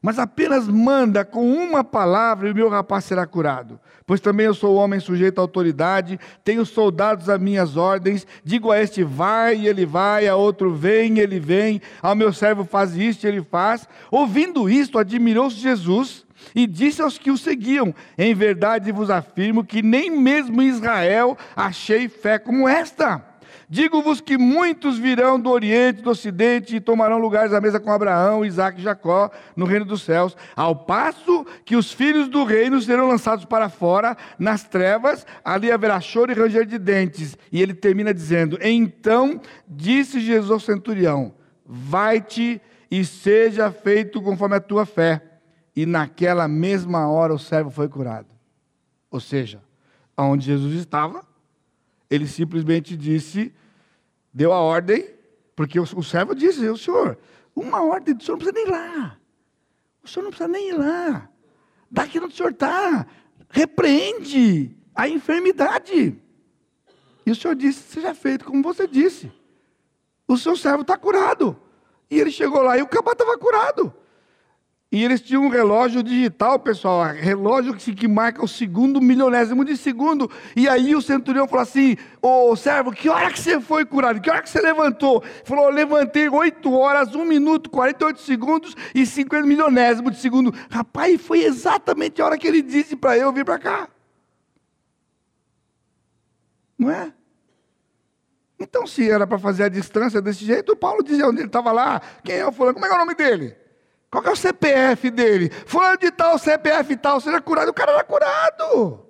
mas 0.00 0.18
apenas 0.18 0.68
manda 0.68 1.24
com 1.24 1.50
uma 1.50 1.82
palavra 1.82 2.48
e 2.48 2.52
o 2.52 2.54
meu 2.54 2.68
rapaz 2.68 3.04
será 3.04 3.26
curado. 3.26 3.80
Pois 4.06 4.20
também 4.20 4.46
eu 4.46 4.54
sou 4.54 4.76
homem 4.76 5.00
sujeito 5.00 5.38
à 5.38 5.42
autoridade, 5.42 6.18
tenho 6.42 6.64
soldados 6.64 7.28
às 7.28 7.38
minhas 7.38 7.76
ordens, 7.76 8.26
digo 8.42 8.70
a 8.70 8.80
este 8.80 9.04
vai 9.04 9.58
e 9.58 9.68
ele 9.68 9.84
vai, 9.84 10.26
a 10.26 10.34
outro 10.34 10.72
vem 10.72 11.18
e 11.18 11.20
ele 11.20 11.38
vem, 11.38 11.80
ao 12.00 12.14
meu 12.14 12.32
servo 12.32 12.64
faz 12.64 12.96
isto 12.96 13.24
e 13.24 13.28
ele 13.28 13.42
faz. 13.42 13.86
Ouvindo 14.10 14.68
isto, 14.68 14.98
admirou-se 14.98 15.56
Jesus 15.56 16.26
e 16.54 16.66
disse 16.66 17.02
aos 17.02 17.18
que 17.18 17.30
o 17.30 17.36
seguiam: 17.36 17.94
Em 18.16 18.34
verdade 18.34 18.92
vos 18.92 19.10
afirmo 19.10 19.64
que 19.64 19.82
nem 19.82 20.10
mesmo 20.10 20.62
em 20.62 20.68
Israel 20.68 21.36
achei 21.54 22.08
fé 22.08 22.38
como 22.38 22.66
esta. 22.66 23.27
Digo-vos 23.70 24.22
que 24.22 24.38
muitos 24.38 24.98
virão 24.98 25.38
do 25.38 25.50
Oriente, 25.50 26.00
do 26.00 26.08
Ocidente 26.08 26.76
e 26.76 26.80
tomarão 26.80 27.18
lugares 27.18 27.52
à 27.52 27.60
mesa 27.60 27.78
com 27.78 27.92
Abraão, 27.92 28.42
Isaac 28.42 28.80
e 28.80 28.82
Jacó 28.82 29.30
no 29.54 29.66
reino 29.66 29.84
dos 29.84 30.00
céus, 30.00 30.34
ao 30.56 30.74
passo 30.74 31.44
que 31.66 31.76
os 31.76 31.92
filhos 31.92 32.28
do 32.28 32.44
reino 32.44 32.80
serão 32.80 33.06
lançados 33.06 33.44
para 33.44 33.68
fora, 33.68 34.16
nas 34.38 34.64
trevas, 34.64 35.26
ali 35.44 35.70
haverá 35.70 36.00
choro 36.00 36.32
e 36.32 36.34
ranger 36.34 36.64
de 36.64 36.78
dentes. 36.78 37.36
E 37.52 37.60
ele 37.60 37.74
termina 37.74 38.14
dizendo: 38.14 38.58
Então 38.62 39.38
disse 39.68 40.18
Jesus 40.18 40.50
ao 40.50 40.60
centurião: 40.60 41.34
Vai-te 41.66 42.62
e 42.90 43.04
seja 43.04 43.70
feito 43.70 44.22
conforme 44.22 44.56
a 44.56 44.60
tua 44.60 44.86
fé. 44.86 45.22
E 45.76 45.84
naquela 45.84 46.48
mesma 46.48 47.06
hora 47.06 47.34
o 47.34 47.38
servo 47.38 47.70
foi 47.70 47.86
curado. 47.86 48.28
Ou 49.10 49.20
seja, 49.20 49.60
onde 50.16 50.46
Jesus 50.46 50.74
estava, 50.74 51.27
ele 52.10 52.26
simplesmente 52.26 52.96
disse, 52.96 53.52
deu 54.32 54.52
a 54.52 54.60
ordem, 54.60 55.08
porque 55.54 55.78
o, 55.78 56.02
servo 56.02 56.34
disse: 56.34 56.66
o 56.68 56.76
senhor, 56.76 57.18
uma 57.54 57.82
ordem, 57.82 58.14
o 58.14 58.20
senhor 58.20 58.38
não 58.38 58.44
precisa 58.44 58.52
nem 58.52 58.66
ir 58.66 58.70
lá. 58.70 59.18
O 60.02 60.08
senhor 60.08 60.22
não 60.22 60.30
precisa 60.30 60.48
nem 60.48 60.68
ir 60.68 60.72
lá. 60.74 61.28
Daqui 61.90 62.18
onde 62.18 62.32
o 62.32 62.36
senhor 62.36 62.52
está, 62.52 63.06
repreende 63.50 64.76
a 64.94 65.08
enfermidade. 65.08 66.16
E 67.26 67.30
o 67.30 67.34
senhor 67.34 67.54
disse: 67.54 67.82
seja 67.82 68.14
feito 68.14 68.44
como 68.44 68.62
você 68.62 68.86
disse. 68.86 69.30
O 70.26 70.36
seu 70.36 70.56
servo 70.56 70.82
está 70.82 70.96
curado. 70.96 71.60
E 72.10 72.18
ele 72.18 72.30
chegou 72.30 72.62
lá 72.62 72.78
e 72.78 72.82
o 72.82 72.88
cabá 72.88 73.12
estava 73.12 73.36
curado. 73.36 73.92
E 74.90 75.04
eles 75.04 75.20
tinham 75.20 75.44
um 75.44 75.50
relógio 75.50 76.02
digital, 76.02 76.58
pessoal, 76.58 77.04
relógio 77.12 77.74
que, 77.74 77.94
que 77.94 78.08
marca 78.08 78.42
o 78.42 78.48
segundo 78.48 79.02
milionésimo 79.02 79.62
de 79.62 79.76
segundo. 79.76 80.30
E 80.56 80.66
aí 80.66 80.96
o 80.96 81.02
centurião 81.02 81.46
falou 81.46 81.62
assim: 81.62 81.94
Ô 82.22 82.56
servo, 82.56 82.90
que 82.90 83.06
hora 83.06 83.30
que 83.30 83.38
você 83.38 83.60
foi 83.60 83.84
curado? 83.84 84.18
Que 84.18 84.30
hora 84.30 84.40
que 84.40 84.48
você 84.48 84.62
levantou? 84.62 85.22
Ele 85.22 85.44
falou: 85.44 85.68
levantei 85.68 86.26
8 86.26 86.72
horas, 86.72 87.14
1 87.14 87.22
minuto, 87.26 87.68
48 87.68 88.18
segundos 88.22 88.74
e 88.94 89.04
50 89.04 89.46
milionésimos 89.46 90.12
de 90.12 90.20
segundo. 90.20 90.54
Rapaz, 90.70 91.20
foi 91.20 91.44
exatamente 91.44 92.22
a 92.22 92.24
hora 92.24 92.38
que 92.38 92.48
ele 92.48 92.62
disse 92.62 92.96
para 92.96 93.16
eu 93.18 93.30
vir 93.30 93.44
para 93.44 93.58
cá. 93.58 93.88
Não 96.78 96.90
é? 96.90 97.12
Então, 98.58 98.86
se 98.86 99.10
era 99.10 99.26
para 99.26 99.38
fazer 99.38 99.64
a 99.64 99.68
distância 99.68 100.22
desse 100.22 100.46
jeito, 100.46 100.72
o 100.72 100.76
Paulo 100.76 101.02
dizia 101.02 101.28
onde 101.28 101.40
ele 101.40 101.48
estava 101.48 101.72
lá: 101.72 102.00
Quem 102.24 102.36
é 102.36 102.46
o 102.46 102.52
fulano? 102.52 102.72
Como 102.72 102.86
é, 102.86 102.88
é 102.88 102.94
o 102.94 102.98
nome 102.98 103.14
dele? 103.14 103.67
Qual 104.10 104.24
é 104.24 104.30
o 104.30 104.36
CPF 104.36 105.10
dele? 105.10 105.50
Fulano 105.66 105.98
de 105.98 106.10
tal, 106.10 106.38
CPF 106.38 106.96
tal, 106.96 107.20
seja 107.20 107.40
curado. 107.40 107.70
O 107.70 107.74
cara 107.74 107.92
era 107.92 108.04
curado. 108.04 109.06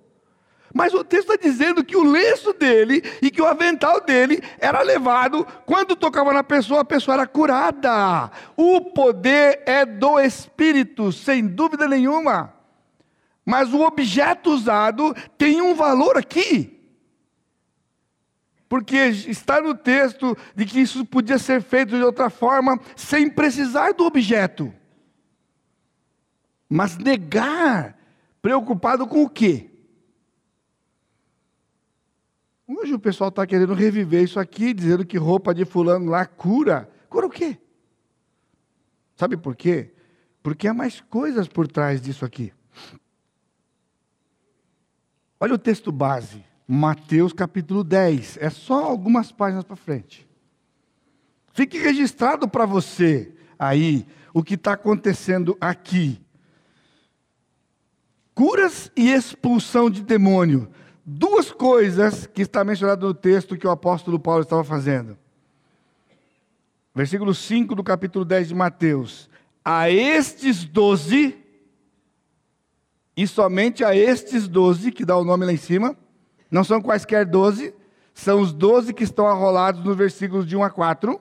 Mas 0.74 0.92
o 0.92 1.02
texto 1.02 1.32
está 1.32 1.48
dizendo 1.48 1.84
que 1.84 1.96
o 1.96 2.04
lenço 2.04 2.52
dele 2.52 3.02
e 3.22 3.30
que 3.30 3.40
o 3.40 3.46
avental 3.46 4.00
dele 4.00 4.42
era 4.58 4.82
levado, 4.82 5.46
quando 5.64 5.96
tocava 5.96 6.32
na 6.32 6.44
pessoa, 6.44 6.80
a 6.80 6.84
pessoa 6.84 7.14
era 7.14 7.26
curada. 7.26 8.30
O 8.56 8.80
poder 8.92 9.62
é 9.66 9.86
do 9.86 10.20
Espírito, 10.20 11.10
sem 11.10 11.46
dúvida 11.46 11.88
nenhuma. 11.88 12.52
Mas 13.46 13.72
o 13.72 13.80
objeto 13.80 14.50
usado 14.50 15.14
tem 15.38 15.62
um 15.62 15.74
valor 15.74 16.18
aqui. 16.18 16.78
Porque 18.68 18.96
está 18.96 19.62
no 19.62 19.74
texto 19.74 20.36
de 20.54 20.66
que 20.66 20.80
isso 20.80 21.02
podia 21.06 21.38
ser 21.38 21.62
feito 21.62 21.96
de 21.96 22.02
outra 22.02 22.28
forma, 22.28 22.78
sem 22.94 23.30
precisar 23.30 23.94
do 23.94 24.04
objeto. 24.04 24.74
Mas 26.68 26.98
negar, 26.98 27.98
preocupado 28.42 29.06
com 29.06 29.22
o 29.22 29.28
quê? 29.28 29.70
Hoje 32.66 32.92
o 32.92 32.98
pessoal 32.98 33.28
está 33.30 33.46
querendo 33.46 33.72
reviver 33.72 34.22
isso 34.22 34.38
aqui, 34.38 34.74
dizendo 34.74 35.06
que 35.06 35.16
roupa 35.16 35.54
de 35.54 35.64
fulano 35.64 36.10
lá 36.10 36.26
cura. 36.26 36.90
Cura 37.08 37.26
o 37.26 37.30
quê? 37.30 37.58
Sabe 39.16 39.38
por 39.38 39.56
quê? 39.56 39.94
Porque 40.42 40.68
há 40.68 40.74
mais 40.74 41.00
coisas 41.00 41.48
por 41.48 41.66
trás 41.66 42.00
disso 42.00 42.24
aqui. 42.24 42.52
Olha 45.40 45.54
o 45.54 45.58
texto 45.58 45.90
base, 45.90 46.44
Mateus 46.66 47.32
capítulo 47.32 47.82
10, 47.82 48.36
é 48.38 48.50
só 48.50 48.84
algumas 48.84 49.32
páginas 49.32 49.64
para 49.64 49.76
frente. 49.76 50.28
Fique 51.52 51.78
registrado 51.78 52.46
para 52.46 52.66
você 52.66 53.34
aí 53.58 54.06
o 54.34 54.42
que 54.42 54.54
está 54.54 54.74
acontecendo 54.74 55.56
aqui. 55.60 56.20
Curas 58.38 58.88
e 58.94 59.10
expulsão 59.10 59.90
de 59.90 60.00
demônio. 60.00 60.70
Duas 61.04 61.50
coisas 61.50 62.24
que 62.24 62.42
está 62.42 62.62
mencionado 62.62 63.04
no 63.04 63.12
texto 63.12 63.56
que 63.56 63.66
o 63.66 63.70
apóstolo 63.70 64.16
Paulo 64.16 64.42
estava 64.42 64.62
fazendo. 64.62 65.18
Versículo 66.94 67.34
5 67.34 67.74
do 67.74 67.82
capítulo 67.82 68.24
10 68.24 68.46
de 68.46 68.54
Mateus. 68.54 69.28
A 69.64 69.90
estes 69.90 70.64
doze, 70.64 71.36
e 73.16 73.26
somente 73.26 73.82
a 73.82 73.96
estes 73.96 74.46
doze, 74.46 74.92
que 74.92 75.04
dá 75.04 75.16
o 75.16 75.24
nome 75.24 75.44
lá 75.44 75.52
em 75.52 75.56
cima, 75.56 75.96
não 76.48 76.62
são 76.62 76.80
quaisquer 76.80 77.26
doze, 77.26 77.74
são 78.14 78.40
os 78.40 78.52
doze 78.52 78.94
que 78.94 79.02
estão 79.02 79.26
arrolados 79.26 79.84
nos 79.84 79.96
versículos 79.96 80.46
de 80.46 80.56
1 80.56 80.62
a 80.62 80.70
4. 80.70 81.20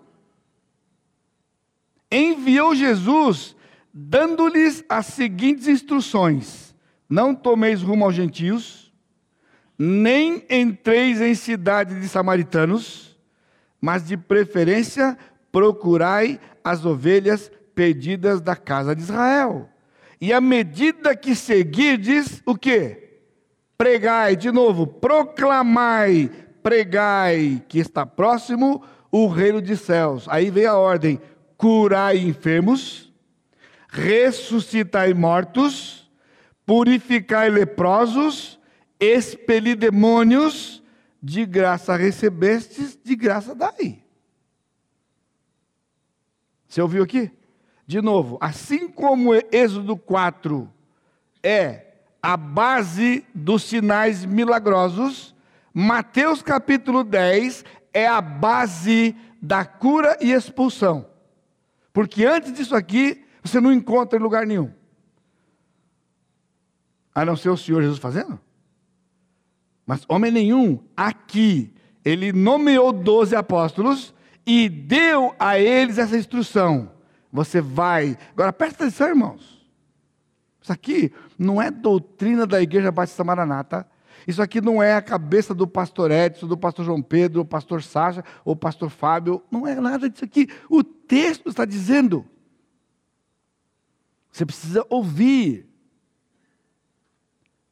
Enviou 2.11 2.75
Jesus, 2.75 3.55
dando-lhes 3.91 4.85
as 4.87 5.07
seguintes 5.07 5.67
instruções: 5.67 6.66
Não 7.09 7.33
tomeis 7.33 7.81
rumo 7.81 8.05
aos 8.05 8.15
gentios, 8.15 8.91
nem 9.77 10.43
entreis 10.49 11.21
em 11.21 11.35
cidade 11.35 11.99
de 11.99 12.07
samaritanos, 12.07 13.17
mas 13.79 14.05
de 14.05 14.17
preferência 14.17 15.17
procurai 15.51 16.39
as 16.63 16.85
ovelhas 16.85 17.51
perdidas 17.73 18.41
da 18.41 18.55
casa 18.55 18.95
de 18.95 19.01
Israel. 19.01 19.69
E 20.19 20.33
à 20.33 20.41
medida 20.41 21.15
que 21.15 21.35
seguirdes, 21.35 22.41
o 22.45 22.55
que? 22.55 23.07
Pregai, 23.77 24.35
de 24.35 24.51
novo, 24.51 24.87
proclamai, 24.87 26.31
pregai, 26.63 27.63
que 27.67 27.77
está 27.77 28.05
próximo 28.05 28.83
o 29.11 29.27
reino 29.27 29.61
dos 29.61 29.79
céus. 29.81 30.27
Aí 30.27 30.49
vem 30.49 30.65
a 30.65 30.75
ordem: 30.75 31.21
curai 31.55 32.17
enfermos, 32.17 33.13
ressuscitai 33.87 35.13
mortos, 35.13 35.96
purificai 36.67 37.49
leprosos, 37.49 38.59
expeli 38.99 39.73
demônios, 39.73 40.83
de 41.23 41.45
graça 41.45 41.95
recebestes, 41.95 42.99
de 43.01 43.15
graça 43.15 43.55
dai. 43.55 44.03
Você 46.67 46.81
ouviu 46.81 47.03
aqui? 47.03 47.31
De 47.87 48.01
novo, 48.01 48.37
assim 48.41 48.89
como 48.89 49.33
Êxodo 49.49 49.95
4 49.95 50.69
é 51.41 51.85
a 52.21 52.35
base 52.35 53.25
dos 53.33 53.63
sinais 53.63 54.25
milagrosos, 54.25 55.33
Mateus 55.73 56.41
capítulo 56.41 57.03
10 57.03 57.63
é 57.93 58.05
a 58.07 58.19
base 58.19 59.15
da 59.41 59.63
cura 59.63 60.17
e 60.19 60.33
expulsão. 60.33 61.07
Porque 61.93 62.25
antes 62.25 62.51
disso 62.51 62.75
aqui, 62.75 63.25
você 63.41 63.61
não 63.61 63.71
encontra 63.71 64.19
em 64.19 64.21
lugar 64.21 64.45
nenhum. 64.45 64.76
A 67.17 67.25
não 67.25 67.35
ser 67.35 67.49
o 67.49 67.57
Senhor 67.57 67.81
Jesus 67.81 67.97
fazendo. 67.97 68.39
Mas 69.87 70.05
homem 70.07 70.31
nenhum 70.31 70.77
aqui, 70.95 71.73
ele 72.05 72.31
nomeou 72.31 72.93
doze 72.93 73.35
apóstolos 73.35 74.13
e 74.45 74.69
deu 74.69 75.33
a 75.39 75.57
eles 75.57 75.97
essa 75.97 76.15
instrução. 76.15 76.91
Você 77.33 77.59
vai. 77.59 78.15
Agora 78.33 78.53
presta 78.53 78.83
atenção, 78.83 79.07
irmãos. 79.07 79.67
Isso 80.61 80.71
aqui 80.71 81.11
não 81.39 81.59
é 81.59 81.71
doutrina 81.71 82.45
da 82.45 82.61
Igreja 82.61 82.91
Batista 82.91 83.23
Maranata. 83.23 83.89
Isso 84.27 84.39
aqui 84.39 84.61
não 84.61 84.83
é 84.83 84.93
a 84.93 85.01
cabeça 85.01 85.55
do 85.55 85.65
pastor 85.65 86.11
Edson, 86.11 86.45
do 86.45 86.55
pastor 86.55 86.85
João 86.85 87.01
Pedro, 87.01 87.39
do 87.39 87.45
pastor 87.45 87.81
Sacha 87.81 88.23
ou 88.45 88.55
pastor 88.55 88.91
Fábio. 88.91 89.41
Não 89.49 89.65
é 89.65 89.73
nada 89.81 90.07
disso 90.07 90.23
aqui. 90.23 90.47
O 90.69 90.83
texto 90.83 91.49
está 91.49 91.65
dizendo. 91.65 92.23
Você 94.31 94.45
precisa 94.45 94.85
ouvir. 94.87 95.67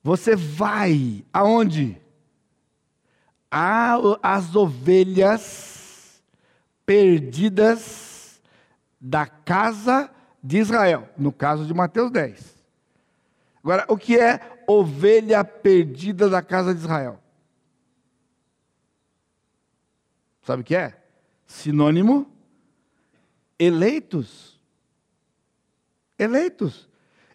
Você 0.05 0.35
vai 0.35 1.25
aonde? 1.33 1.99
As 3.49 4.55
ovelhas 4.55 6.21
perdidas 6.85 8.39
da 9.01 9.25
casa 9.25 10.11
de 10.43 10.59
Israel, 10.59 11.09
no 11.17 11.31
caso 11.31 11.65
de 11.65 11.73
Mateus 11.73 12.11
10. 12.11 12.55
Agora, 13.63 13.83
o 13.87 13.97
que 13.97 14.15
é 14.15 14.63
ovelha 14.67 15.43
perdida 15.43 16.29
da 16.29 16.43
casa 16.43 16.71
de 16.71 16.81
Israel? 16.81 17.19
Sabe 20.43 20.61
o 20.61 20.65
que 20.65 20.75
é? 20.75 21.03
Sinônimo 21.47 22.31
eleitos. 23.57 24.61
Eleitos. 26.19 26.87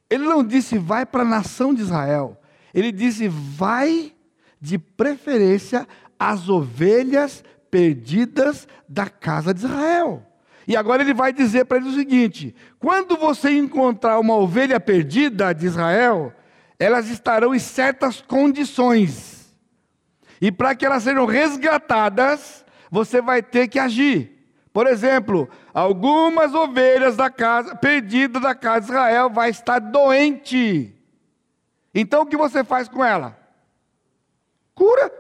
Ele 0.09 0.23
não 0.23 0.47
disse 0.47 0.79
vai 0.79 1.05
para 1.05 1.23
a 1.23 1.29
nação 1.29 1.75
de 1.75 1.83
Israel. 1.83 2.40
Ele 2.75 2.93
disse 2.93 3.29
vai 3.29 4.13
de 4.61 4.79
preferência 4.79 5.87
às 6.19 6.49
ovelhas 6.49 7.43
perdidas 7.71 8.69
da 8.89 9.09
casa 9.09 9.55
de 9.55 9.65
Israel. 9.65 10.27
E 10.67 10.77
agora 10.77 11.03
ele 11.03 11.15
vai 11.15 11.33
dizer 11.33 11.65
para 11.65 11.79
eles 11.79 11.95
o 11.95 11.97
seguinte: 11.97 12.55
quando 12.79 13.17
você 13.17 13.51
encontrar 13.51 14.19
uma 14.19 14.37
ovelha 14.37 14.79
perdida 14.79 15.53
de 15.53 15.67
Israel, 15.67 16.33
elas 16.79 17.09
estarão 17.09 17.55
em 17.55 17.59
certas 17.59 18.21
condições. 18.21 19.55
E 20.41 20.51
para 20.51 20.75
que 20.75 20.87
elas 20.87 21.03
sejam 21.03 21.27
resgatadas, 21.27 22.65
você 22.91 23.21
vai 23.21 23.43
ter 23.43 23.69
que 23.69 23.79
agir. 23.79 24.39
Por 24.73 24.87
exemplo, 24.87 25.49
algumas 25.75 26.55
ovelhas 26.55 27.17
da 27.17 27.29
casa 27.29 27.75
perdidas 27.75 28.41
da 28.41 28.55
casa 28.55 28.87
de 28.87 28.93
Israel 28.93 29.29
vai 29.29 29.51
estar 29.51 29.79
doente. 29.79 30.95
Então 31.95 32.23
o 32.23 32.27
que 32.27 32.37
você 32.37 32.63
faz 32.63 32.89
com 32.89 33.05
ela? 33.05 33.37
Cura. 34.75 35.13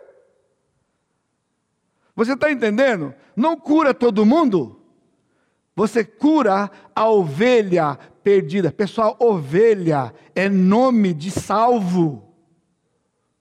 Você 2.14 2.32
está 2.32 2.50
entendendo? 2.50 3.14
Não 3.34 3.56
cura 3.56 3.94
todo 3.94 4.26
mundo. 4.26 4.80
Você 5.74 6.04
cura 6.04 6.70
a 6.94 7.08
ovelha 7.08 7.98
perdida. 8.22 8.70
Pessoal, 8.70 9.16
ovelha 9.18 10.12
é 10.34 10.48
nome 10.48 11.14
de 11.14 11.30
salvo. 11.30 12.34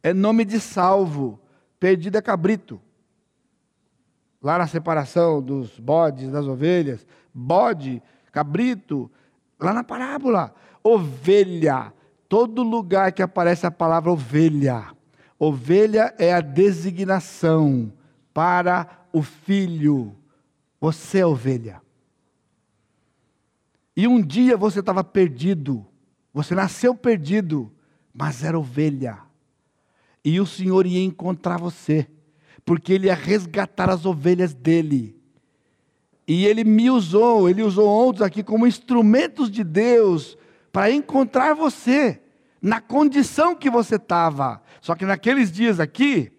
É 0.02 0.14
nome 0.14 0.46
de 0.46 0.60
salvo. 0.60 1.40
Perdido 1.80 2.18
é 2.18 2.22
cabrito. 2.22 2.82
Lá 4.42 4.58
na 4.58 4.68
separação 4.68 5.42
dos 5.42 5.78
bodes, 5.78 6.32
das 6.32 6.46
ovelhas, 6.46 7.06
bode, 7.34 8.02
cabrito, 8.32 9.12
lá 9.60 9.74
na 9.74 9.84
parábola, 9.84 10.56
ovelha. 10.82 11.94
Todo 12.30 12.62
lugar 12.62 13.12
que 13.12 13.24
aparece 13.24 13.66
a 13.66 13.72
palavra 13.72 14.12
ovelha. 14.12 14.96
Ovelha 15.40 16.14
é 16.20 16.32
a 16.32 16.42
designação 16.42 17.92
para 18.32 19.08
o 19.12 19.24
filho. 19.24 20.16
Você 20.80 21.20
é 21.20 21.26
ovelha. 21.26 21.82
E 23.98 24.08
um 24.08 24.22
dia 24.22 24.56
você 24.56 24.80
estava 24.80 25.04
perdido, 25.04 25.86
você 26.34 26.56
nasceu 26.56 26.96
perdido, 26.96 27.70
mas 28.14 28.44
era 28.44 28.58
ovelha. 28.58 29.18
E 30.24 30.40
o 30.40 30.46
Senhor 30.46 30.86
ia 30.86 31.04
encontrar 31.04 31.58
você, 31.58 32.08
porque 32.64 32.94
Ele 32.94 33.08
ia 33.08 33.16
resgatar 33.16 33.90
as 33.90 34.06
ovelhas 34.06 34.54
dele. 34.54 35.18
E 36.28 36.46
Ele 36.46 36.64
me 36.64 36.90
usou, 36.90 37.50
Ele 37.50 37.64
usou 37.64 37.90
outros 37.90 38.22
aqui 38.22 38.44
como 38.44 38.68
instrumentos 38.68 39.50
de 39.50 39.64
Deus 39.64 40.38
para 40.80 40.92
encontrar 40.92 41.54
você, 41.56 42.22
na 42.62 42.80
condição 42.80 43.54
que 43.54 43.70
você 43.70 43.98
estava. 43.98 44.64
Só 44.80 44.96
que 44.96 45.04
naqueles 45.04 45.52
dias 45.52 45.78
aqui, 45.78 46.32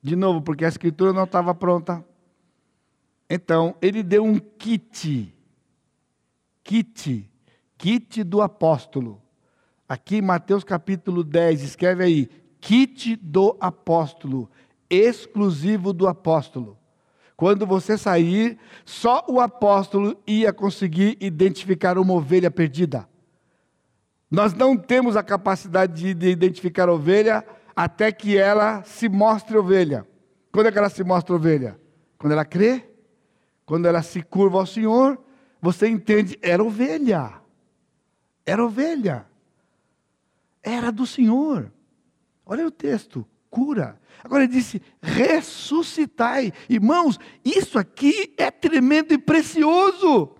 de 0.00 0.16
novo, 0.16 0.40
porque 0.40 0.64
a 0.64 0.68
escritura 0.68 1.12
não 1.12 1.24
estava 1.24 1.54
pronta. 1.54 2.02
Então, 3.28 3.76
ele 3.82 4.02
deu 4.02 4.24
um 4.24 4.38
kit. 4.38 5.34
Kit. 6.64 7.30
Kit 7.76 8.24
do 8.24 8.40
apóstolo. 8.40 9.20
Aqui, 9.86 10.22
Mateus 10.22 10.64
capítulo 10.64 11.22
10, 11.22 11.62
escreve 11.62 12.04
aí: 12.04 12.30
kit 12.62 13.16
do 13.16 13.54
apóstolo. 13.60 14.50
Exclusivo 14.88 15.92
do 15.92 16.08
apóstolo. 16.08 16.78
Quando 17.36 17.66
você 17.66 17.98
sair, 17.98 18.58
só 18.86 19.26
o 19.28 19.38
apóstolo 19.38 20.18
ia 20.26 20.54
conseguir 20.54 21.18
identificar 21.20 21.98
uma 21.98 22.14
ovelha 22.14 22.50
perdida. 22.50 23.06
Nós 24.30 24.52
não 24.52 24.76
temos 24.76 25.16
a 25.16 25.22
capacidade 25.22 26.14
de 26.14 26.28
identificar 26.28 26.88
ovelha 26.88 27.44
até 27.74 28.12
que 28.12 28.36
ela 28.36 28.82
se 28.82 29.08
mostre 29.08 29.56
ovelha. 29.56 30.06
Quando 30.52 30.66
é 30.66 30.72
que 30.72 30.78
ela 30.78 30.90
se 30.90 31.02
mostra 31.02 31.34
ovelha? 31.34 31.80
Quando 32.18 32.32
ela 32.32 32.44
crê, 32.44 32.84
quando 33.64 33.86
ela 33.86 34.02
se 34.02 34.22
curva 34.22 34.58
ao 34.58 34.66
Senhor, 34.66 35.18
você 35.60 35.88
entende, 35.88 36.38
era 36.42 36.62
ovelha. 36.62 37.34
Era 38.44 38.64
ovelha. 38.64 39.26
Era 40.62 40.90
do 40.90 41.06
Senhor. 41.06 41.72
Olha 42.44 42.66
o 42.66 42.70
texto, 42.70 43.26
cura. 43.50 44.00
Agora 44.22 44.44
ele 44.44 44.52
disse: 44.52 44.82
ressuscitai. 45.00 46.52
Irmãos, 46.68 47.18
isso 47.44 47.78
aqui 47.78 48.34
é 48.36 48.50
tremendo 48.50 49.12
e 49.14 49.18
precioso, 49.18 50.34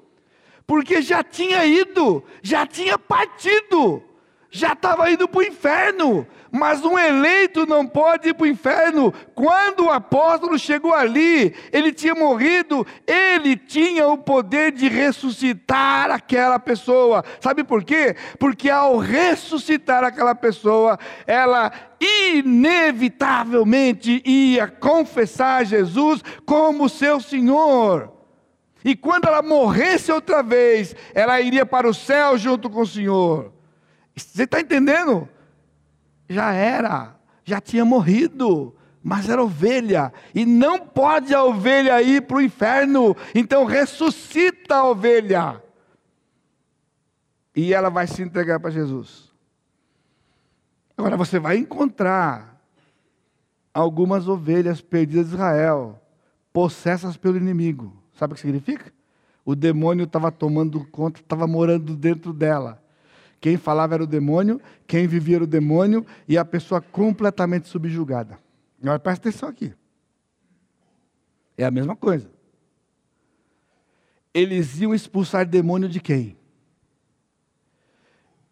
porque 0.68 1.00
já 1.00 1.24
tinha 1.24 1.64
ido, 1.64 2.22
já 2.42 2.66
tinha 2.66 2.98
partido, 2.98 4.02
já 4.50 4.74
estava 4.74 5.10
indo 5.10 5.26
para 5.26 5.38
o 5.38 5.42
inferno, 5.42 6.26
mas 6.52 6.84
um 6.84 6.98
eleito 6.98 7.64
não 7.64 7.86
pode 7.86 8.28
ir 8.28 8.34
para 8.34 8.44
o 8.44 8.48
inferno. 8.48 9.10
Quando 9.34 9.86
o 9.86 9.90
apóstolo 9.90 10.58
chegou 10.58 10.92
ali, 10.92 11.54
ele 11.72 11.90
tinha 11.90 12.14
morrido, 12.14 12.86
ele 13.06 13.56
tinha 13.56 14.06
o 14.08 14.18
poder 14.18 14.72
de 14.72 14.88
ressuscitar 14.88 16.10
aquela 16.10 16.58
pessoa. 16.58 17.24
Sabe 17.40 17.64
por 17.64 17.82
quê? 17.82 18.14
Porque 18.38 18.68
ao 18.68 18.98
ressuscitar 18.98 20.04
aquela 20.04 20.34
pessoa, 20.34 20.98
ela 21.26 21.72
inevitavelmente 21.98 24.20
ia 24.22 24.68
confessar 24.68 25.64
Jesus 25.64 26.22
como 26.44 26.90
seu 26.90 27.20
Senhor. 27.20 28.17
E 28.84 28.94
quando 28.94 29.26
ela 29.26 29.42
morresse 29.42 30.12
outra 30.12 30.42
vez, 30.42 30.94
ela 31.14 31.40
iria 31.40 31.66
para 31.66 31.88
o 31.88 31.94
céu 31.94 32.38
junto 32.38 32.70
com 32.70 32.80
o 32.82 32.86
Senhor. 32.86 33.52
Você 34.14 34.44
está 34.44 34.60
entendendo? 34.60 35.28
já 36.28 36.52
era, 36.52 37.16
já 37.44 37.60
tinha 37.60 37.84
morrido, 37.84 38.74
mas 39.02 39.28
era 39.28 39.42
ovelha, 39.42 40.12
e 40.34 40.44
não 40.44 40.78
pode 40.78 41.34
a 41.34 41.42
ovelha 41.42 42.02
ir 42.02 42.22
para 42.22 42.36
o 42.36 42.42
inferno, 42.42 43.16
então 43.34 43.64
ressuscita 43.64 44.76
a 44.76 44.84
ovelha, 44.84 45.62
e 47.56 47.72
ela 47.72 47.88
vai 47.88 48.06
se 48.06 48.22
entregar 48.22 48.60
para 48.60 48.70
Jesus. 48.70 49.32
Agora 50.96 51.16
você 51.16 51.38
vai 51.38 51.56
encontrar 51.56 52.60
algumas 53.72 54.28
ovelhas 54.28 54.80
perdidas 54.80 55.28
de 55.28 55.34
Israel, 55.34 56.00
possessas 56.52 57.16
pelo 57.16 57.36
inimigo, 57.36 57.97
sabe 58.18 58.32
o 58.32 58.34
que 58.34 58.40
significa? 58.40 58.92
O 59.44 59.54
demônio 59.54 60.04
estava 60.04 60.30
tomando 60.30 60.84
conta, 60.88 61.20
estava 61.20 61.46
morando 61.46 61.96
dentro 61.96 62.32
dela. 62.32 62.82
Quem 63.40 63.56
falava 63.56 63.94
era 63.94 64.02
o 64.02 64.06
demônio, 64.06 64.60
quem 64.86 65.06
vivia 65.06 65.36
era 65.36 65.44
o 65.44 65.46
demônio 65.46 66.04
e 66.26 66.36
a 66.36 66.44
pessoa 66.44 66.80
completamente 66.80 67.68
subjugada. 67.68 68.38
Agora 68.82 68.98
presta 68.98 69.28
atenção 69.28 69.48
aqui. 69.48 69.72
É 71.56 71.64
a 71.64 71.70
mesma 71.70 71.94
coisa. 71.96 72.30
Eles 74.34 74.80
iam 74.80 74.94
expulsar 74.94 75.46
demônio 75.46 75.88
de 75.88 76.00
quem? 76.00 76.36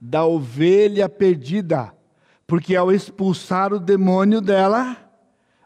Da 0.01 0.25
ovelha 0.25 1.09
perdida. 1.09 1.93
Porque 2.47 2.77
ao 2.77 2.93
expulsar 2.93 3.73
o 3.73 3.81
demônio 3.81 4.41
dela, 4.41 4.97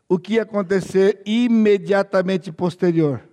o 0.08 0.18
que 0.18 0.34
ia 0.34 0.42
acontecer 0.42 1.22
imediatamente 1.24 2.50
posterior? 2.50 3.29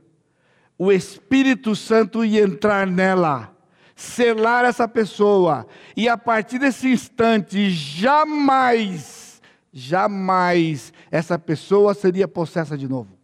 O 0.78 0.92
Espírito 0.92 1.76
Santo 1.76 2.24
ia 2.24 2.44
entrar 2.44 2.86
nela 2.86 3.58
selar 3.98 4.64
essa 4.64 4.88
pessoa, 4.88 5.66
e 5.96 6.08
a 6.08 6.16
partir 6.16 6.60
desse 6.60 6.88
instante, 6.88 7.72
jamais, 7.72 9.42
jamais 9.74 10.94
essa 11.10 11.40
pessoa 11.40 11.96
seria 11.96 12.28
possessa 12.28 12.78
de 12.78 12.88
novo. 12.88 13.18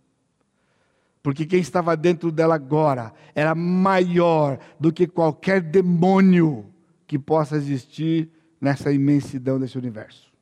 Porque 1.21 1.45
quem 1.45 1.59
estava 1.59 1.95
dentro 1.95 2.31
dela 2.31 2.55
agora 2.55 3.13
era 3.35 3.53
maior 3.53 4.57
do 4.79 4.91
que 4.91 5.05
qualquer 5.05 5.61
demônio 5.61 6.65
que 7.05 7.19
possa 7.19 7.55
existir 7.55 8.29
nessa 8.59 8.91
imensidão 8.91 9.59
desse 9.59 9.77
universo. 9.77 10.33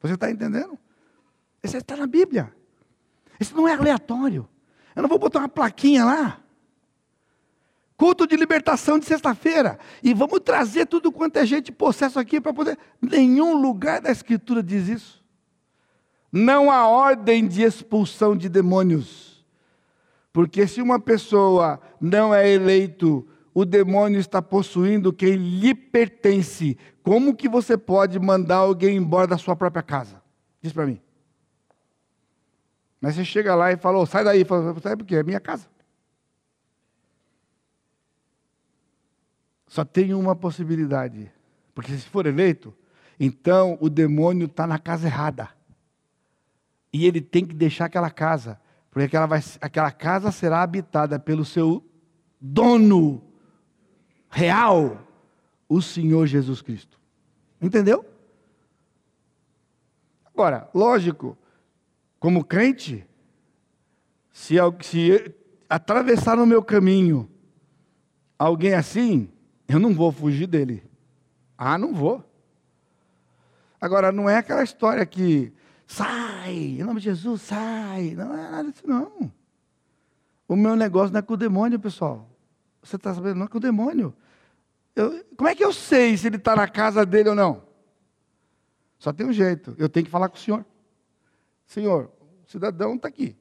Você 0.00 0.14
está 0.14 0.30
entendendo? 0.30 0.78
Isso 1.64 1.76
está 1.76 1.96
na 1.96 2.06
Bíblia. 2.06 2.54
Isso 3.40 3.56
não 3.56 3.66
é 3.66 3.74
aleatório. 3.74 4.48
Eu 4.96 5.02
não 5.02 5.08
vou 5.08 5.18
botar 5.18 5.40
uma 5.40 5.48
plaquinha 5.48 6.04
lá. 6.04 6.40
Culto 7.96 8.26
de 8.26 8.34
libertação 8.34 8.98
de 8.98 9.04
sexta-feira. 9.04 9.78
E 10.02 10.14
vamos 10.14 10.40
trazer 10.40 10.86
tudo 10.86 11.12
quanto 11.12 11.36
é 11.36 11.44
gente 11.46 11.70
possesso 11.70 12.18
aqui 12.18 12.40
para 12.40 12.52
poder. 12.52 12.78
Nenhum 13.00 13.60
lugar 13.60 14.00
da 14.00 14.10
Escritura 14.10 14.62
diz 14.62 14.88
isso. 14.88 15.24
Não 16.32 16.70
há 16.70 16.88
ordem 16.88 17.46
de 17.46 17.62
expulsão 17.62 18.34
de 18.36 18.48
demônios. 18.48 19.44
Porque 20.32 20.66
se 20.66 20.82
uma 20.82 20.98
pessoa 20.98 21.80
não 22.00 22.34
é 22.34 22.50
eleito, 22.50 23.26
o 23.54 23.64
demônio 23.64 24.20
está 24.20 24.42
possuindo 24.42 25.12
quem 25.12 25.34
lhe 25.36 25.74
pertence. 25.74 26.76
Como 27.02 27.34
que 27.34 27.48
você 27.48 27.76
pode 27.78 28.18
mandar 28.18 28.56
alguém 28.56 28.96
embora 28.96 29.26
da 29.26 29.38
sua 29.38 29.56
própria 29.56 29.82
casa? 29.82 30.22
Diz 30.60 30.72
para 30.72 30.86
mim. 30.86 31.00
Mas 33.00 33.14
você 33.14 33.24
chega 33.24 33.54
lá 33.54 33.72
e 33.72 33.76
fala, 33.76 33.98
oh, 33.98 34.06
sai 34.06 34.24
daí. 34.24 34.44
Fala, 34.44 34.78
sai 34.80 34.96
porque 34.96 35.16
é 35.16 35.22
minha 35.22 35.40
casa. 35.40 35.68
Só 39.66 39.84
tem 39.84 40.14
uma 40.14 40.34
possibilidade. 40.34 41.30
Porque 41.74 41.92
se 41.92 42.08
for 42.08 42.26
eleito, 42.26 42.74
então 43.20 43.76
o 43.80 43.90
demônio 43.90 44.46
está 44.46 44.66
na 44.66 44.78
casa 44.78 45.06
errada. 45.06 45.50
E 46.92 47.06
ele 47.06 47.20
tem 47.20 47.44
que 47.44 47.54
deixar 47.54 47.86
aquela 47.86 48.10
casa. 48.10 48.58
Porque 48.90 49.04
aquela, 49.06 49.26
vai, 49.26 49.40
aquela 49.60 49.90
casa 49.90 50.32
será 50.32 50.62
habitada 50.62 51.18
pelo 51.18 51.44
seu 51.44 51.84
dono 52.40 53.22
real, 54.30 55.06
o 55.68 55.82
Senhor 55.82 56.26
Jesus 56.26 56.62
Cristo. 56.62 56.98
Entendeu? 57.60 58.04
Agora, 60.24 60.68
lógico, 60.74 61.36
como 62.18 62.44
crente, 62.44 63.06
se, 64.32 64.56
se 64.82 65.34
atravessar 65.68 66.36
no 66.36 66.46
meu 66.46 66.62
caminho 66.62 67.30
alguém 68.38 68.74
assim, 68.74 69.30
eu 69.68 69.78
não 69.78 69.94
vou 69.94 70.12
fugir 70.12 70.46
dele. 70.46 70.82
Ah, 71.56 71.78
não 71.78 71.94
vou. 71.94 72.24
Agora, 73.80 74.12
não 74.12 74.28
é 74.28 74.38
aquela 74.38 74.62
história 74.62 75.04
que 75.06 75.52
sai, 75.86 76.54
em 76.54 76.84
nome 76.84 77.00
de 77.00 77.04
Jesus, 77.04 77.42
sai. 77.42 78.14
Não 78.14 78.32
é 78.34 78.50
nada 78.50 78.70
disso, 78.70 78.86
não. 78.86 79.32
O 80.48 80.56
meu 80.56 80.76
negócio 80.76 81.12
não 81.12 81.18
é 81.18 81.22
com 81.22 81.34
o 81.34 81.36
demônio, 81.36 81.78
pessoal. 81.78 82.28
Você 82.82 82.96
está 82.96 83.14
sabendo? 83.14 83.36
Não 83.36 83.46
é 83.46 83.48
com 83.48 83.58
o 83.58 83.60
demônio. 83.60 84.14
Eu, 84.94 85.24
como 85.36 85.48
é 85.48 85.54
que 85.54 85.64
eu 85.64 85.72
sei 85.72 86.16
se 86.16 86.26
ele 86.26 86.36
está 86.36 86.54
na 86.54 86.68
casa 86.68 87.04
dele 87.04 87.30
ou 87.30 87.34
não? 87.34 87.62
Só 88.98 89.12
tem 89.12 89.26
um 89.26 89.32
jeito. 89.32 89.74
Eu 89.76 89.88
tenho 89.88 90.06
que 90.06 90.10
falar 90.10 90.28
com 90.28 90.36
o 90.36 90.40
senhor. 90.40 90.64
Senhor, 91.66 92.10
o 92.46 92.50
cidadão 92.50 92.94
está 92.94 93.08
aqui. 93.08 93.36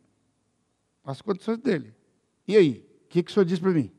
As 1.04 1.22
condições 1.22 1.60
dele. 1.60 1.96
E 2.48 2.58
aí? 2.58 2.86
O 3.06 3.08
que, 3.08 3.24
que 3.24 3.32
o 3.32 3.34
senhor 3.34 3.46
diz 3.46 3.60
para 3.60 3.72
mim? 3.72 3.92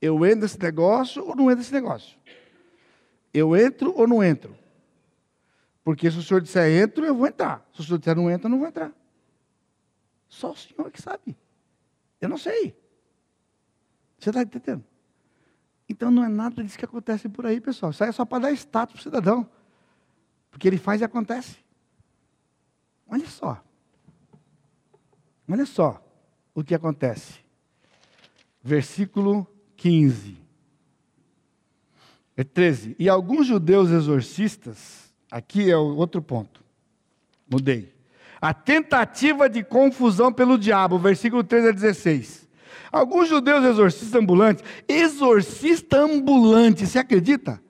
Eu 0.00 0.24
entro 0.24 0.40
nesse 0.40 0.58
negócio 0.60 1.26
ou 1.26 1.34
não 1.34 1.44
entro 1.44 1.58
nesse 1.58 1.72
negócio? 1.72 2.16
Eu 3.32 3.56
entro 3.56 3.92
ou 3.96 4.06
não 4.06 4.22
entro? 4.22 4.56
Porque 5.82 6.10
se 6.10 6.18
o 6.18 6.22
senhor 6.22 6.40
disser 6.40 6.70
entro, 6.82 7.04
eu 7.04 7.14
vou 7.14 7.26
entrar. 7.26 7.66
Se 7.72 7.80
o 7.80 7.84
senhor 7.84 7.98
disser 7.98 8.14
não 8.14 8.30
entro, 8.30 8.46
eu 8.46 8.50
não 8.50 8.58
vou 8.58 8.68
entrar. 8.68 8.92
Só 10.28 10.52
o 10.52 10.56
senhor 10.56 10.90
que 10.90 11.00
sabe. 11.00 11.36
Eu 12.20 12.28
não 12.28 12.38
sei. 12.38 12.76
Você 14.18 14.30
está 14.30 14.42
entendendo? 14.42 14.84
Então 15.88 16.10
não 16.10 16.22
é 16.22 16.28
nada 16.28 16.62
disso 16.62 16.78
que 16.78 16.84
acontece 16.84 17.28
por 17.28 17.46
aí, 17.46 17.60
pessoal. 17.60 17.90
Isso 17.90 18.04
aí 18.04 18.10
é 18.10 18.12
só 18.12 18.24
para 18.24 18.44
dar 18.44 18.52
status 18.52 18.92
para 18.94 19.00
o 19.00 19.02
cidadão. 19.02 19.50
Porque 20.50 20.68
ele 20.68 20.78
faz 20.78 21.00
e 21.00 21.04
acontece. 21.04 21.58
Olha 23.10 23.26
só. 23.26 23.62
Olha 25.48 25.66
só 25.66 26.00
o 26.54 26.62
que 26.62 26.74
acontece. 26.74 27.40
Versículo 28.62 29.46
15. 29.76 30.38
É 32.36 32.44
13. 32.44 32.94
E 32.98 33.08
alguns 33.08 33.46
judeus 33.46 33.90
exorcistas, 33.90 35.12
aqui 35.30 35.70
é 35.70 35.76
o 35.76 35.96
outro 35.96 36.22
ponto. 36.22 36.62
Mudei. 37.50 37.92
A 38.40 38.54
tentativa 38.54 39.50
de 39.50 39.64
confusão 39.64 40.32
pelo 40.32 40.56
diabo, 40.56 40.98
versículo 40.98 41.42
13 41.42 41.68
a 41.68 41.72
16. 41.72 42.48
Alguns 42.92 43.28
judeus 43.28 43.64
exorcistas 43.64 44.14
ambulantes, 44.14 44.64
exorcista 44.88 45.98
ambulante, 45.98 46.86
você 46.86 46.98
acredita? 46.98 47.60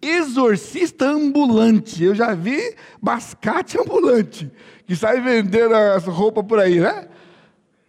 Exorcista 0.00 1.06
ambulante. 1.06 2.04
Eu 2.04 2.14
já 2.14 2.34
vi 2.34 2.76
bascate 3.02 3.78
ambulante, 3.78 4.50
que 4.86 4.94
sai 4.94 5.20
vendendo 5.20 5.74
as 5.74 6.04
roupas 6.04 6.44
por 6.44 6.58
aí, 6.58 6.80
né? 6.80 7.08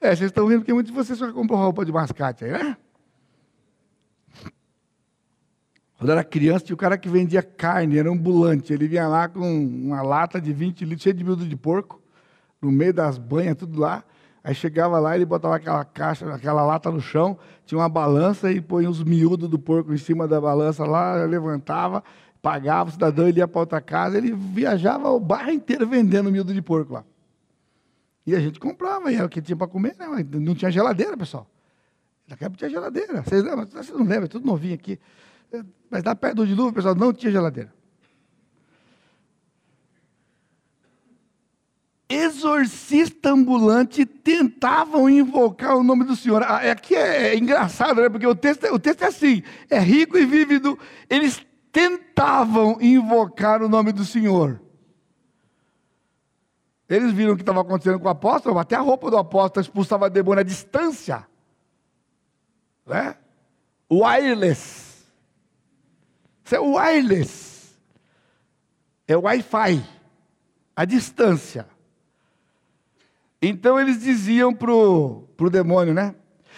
É, 0.02 0.16
vocês 0.16 0.32
estão 0.32 0.48
vendo 0.48 0.64
que 0.64 0.74
muitos 0.74 0.92
de 0.92 0.98
vocês 0.98 1.20
só 1.20 1.32
compram 1.32 1.58
roupa 1.58 1.86
de 1.86 1.92
bascate 1.92 2.46
aí, 2.46 2.52
né? 2.52 2.78
Quando 5.98 6.12
era 6.12 6.24
criança, 6.24 6.64
tinha 6.64 6.74
o 6.74 6.78
cara 6.78 6.98
que 6.98 7.10
vendia 7.10 7.44
carne, 7.44 7.98
era 7.98 8.10
ambulante. 8.10 8.72
Ele 8.72 8.88
vinha 8.88 9.06
lá 9.06 9.28
com 9.28 9.42
uma 9.42 10.02
lata 10.02 10.40
de 10.40 10.54
20 10.54 10.86
litros, 10.86 11.04
cheia 11.04 11.14
de 11.14 11.26
miúdo 11.26 11.46
de 11.46 11.58
porco, 11.58 12.02
no 12.62 12.72
meio 12.72 12.94
das 12.94 13.18
banhas, 13.18 13.58
tudo 13.58 13.78
lá. 13.78 14.06
Aí 14.50 14.56
chegava 14.56 14.98
lá, 14.98 15.16
ele 15.16 15.26
botava 15.26 15.58
aquela 15.58 15.86
caixa, 15.86 16.34
aquela 16.34 16.64
lata 16.64 16.90
no 16.90 17.00
chão, 17.00 17.38
tinha 17.68 17.78
uma 17.78 17.88
balança 17.88 18.52
e 18.52 18.60
põe 18.60 18.88
os 18.88 19.04
miúdos 19.04 19.48
do 19.48 19.60
porco 19.60 19.94
em 19.94 19.98
cima 19.98 20.28
da 20.28 20.42
balança 20.42 20.84
lá, 20.86 21.14
levantava, 21.24 22.04
Pagava 22.42 22.90
o 22.90 22.92
cidadão, 22.92 23.28
ele 23.28 23.42
ia 23.42 23.48
para 23.48 23.60
outra 23.60 23.80
casa, 23.80 24.18
ele 24.18 24.34
viajava 24.34 25.08
o 25.12 25.20
bairro 25.20 25.52
inteiro 25.52 25.86
vendendo 25.86 26.32
miúdo 26.32 26.52
de 26.52 26.64
porco 26.64 26.94
lá. 26.94 27.06
E 28.26 28.36
a 28.36 28.40
gente 28.40 28.60
comprava, 28.60 29.12
e 29.12 29.16
era 29.18 29.28
o 29.28 29.30
que 29.30 29.40
tinha 29.40 29.56
para 29.56 29.68
comer, 29.68 29.96
né? 30.00 30.26
não 30.40 30.56
tinha 30.56 30.72
geladeira, 30.72 31.16
pessoal. 31.16 31.46
Naquela 32.28 32.48
época 32.48 32.58
tinha 32.58 32.72
geladeira. 32.72 33.22
Vocês 33.22 33.44
lembram? 33.44 33.68
Vocês 33.68 33.92
não 33.92 34.00
lembram, 34.00 34.24
é 34.24 34.28
tudo 34.30 34.48
novinho 34.48 34.74
aqui. 34.74 35.00
Mas 35.92 36.04
lá 36.04 36.16
perto 36.16 36.38
do 36.38 36.48
dilúvio, 36.48 36.74
pessoal, 36.74 36.96
não 36.96 37.14
tinha 37.14 37.32
geladeira. 37.32 37.72
Exorcista 42.10 43.30
ambulante 43.30 44.04
tentavam 44.04 45.08
invocar 45.08 45.78
o 45.78 45.84
nome 45.84 46.04
do 46.04 46.16
Senhor. 46.16 46.42
Ah, 46.42 46.72
aqui 46.72 46.96
é, 46.96 47.28
é 47.28 47.38
engraçado, 47.38 48.02
né? 48.02 48.10
Porque 48.10 48.26
o 48.26 48.36
texto, 48.36 48.66
o 48.74 48.80
texto 48.80 49.04
é 49.04 49.08
assim: 49.08 49.44
é 49.70 49.78
rico 49.78 50.18
e 50.18 50.26
vívido. 50.26 50.78
Eles 51.08 51.46
tentavam 51.72 52.82
invocar 52.82 53.62
o 53.62 53.70
nome 53.70 53.92
do 53.92 54.04
Senhor. 54.04 54.60
Eles 56.90 57.14
viram 57.14 57.34
o 57.34 57.36
que 57.36 57.44
estava 57.44 57.62
acontecendo 57.62 58.00
com 58.00 58.08
o 58.08 58.12
apóstolo, 58.12 58.58
até 58.58 58.76
a 58.76 58.82
roupa 58.82 59.12
do 59.12 59.18
apóstolo 59.18 59.64
expulsava 59.64 60.10
demônio 60.10 60.42
à 60.42 60.44
distância. 60.44 61.28
Né? 62.88 63.16
Wireless. 63.92 65.06
Isso 66.44 66.56
é 66.56 66.60
wireless. 66.60 67.78
É 69.08 69.16
Wi-Fi. 69.16 69.86
À 70.76 70.86
distância. 70.86 71.68
Então 73.42 73.80
eles 73.80 74.02
diziam 74.02 74.54
para 74.54 74.72
o 74.74 75.50
demônio, 75.52 75.94
né? 75.94 76.16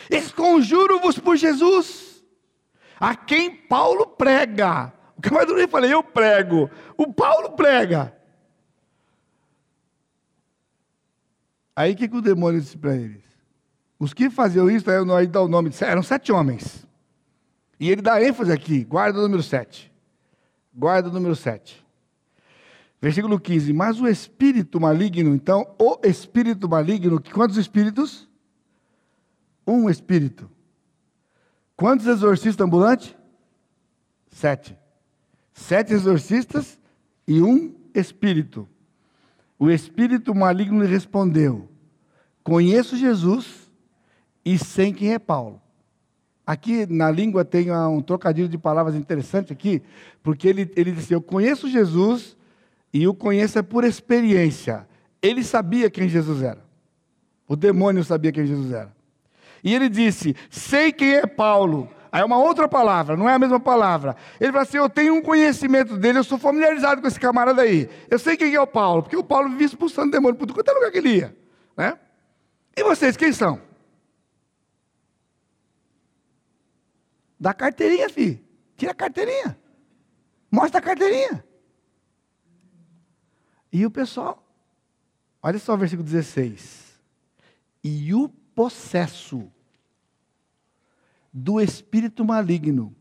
Esconjuro-vos 0.09 1.19
por 1.19 1.37
Jesus, 1.37 2.23
a 2.99 3.15
quem 3.15 3.55
Paulo 3.55 4.07
prega. 4.07 4.91
O 5.15 5.21
camarada 5.21 5.53
nem 5.53 5.67
falei, 5.67 5.93
eu 5.93 6.03
prego. 6.03 6.69
O 6.97 7.13
Paulo 7.13 7.51
prega. 7.51 8.15
Aí 11.75 11.93
o 11.93 11.95
que, 11.95 12.07
que 12.07 12.17
o 12.17 12.21
demônio 12.21 12.59
disse 12.59 12.77
para 12.77 12.95
eles? 12.95 13.23
Os 13.99 14.13
que 14.13 14.29
faziam 14.29 14.69
isso, 14.69 14.89
aí 14.89 15.05
não 15.05 15.25
dá 15.27 15.41
o 15.41 15.47
nome, 15.47 15.69
eram 15.81 16.01
sete 16.01 16.31
homens. 16.31 16.87
E 17.79 17.89
ele 17.89 18.01
dá 18.01 18.21
ênfase 18.21 18.51
aqui, 18.51 18.83
guarda 18.83 19.21
número 19.21 19.43
sete. 19.43 19.91
Guarda 20.73 21.09
número 21.09 21.35
sete. 21.35 21.85
Versículo 23.01 23.39
15. 23.39 23.73
Mas 23.73 23.99
o 23.99 24.07
espírito 24.07 24.79
maligno, 24.79 25.33
então, 25.33 25.65
o 25.79 25.97
espírito 26.03 26.69
maligno, 26.69 27.21
quantos 27.33 27.57
espíritos? 27.57 28.29
Um 29.65 29.89
espírito. 29.89 30.49
Quantos 31.75 32.05
exorcistas 32.05 32.63
ambulantes? 32.63 33.15
Sete. 34.29 34.77
Sete 35.51 35.93
exorcistas 35.93 36.79
e 37.27 37.41
um 37.41 37.73
espírito. 37.93 38.69
O 39.57 39.69
espírito 39.69 40.33
maligno 40.35 40.83
lhe 40.83 40.87
respondeu: 40.87 41.69
Conheço 42.43 42.95
Jesus 42.95 43.71
e 44.45 44.57
sei 44.57 44.93
quem 44.93 45.13
é 45.13 45.19
Paulo. 45.19 45.61
Aqui 46.45 46.85
na 46.85 47.09
língua 47.09 47.45
tem 47.45 47.71
um 47.71 48.01
trocadilho 48.01 48.49
de 48.49 48.57
palavras 48.57 48.95
interessante 48.95 49.53
aqui, 49.53 49.81
porque 50.23 50.47
ele, 50.47 50.71
ele 50.75 50.91
disse: 50.91 51.13
Eu 51.13 51.21
conheço 51.21 51.69
Jesus 51.69 52.35
e 52.93 53.07
o 53.07 53.13
conheça 53.13 53.63
por 53.63 53.83
experiência. 53.83 54.87
Ele 55.21 55.43
sabia 55.43 55.89
quem 55.89 56.09
Jesus 56.09 56.41
era. 56.41 56.63
O 57.47 57.55
demônio 57.55 58.03
sabia 58.03 58.31
quem 58.31 58.45
Jesus 58.45 58.71
era. 58.71 58.91
E 59.63 59.73
ele 59.73 59.89
disse: 59.89 60.35
Sei 60.49 60.91
quem 60.91 61.15
é 61.15 61.27
Paulo. 61.27 61.89
Aí 62.11 62.21
é 62.21 62.25
uma 62.25 62.37
outra 62.37 62.67
palavra, 62.67 63.15
não 63.15 63.29
é 63.29 63.33
a 63.33 63.39
mesma 63.39 63.59
palavra. 63.59 64.15
Ele 64.39 64.51
falou 64.51 64.63
assim: 64.63 64.77
Eu 64.77 64.89
tenho 64.89 65.13
um 65.13 65.21
conhecimento 65.21 65.97
dele, 65.97 66.19
eu 66.19 66.23
sou 66.23 66.37
familiarizado 66.37 67.01
com 67.01 67.07
esse 67.07 67.19
camarada 67.19 67.61
aí. 67.61 67.89
Eu 68.09 68.19
sei 68.19 68.35
quem 68.35 68.53
é 68.53 68.59
o 68.59 68.67
Paulo, 68.67 69.03
porque 69.03 69.17
o 69.17 69.23
Paulo 69.23 69.49
vivia 69.49 69.67
expulsando 69.67 70.11
demônio 70.11 70.35
por 70.35 70.47
todo 70.47 70.75
lugar 70.75 70.91
que 70.91 70.97
ele 70.97 71.17
ia. 71.17 71.35
Né? 71.77 71.97
E 72.75 72.83
vocês, 72.83 73.15
quem 73.15 73.31
são? 73.31 73.61
Dá 77.39 77.53
carteirinha, 77.53 78.09
filho. 78.09 78.39
Tira 78.77 78.91
a 78.91 78.95
carteirinha. 78.95 79.57
Mostra 80.51 80.79
a 80.79 80.81
carteirinha. 80.81 81.43
E 83.71 83.85
o 83.85 83.91
pessoal, 83.91 84.43
olha 85.41 85.57
só 85.57 85.73
o 85.73 85.77
versículo 85.77 86.07
16. 86.07 86.99
E 87.83 88.13
o 88.13 88.27
possesso 88.27 89.49
do 91.31 91.61
espírito 91.61 92.25
maligno 92.25 92.93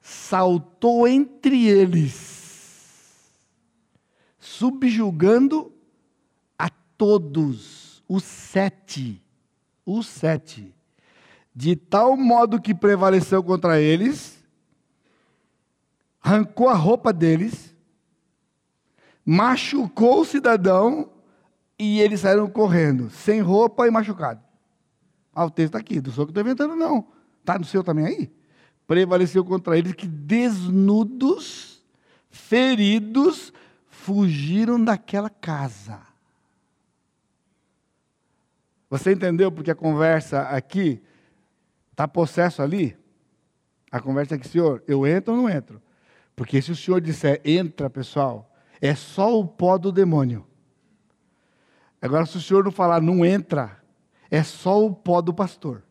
saltou 0.00 1.06
entre 1.06 1.66
eles, 1.66 3.30
subjugando 4.38 5.72
a 6.58 6.68
todos, 6.68 8.02
os 8.08 8.24
sete, 8.24 9.22
os 9.86 10.06
sete, 10.06 10.74
de 11.54 11.76
tal 11.76 12.16
modo 12.16 12.60
que 12.60 12.74
prevaleceu 12.74 13.42
contra 13.42 13.80
eles, 13.80 14.42
arrancou 16.20 16.68
a 16.68 16.74
roupa 16.74 17.12
deles, 17.12 17.74
machucou 19.30 20.22
o 20.22 20.24
cidadão 20.24 21.10
e 21.78 22.00
eles 22.00 22.20
saíram 22.20 22.48
correndo, 22.48 23.10
sem 23.10 23.42
roupa 23.42 23.86
e 23.86 23.90
machucado. 23.90 24.40
Ah, 25.34 25.44
o 25.44 25.50
texto 25.50 25.66
está 25.66 25.78
aqui, 25.78 26.00
do 26.00 26.10
que 26.10 26.22
estou 26.22 26.40
inventando, 26.40 26.74
não. 26.74 27.06
Está 27.40 27.58
no 27.58 27.64
seu 27.66 27.84
também 27.84 28.06
aí? 28.06 28.32
Prevaleceu 28.86 29.44
contra 29.44 29.76
eles 29.76 29.92
que 29.92 30.06
desnudos, 30.06 31.84
feridos, 32.30 33.52
fugiram 33.90 34.82
daquela 34.82 35.28
casa. 35.28 36.00
Você 38.88 39.12
entendeu 39.12 39.52
porque 39.52 39.70
a 39.70 39.74
conversa 39.74 40.40
aqui 40.44 41.02
está 41.90 42.08
possesso 42.08 42.62
ali? 42.62 42.96
A 43.92 44.00
conversa 44.00 44.36
aqui, 44.36 44.48
senhor, 44.48 44.82
eu 44.88 45.06
entro 45.06 45.34
ou 45.34 45.42
não 45.42 45.50
entro? 45.50 45.82
Porque 46.34 46.62
se 46.62 46.72
o 46.72 46.76
senhor 46.76 47.02
disser 47.02 47.42
entra, 47.44 47.90
pessoal, 47.90 48.47
é 48.80 48.94
só 48.94 49.38
o 49.38 49.46
pó 49.46 49.76
do 49.78 49.90
demônio. 49.90 50.46
Agora, 52.00 52.26
se 52.26 52.36
o 52.36 52.40
senhor 52.40 52.64
não 52.64 52.70
falar 52.70 53.00
não 53.00 53.24
entra, 53.24 53.82
é 54.30 54.42
só 54.42 54.84
o 54.84 54.94
pó 54.94 55.20
do 55.20 55.34
pastor. 55.34 55.82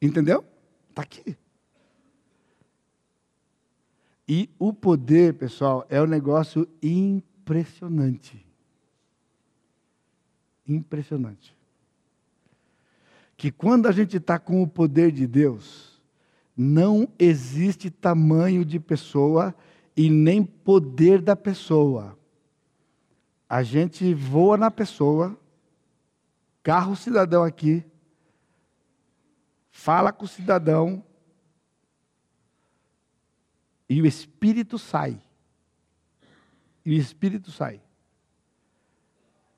Entendeu? 0.00 0.44
Está 0.90 1.02
aqui. 1.02 1.36
E 4.28 4.48
o 4.58 4.72
poder, 4.72 5.34
pessoal, 5.34 5.86
é 5.88 6.00
um 6.00 6.06
negócio 6.06 6.68
impressionante. 6.82 8.46
Impressionante. 10.66 11.56
Que 13.36 13.50
quando 13.50 13.88
a 13.88 13.92
gente 13.92 14.16
está 14.16 14.38
com 14.38 14.62
o 14.62 14.68
poder 14.68 15.10
de 15.10 15.26
Deus, 15.26 15.91
não 16.56 17.08
existe 17.18 17.90
tamanho 17.90 18.64
de 18.64 18.78
pessoa 18.78 19.54
e 19.96 20.10
nem 20.10 20.44
poder 20.44 21.20
da 21.20 21.34
pessoa. 21.34 22.18
A 23.48 23.62
gente 23.62 24.14
voa 24.14 24.56
na 24.56 24.70
pessoa, 24.70 25.38
carro 26.62 26.92
o 26.92 26.96
cidadão 26.96 27.42
aqui, 27.42 27.84
fala 29.70 30.12
com 30.12 30.24
o 30.24 30.28
cidadão 30.28 31.04
e 33.88 34.00
o 34.00 34.06
espírito 34.06 34.78
sai. 34.78 35.20
E 36.84 36.96
o 36.96 36.98
espírito 36.98 37.50
sai. 37.50 37.80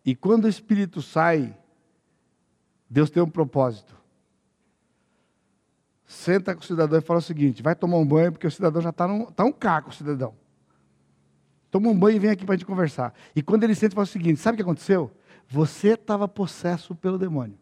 E 0.05 0.15
quando 0.15 0.45
o 0.45 0.49
espírito 0.49 1.01
sai, 1.01 1.57
Deus 2.89 3.11
tem 3.11 3.23
um 3.23 3.31
propósito 3.31 4.04
senta 6.07 6.55
com 6.55 6.61
o 6.61 6.65
cidadão 6.65 6.99
e 6.99 7.03
fala 7.03 7.19
o 7.19 7.23
seguinte: 7.23 7.63
vai 7.63 7.75
tomar 7.75 7.97
um 7.97 8.07
banho, 8.07 8.33
porque 8.33 8.47
o 8.47 8.51
cidadão 8.51 8.83
já 8.83 8.91
está 8.91 9.07
tá 9.33 9.45
um 9.45 9.53
caco, 9.53 9.91
o 9.91 9.95
cidadão. 9.95 10.35
Toma 11.71 11.89
um 11.89 11.99
banho 11.99 12.17
e 12.17 12.19
vem 12.21 12.31
aqui 12.31 12.45
para 12.45 12.55
a 12.55 12.57
gente 12.57 12.67
conversar. 12.67 13.13
E 13.35 13.43
quando 13.43 13.65
ele 13.65 13.75
senta, 13.75 13.95
fala 13.95 14.05
o 14.05 14.09
seguinte: 14.09 14.41
sabe 14.41 14.55
o 14.55 14.57
que 14.57 14.63
aconteceu? 14.63 15.11
Você 15.49 15.89
estava 15.89 16.29
possesso 16.29 16.95
pelo 16.95 17.19
demônio. 17.19 17.59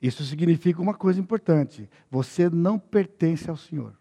Isso 0.00 0.24
significa 0.24 0.80
uma 0.80 0.94
coisa 0.94 1.20
importante: 1.20 1.88
você 2.10 2.48
não 2.48 2.78
pertence 2.78 3.48
ao 3.48 3.56
Senhor. 3.56 3.96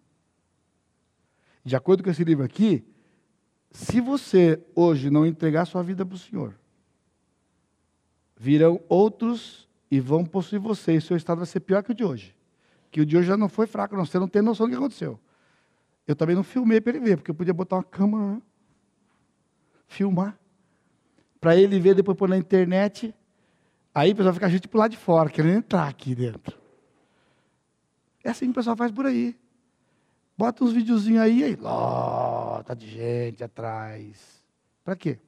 De 1.64 1.76
acordo 1.76 2.04
com 2.04 2.10
esse 2.10 2.24
livro 2.24 2.46
aqui, 2.46 2.86
se 3.72 4.00
você 4.00 4.64
hoje 4.74 5.10
não 5.10 5.26
entregar 5.26 5.66
sua 5.66 5.84
vida 5.84 6.06
para 6.06 6.16
o 6.16 6.20
Senhor, 6.20 6.58
virão 8.38 8.82
outros 8.88 9.67
e 9.90 10.00
vão 10.00 10.26
possuir 10.26 10.60
você, 10.60 10.94
e 10.94 11.02
seu 11.02 11.16
estado 11.16 11.38
vai 11.38 11.48
ser 11.48 11.62
pior 11.62 11.84
que 11.84 11.92
o 11.92 11.96
de 11.96 12.04
hoje. 12.04 12.36
Que 12.92 13.02
o 13.02 13.06
de 13.06 13.18
hoje 13.18 13.28
já 13.28 13.38
não 13.38 13.50
foi 13.50 13.68
fraco, 13.68 13.96
não. 13.96 14.06
Você 14.06 14.20
não 14.20 14.28
tem 14.28 14.42
noção 14.42 14.66
do 14.66 14.72
que 14.72 14.78
aconteceu. 14.78 15.20
Eu 16.06 16.16
também 16.16 16.36
não 16.36 16.44
filmei 16.44 16.80
para 16.80 16.96
ele 16.96 17.06
ver, 17.06 17.18
porque 17.18 17.32
eu 17.32 17.36
podia 17.36 17.54
botar 17.54 17.78
uma 17.78 17.84
câmera, 17.84 18.36
né? 18.36 18.42
filmar, 19.88 20.38
para 21.40 21.56
ele 21.56 21.80
ver, 21.80 21.96
depois 21.96 22.18
pôr 22.18 22.28
na 22.28 22.38
internet. 22.38 23.14
Aí 23.94 24.12
o 24.12 24.16
pessoal 24.16 24.34
fica 24.34 24.46
a 24.46 24.50
gente 24.50 24.68
para 24.68 24.80
lado 24.82 24.92
de 24.92 24.98
fora, 24.98 25.30
querendo 25.30 25.58
entrar 25.58 25.88
aqui 25.88 26.14
dentro. 26.14 26.58
É 28.24 28.30
assim 28.30 28.46
que 28.46 28.52
o 28.52 28.56
pessoal 28.56 28.76
faz 28.76 28.92
por 28.92 29.06
aí. 29.06 29.36
Bota 30.38 30.64
uns 30.64 30.74
videozinhos 30.74 31.22
aí, 31.22 31.44
aí, 31.44 31.56
lota 31.56 32.76
de 32.76 32.88
gente 32.88 33.44
atrás. 33.44 34.44
Para 34.84 34.96
quê? 34.96 35.20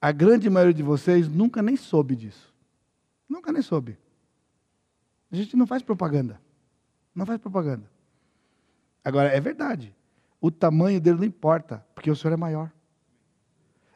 A 0.00 0.12
grande 0.12 0.48
maioria 0.48 0.74
de 0.74 0.82
vocês 0.82 1.28
nunca 1.28 1.60
nem 1.60 1.76
soube 1.76 2.14
disso. 2.14 2.54
Nunca 3.28 3.52
nem 3.52 3.62
soube. 3.62 3.98
A 5.30 5.36
gente 5.36 5.56
não 5.56 5.66
faz 5.66 5.82
propaganda. 5.82 6.40
Não 7.14 7.26
faz 7.26 7.38
propaganda. 7.38 7.90
Agora, 9.04 9.28
é 9.28 9.40
verdade. 9.40 9.94
O 10.40 10.50
tamanho 10.50 11.00
dele 11.00 11.18
não 11.18 11.24
importa, 11.24 11.84
porque 11.94 12.10
o 12.10 12.16
Senhor 12.16 12.34
é 12.34 12.36
maior. 12.36 12.72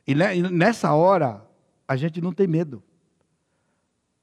E 0.07 0.15
nessa 0.15 0.93
hora, 0.93 1.47
a 1.87 1.97
gente 1.97 2.21
não 2.21 2.33
tem 2.33 2.47
medo. 2.47 2.83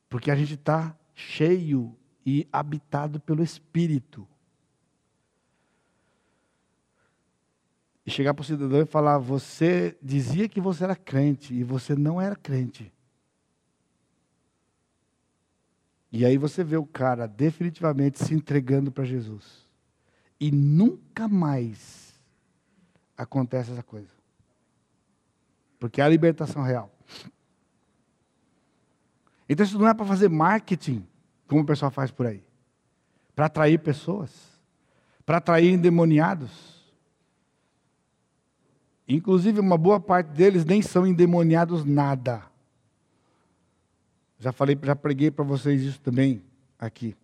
Porque 0.09 0.29
a 0.29 0.35
gente 0.35 0.55
está 0.55 0.95
cheio 1.13 1.95
e 2.25 2.47
habitado 2.51 3.19
pelo 3.19 3.41
Espírito. 3.41 4.27
E 8.05 8.11
chegar 8.11 8.33
para 8.33 8.41
o 8.41 8.45
cidadão 8.45 8.81
e 8.81 8.85
falar: 8.85 9.17
Você 9.19 9.97
dizia 10.01 10.49
que 10.49 10.59
você 10.59 10.83
era 10.83 10.95
crente 10.95 11.53
e 11.53 11.63
você 11.63 11.95
não 11.95 12.19
era 12.19 12.35
crente. 12.35 12.91
E 16.11 16.25
aí 16.25 16.37
você 16.37 16.63
vê 16.63 16.77
o 16.77 16.85
cara 16.85 17.27
definitivamente 17.27 18.23
se 18.23 18.33
entregando 18.33 18.91
para 18.91 19.03
Jesus. 19.03 19.67
E 20.39 20.51
nunca 20.51 21.27
mais 21.27 22.13
acontece 23.15 23.71
essa 23.71 23.83
coisa. 23.83 24.09
Porque 25.79 26.01
é 26.01 26.03
a 26.03 26.09
libertação 26.09 26.63
real. 26.63 26.91
Então 29.47 29.65
isso 29.65 29.77
não 29.77 29.87
é 29.87 29.93
para 29.93 30.05
fazer 30.05 30.29
marketing, 30.29 31.05
como 31.47 31.61
o 31.61 31.65
pessoal 31.65 31.91
faz 31.91 32.11
por 32.11 32.25
aí. 32.25 32.43
Para 33.35 33.45
atrair 33.45 33.79
pessoas. 33.79 34.31
Para 35.25 35.37
atrair 35.37 35.71
endemoniados. 35.71 36.79
Inclusive, 39.07 39.59
uma 39.59 39.77
boa 39.77 39.99
parte 39.99 40.27
deles 40.27 40.63
nem 40.63 40.81
são 40.81 41.05
endemoniados 41.05 41.83
nada. 41.83 42.43
Já 44.39 44.53
falei, 44.53 44.77
já 44.81 44.95
preguei 44.95 45.29
para 45.29 45.43
vocês 45.43 45.83
isso 45.83 45.99
também 45.99 46.41
aqui. 46.79 47.15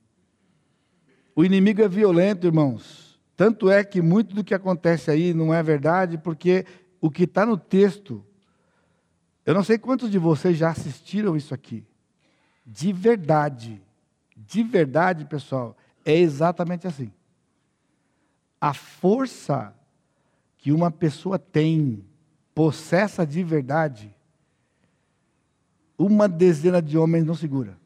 O 1.34 1.46
inimigo 1.46 1.82
é 1.82 1.88
violento, 1.88 2.46
irmãos. 2.46 3.18
Tanto 3.38 3.70
é 3.70 3.84
que 3.84 4.02
muito 4.02 4.36
do 4.36 4.44
que 4.44 4.54
acontece 4.54 5.10
aí 5.10 5.34
não 5.34 5.54
é 5.54 5.64
verdade, 5.64 6.18
porque 6.18 6.66
o 7.02 7.10
que 7.10 7.24
está 7.24 7.46
no 7.46 7.58
texto, 7.58 8.24
eu 9.46 9.54
não 9.54 9.64
sei 9.64 9.78
quantos 9.78 10.10
de 10.10 10.18
vocês 10.18 10.58
já 10.58 10.70
assistiram 10.70 11.36
isso 11.36 11.54
aqui. 11.54 11.86
De 12.66 12.92
verdade, 12.92 13.82
de 14.36 14.64
verdade, 14.64 15.26
pessoal, 15.26 15.76
é 16.04 16.18
exatamente 16.18 16.88
assim. 16.88 17.12
A 18.60 18.74
força 18.74 19.74
que 20.58 20.72
uma 20.72 20.90
pessoa 20.90 21.38
tem, 21.38 22.04
possessa 22.54 23.26
de 23.26 23.44
verdade, 23.44 24.15
uma 25.98 26.28
dezena 26.28 26.82
de 26.82 26.98
homens 26.98 27.26
não 27.26 27.36
segura. 27.36 27.78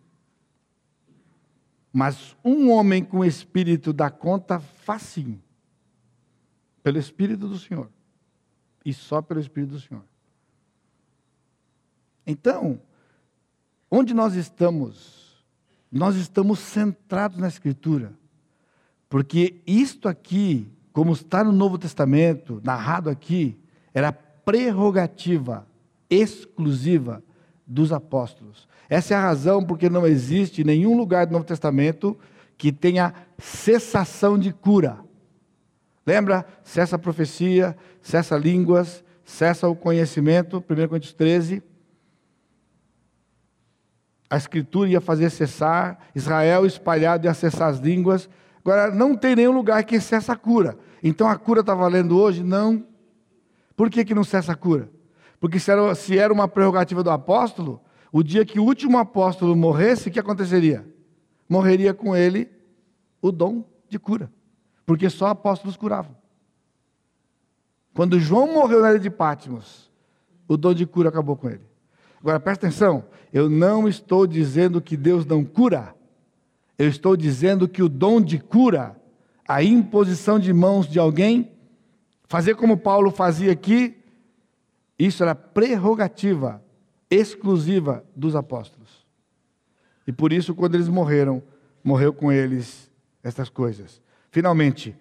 Mas 1.92 2.36
um 2.44 2.72
homem 2.72 3.04
com 3.04 3.26
espírito 3.26 3.92
dá 3.92 4.10
conta 4.10 4.60
facinho. 4.60 5.42
Pelo 6.84 6.98
espírito 6.98 7.48
do 7.48 7.58
Senhor. 7.58 7.90
E 8.86 8.94
só 8.94 9.22
pelo 9.22 9.40
espírito 9.40 9.72
do 9.72 9.80
Senhor. 9.80 10.04
Então, 12.26 12.80
onde 13.90 14.14
nós 14.14 14.36
estamos? 14.36 15.44
Nós 15.92 16.16
estamos 16.16 16.60
centrados 16.60 17.38
na 17.38 17.48
Escritura. 17.48 18.14
Porque 19.10 19.62
isto 19.66 20.08
aqui, 20.08 20.72
como 20.94 21.14
está 21.14 21.44
no 21.44 21.52
Novo 21.52 21.78
Testamento, 21.78 22.62
narrado 22.64 23.10
aqui, 23.10 23.58
era 23.94 24.12
prerrogativa 24.12 25.68
exclusiva 26.10 27.24
dos 27.70 27.94
apóstolos. 27.94 28.68
Essa 28.90 29.14
é 29.14 29.18
a 29.18 29.22
razão 29.22 29.64
porque 29.64 29.88
não 29.88 30.08
existe 30.08 30.64
nenhum 30.64 30.98
lugar 30.98 31.28
do 31.28 31.34
Novo 31.34 31.46
Testamento 31.46 32.18
que 32.58 32.72
tenha 32.72 33.14
cessação 33.38 34.38
de 34.38 34.52
cura. 34.52 34.98
Lembra? 36.06 36.44
Cessa 36.64 36.96
a 36.96 37.00
profecia, 37.00 37.78
cessa 38.02 38.36
línguas, 38.36 39.04
cessa 39.24 39.70
o 39.70 39.76
conhecimento, 39.76 40.58
1 40.58 40.88
Coríntios 40.88 41.14
13. 41.14 41.62
A 44.28 44.38
escritura 44.38 44.90
ia 44.90 45.02
fazer 45.02 45.30
cessar, 45.30 46.00
Israel 46.16 46.66
espalhado 46.66 47.28
ia 47.28 47.34
cessar 47.36 47.70
as 47.70 47.78
línguas. 47.78 48.28
Agora, 48.66 48.92
não 48.92 49.16
tem 49.16 49.36
nenhum 49.36 49.52
lugar 49.52 49.84
que 49.84 50.00
cessa 50.00 50.34
a 50.34 50.36
cura. 50.36 50.78
Então 51.04 51.28
a 51.28 51.38
cura 51.38 51.62
está 51.62 51.76
valendo 51.76 52.18
hoje? 52.18 52.44
Não. 52.44 52.84
Por 53.76 53.90
que, 53.90 54.04
que 54.04 54.16
não 54.16 54.24
cessa 54.24 54.54
a 54.54 54.56
cura? 54.56 54.90
Porque 55.40 55.60
se 55.60 55.72
era, 55.72 55.96
se 55.96 56.18
era 56.18 56.34
uma 56.34 56.48
prerrogativa 56.48 57.04
do 57.04 57.10
apóstolo, 57.10 57.82
o 58.12 58.22
dia 58.24 58.46
que 58.46 58.60
o 58.60 58.64
último 58.64 58.98
apóstolo 58.98 59.56
morresse, 59.56 60.10
o 60.10 60.12
que 60.12 60.20
aconteceria? 60.20 60.86
Morreria 61.48 61.94
com 61.94 62.16
ele 62.16 62.50
o 63.22 63.32
dom 63.32 63.64
de 63.88 63.98
cura. 63.98 64.32
Porque 64.86 65.10
só 65.10 65.28
apóstolos 65.28 65.78
curavam. 65.78 66.16
Quando 67.94 68.20
João 68.20 68.54
morreu 68.54 68.82
na 68.82 68.92
ilha 68.92 69.00
de 69.00 69.10
Patmos, 69.10 69.90
o 70.48 70.58
dom 70.58 70.74
de 70.74 70.86
cura 70.86 71.10
acabou 71.10 71.36
com 71.36 71.50
ele. 71.50 71.62
Agora 72.20 72.40
presta 72.40 72.68
atenção, 72.68 73.06
eu 73.32 73.50
não 73.50 73.88
estou 73.88 74.28
dizendo 74.28 74.82
que 74.82 74.98
Deus 74.98 75.26
não 75.26 75.44
cura. 75.44 75.96
Eu 76.78 76.88
estou 76.88 77.16
dizendo 77.16 77.68
que 77.68 77.84
o 77.84 77.90
dom 77.90 78.20
de 78.22 78.40
cura, 78.40 78.96
a 79.48 79.64
imposição 79.64 80.40
de 80.40 80.52
mãos 80.54 80.88
de 80.88 81.00
alguém, 81.00 81.52
fazer 82.26 82.56
como 82.56 82.78
Paulo 82.78 83.12
fazia 83.12 83.52
aqui, 83.52 83.99
isso 85.00 85.24
era 85.24 85.34
prerrogativa 85.34 86.62
exclusiva 87.10 88.04
dos 88.14 88.36
apóstolos. 88.36 89.08
E 90.06 90.12
por 90.12 90.34
isso, 90.34 90.54
quando 90.54 90.76
eles 90.76 90.90
morreram, 90.90 91.42
morreu 91.84 92.12
com 92.14 92.32
eles 92.32 92.92
estas 93.24 93.50
coisas. 93.50 94.02
Finalmente, 94.32 94.96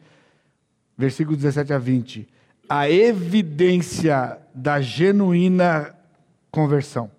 versículos 0.96 1.40
17 1.40 1.72
a 1.72 1.78
20. 1.78 2.28
A 2.68 2.88
evidência 2.88 4.38
da 4.54 4.80
genuína 4.80 5.94
conversão. 6.50 7.10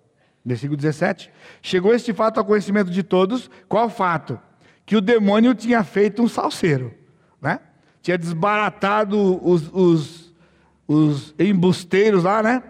Versículo 0.44 0.76
17. 0.76 1.30
Chegou 1.60 1.94
este 1.94 2.12
fato 2.12 2.38
ao 2.38 2.44
conhecimento 2.44 2.90
de 2.90 3.02
todos. 3.02 3.50
Qual 3.68 3.90
fato? 3.90 4.38
Que 4.86 4.96
o 4.96 5.00
demônio 5.00 5.54
tinha 5.54 5.84
feito 5.84 6.22
um 6.22 6.28
salseiro. 6.28 6.94
Né? 7.40 7.60
Tinha 8.02 8.16
desbaratado 8.16 9.44
os, 9.46 9.70
os 9.72 10.19
os 10.92 11.32
embusteiros 11.38 12.24
lá, 12.24 12.42
né? 12.42 12.64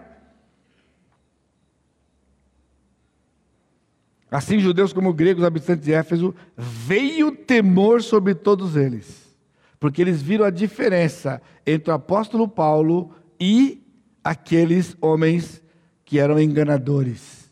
Assim, 4.29 4.59
judeus 4.59 4.93
como 4.93 5.11
gregos, 5.11 5.43
habitantes 5.43 5.83
de 5.83 5.91
Éfeso, 5.91 6.35
veio 6.55 7.35
temor 7.35 8.03
sobre 8.03 8.35
todos 8.35 8.75
eles, 8.75 9.35
porque 9.79 10.03
eles 10.03 10.21
viram 10.21 10.45
a 10.45 10.51
diferença 10.51 11.41
entre 11.65 11.89
o 11.89 11.95
apóstolo 11.95 12.47
Paulo 12.47 13.11
e 13.39 13.83
aqueles 14.23 14.95
homens 15.01 15.63
que 16.05 16.19
eram 16.19 16.39
enganadores. 16.39 17.51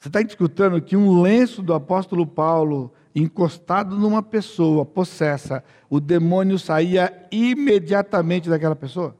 Você 0.00 0.08
está 0.08 0.20
escutando 0.22 0.82
que 0.82 0.96
um 0.96 1.22
lenço 1.22 1.62
do 1.62 1.72
apóstolo 1.72 2.26
Paulo 2.26 2.92
encostado 3.14 3.96
numa 3.96 4.22
pessoa 4.22 4.84
possessa, 4.84 5.62
o 5.88 6.00
demônio 6.00 6.58
saía 6.58 7.26
imediatamente 7.30 8.48
daquela 8.48 8.74
pessoa, 8.74 9.16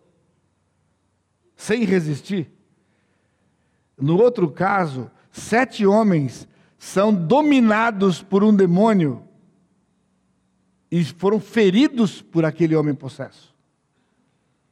sem 1.55 1.85
resistir. 1.85 2.51
No 3.97 4.21
outro 4.21 4.51
caso, 4.51 5.11
sete 5.31 5.87
homens 5.87 6.49
são 6.77 7.15
dominados 7.15 8.23
por 8.23 8.43
um 8.43 8.55
demônio 8.55 9.23
e 10.91 11.05
foram 11.05 11.39
feridos 11.39 12.21
por 12.21 12.45
aquele 12.45 12.75
homem 12.75 12.95
possesso. 12.95 13.55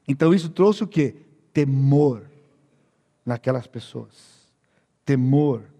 Então 0.06 0.34
isso 0.34 0.48
trouxe 0.48 0.82
o 0.82 0.86
que? 0.86 1.14
Temor 1.52 2.24
naquelas 3.24 3.66
pessoas. 3.66 4.50
Temor 5.04 5.71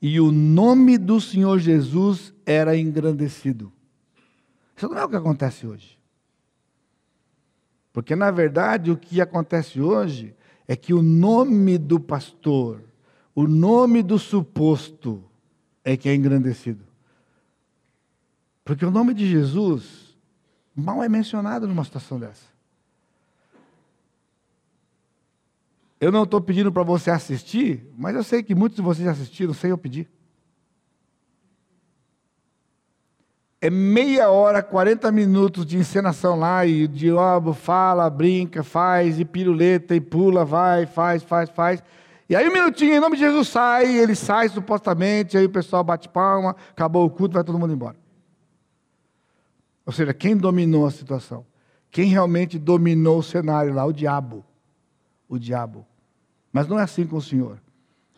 e 0.00 0.20
o 0.20 0.30
nome 0.30 0.96
do 0.96 1.20
Senhor 1.20 1.58
Jesus 1.58 2.32
era 2.46 2.76
engrandecido. 2.76 3.72
Isso 4.76 4.88
não 4.88 4.98
é 4.98 5.04
o 5.04 5.08
que 5.08 5.16
acontece 5.16 5.66
hoje. 5.66 5.98
Porque, 7.92 8.14
na 8.14 8.30
verdade, 8.30 8.92
o 8.92 8.96
que 8.96 9.20
acontece 9.20 9.80
hoje 9.80 10.36
é 10.68 10.76
que 10.76 10.94
o 10.94 11.02
nome 11.02 11.78
do 11.78 11.98
pastor, 11.98 12.84
o 13.34 13.48
nome 13.48 14.02
do 14.02 14.18
suposto, 14.18 15.24
é 15.84 15.96
que 15.96 16.08
é 16.08 16.14
engrandecido. 16.14 16.84
Porque 18.64 18.84
o 18.84 18.90
nome 18.90 19.14
de 19.14 19.26
Jesus 19.28 20.16
mal 20.76 21.02
é 21.02 21.08
mencionado 21.08 21.66
numa 21.66 21.82
situação 21.82 22.20
dessa. 22.20 22.57
Eu 26.00 26.12
não 26.12 26.22
estou 26.22 26.40
pedindo 26.40 26.72
para 26.72 26.82
você 26.82 27.10
assistir, 27.10 27.92
mas 27.96 28.14
eu 28.14 28.22
sei 28.22 28.42
que 28.42 28.54
muitos 28.54 28.76
de 28.76 28.82
vocês 28.82 29.08
assistiram 29.08 29.52
sem 29.52 29.70
eu 29.70 29.78
pedir. 29.78 30.08
é 33.60 33.68
meia 33.68 34.30
hora, 34.30 34.62
40 34.62 35.10
minutos 35.10 35.66
de 35.66 35.76
encenação 35.76 36.38
lá, 36.38 36.64
e 36.64 36.84
o 36.84 36.88
diabo 36.88 37.52
fala, 37.52 38.08
brinca, 38.08 38.62
faz, 38.62 39.18
e 39.18 39.24
piruleta, 39.24 39.96
e 39.96 40.00
pula, 40.00 40.44
vai, 40.44 40.86
faz, 40.86 41.22
faz, 41.24 41.50
faz. 41.50 41.82
E 42.28 42.36
aí 42.36 42.48
um 42.48 42.52
minutinho, 42.52 42.94
em 42.94 43.00
nome 43.00 43.16
de 43.16 43.22
Jesus, 43.22 43.48
sai, 43.48 43.96
ele 43.96 44.14
sai 44.14 44.48
supostamente, 44.48 45.36
aí 45.36 45.44
o 45.44 45.50
pessoal 45.50 45.82
bate 45.82 46.08
palma, 46.08 46.54
acabou 46.70 47.04
o 47.04 47.10
culto, 47.10 47.34
vai 47.34 47.42
todo 47.42 47.58
mundo 47.58 47.72
embora. 47.72 47.96
Ou 49.84 49.92
seja, 49.92 50.14
quem 50.14 50.36
dominou 50.36 50.86
a 50.86 50.90
situação? 50.90 51.44
Quem 51.90 52.10
realmente 52.10 52.58
dominou 52.58 53.18
o 53.18 53.22
cenário 53.22 53.72
lá? 53.72 53.84
O 53.86 53.92
diabo. 53.92 54.44
O 55.28 55.38
diabo. 55.38 55.86
Mas 56.52 56.66
não 56.66 56.78
é 56.78 56.82
assim 56.82 57.06
com 57.06 57.16
o 57.16 57.22
Senhor. 57.22 57.60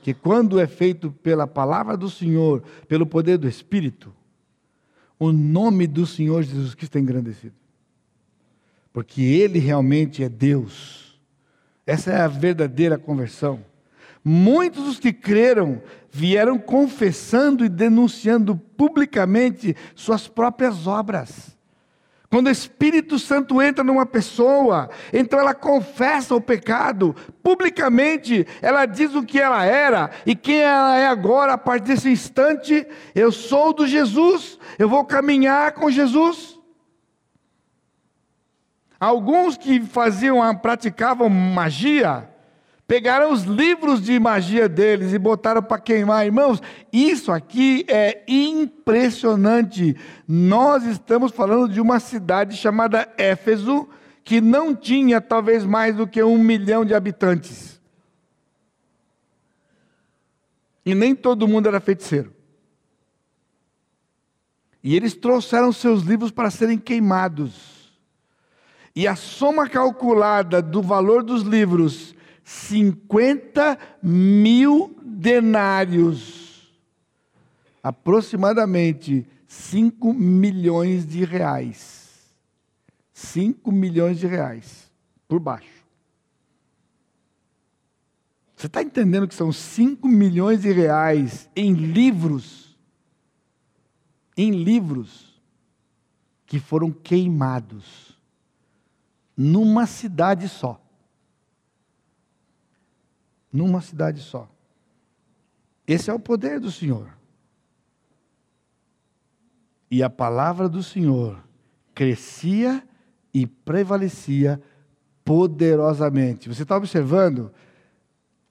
Que 0.03 0.15
quando 0.15 0.59
é 0.59 0.67
feito 0.67 1.11
pela 1.11 1.47
palavra 1.47 1.97
do 1.97 2.09
Senhor, 2.09 2.63
pelo 2.89 3.07
poder 3.07 3.37
do 3.37 3.49
Espírito, 3.49 4.15
o 5.19 5.33
nome 5.33 5.87
do 5.87 6.07
Senhor 6.07 6.43
Jesus 6.43 6.75
Cristo 6.75 6.97
é 6.97 7.01
engrandecido. 7.01 7.55
Porque 8.93 9.21
Ele 9.23 9.59
realmente 9.59 10.25
é 10.25 10.29
Deus. 10.29 11.21
Essa 11.87 12.13
é 12.13 12.21
a 12.21 12.29
verdadeira 12.29 12.97
conversão. 12.97 13.65
Muitos 14.25 14.85
dos 14.85 14.99
que 14.99 15.13
creram 15.13 15.83
vieram 16.11 16.59
confessando 16.59 17.65
e 17.65 17.69
denunciando 17.69 18.57
publicamente 18.57 19.77
suas 19.95 20.29
próprias 20.29 20.87
obras. 20.87 21.57
Quando 22.31 22.47
o 22.47 22.51
Espírito 22.51 23.19
Santo 23.19 23.61
entra 23.61 23.83
numa 23.83 24.07
pessoa, 24.07 24.89
então 25.13 25.41
ela 25.41 25.53
confessa 25.53 26.33
o 26.33 26.41
pecado 26.41 27.13
publicamente, 27.43 28.47
ela 28.63 28.87
diz 28.87 29.17
o 29.17 29.25
que 29.25 29.41
ela 29.41 29.65
era 29.65 30.13
e 30.25 30.37
quem 30.37 30.61
ela 30.61 30.97
é 30.97 31.09
agora, 31.09 31.55
a 31.55 31.59
partir 31.59 31.89
desse 31.89 32.09
instante, 32.09 32.87
eu 33.17 33.33
sou 33.33 33.73
do 33.73 33.85
Jesus, 33.85 34.61
eu 34.79 34.89
vou 34.89 35.05
caminhar 35.05 35.73
com 35.73 35.91
Jesus. 35.91 36.57
Alguns 39.01 39.57
que 39.57 39.81
faziam, 39.81 40.57
praticavam 40.57 41.29
magia, 41.29 42.30
pegaram 42.91 43.33
os 43.33 43.45
livros 43.45 44.03
de 44.03 44.19
magia 44.19 44.69
deles 44.69 45.13
e 45.13 45.19
botaram 45.19 45.63
para 45.63 45.81
queimar. 45.81 46.27
Irmãos, 46.27 46.61
isso 46.93 47.31
aqui 47.31 47.85
é 47.87 48.25
impressionante. 48.27 49.97
Nós 50.27 50.83
estamos 50.83 51.31
falando 51.31 51.73
de 51.73 51.81
uma 51.81 52.01
cidade 52.01 52.57
chamada 52.57 53.09
Éfeso, 53.17 53.89
que 54.25 54.41
não 54.41 54.75
tinha 54.75 55.21
talvez 55.21 55.65
mais 55.65 55.95
do 55.95 56.05
que 56.05 56.21
um 56.21 56.37
milhão 56.37 56.85
de 56.85 56.93
habitantes. 56.93 57.81
E 60.85 60.93
nem 60.93 61.15
todo 61.15 61.47
mundo 61.47 61.69
era 61.69 61.79
feiticeiro. 61.79 62.35
E 64.83 64.97
eles 64.97 65.15
trouxeram 65.15 65.73
seus 65.73 66.03
livros 66.03 66.33
para 66.33 66.51
serem 66.51 66.77
queimados. 66.77 67.97
E 68.97 69.07
a 69.07 69.15
soma 69.15 69.69
calculada 69.69 70.61
do 70.61 70.83
valor 70.83 71.23
dos 71.23 71.43
livros 71.43 72.19
50 72.51 73.79
mil 74.03 74.97
denários, 75.05 76.69
aproximadamente 77.81 79.25
5 79.47 80.13
milhões 80.13 81.07
de 81.07 81.25
reais. 81.25 82.29
5 83.15 83.71
milhões 83.71 84.19
de 84.19 84.27
reais 84.27 84.91
por 85.29 85.39
baixo. 85.39 85.85
Você 88.57 88.67
está 88.67 88.83
entendendo 88.83 89.29
que 89.29 89.35
são 89.35 89.53
5 89.53 90.09
milhões 90.09 90.63
de 90.63 90.73
reais 90.73 91.49
em 91.55 91.73
livros? 91.73 92.77
Em 94.37 94.51
livros 94.51 95.41
que 96.47 96.59
foram 96.59 96.91
queimados 96.91 98.19
numa 99.37 99.87
cidade 99.87 100.49
só 100.49 100.85
numa 103.53 103.81
cidade 103.81 104.21
só. 104.21 104.49
Esse 105.87 106.11
é 106.11 106.15
o 106.15 106.21
poder 106.21 106.61
do 106.61 106.71
Senhor. 106.71 107.09
E 109.91 110.03
a 110.03 110.11
palavra 110.11 110.69
do 110.69 110.83
Senhor 110.83 111.43
crescia 111.95 112.87
e 113.35 113.47
prevalecia 113.47 114.63
poderosamente. 115.25 116.49
Você 116.49 116.63
está 116.63 116.77
observando? 116.77 117.53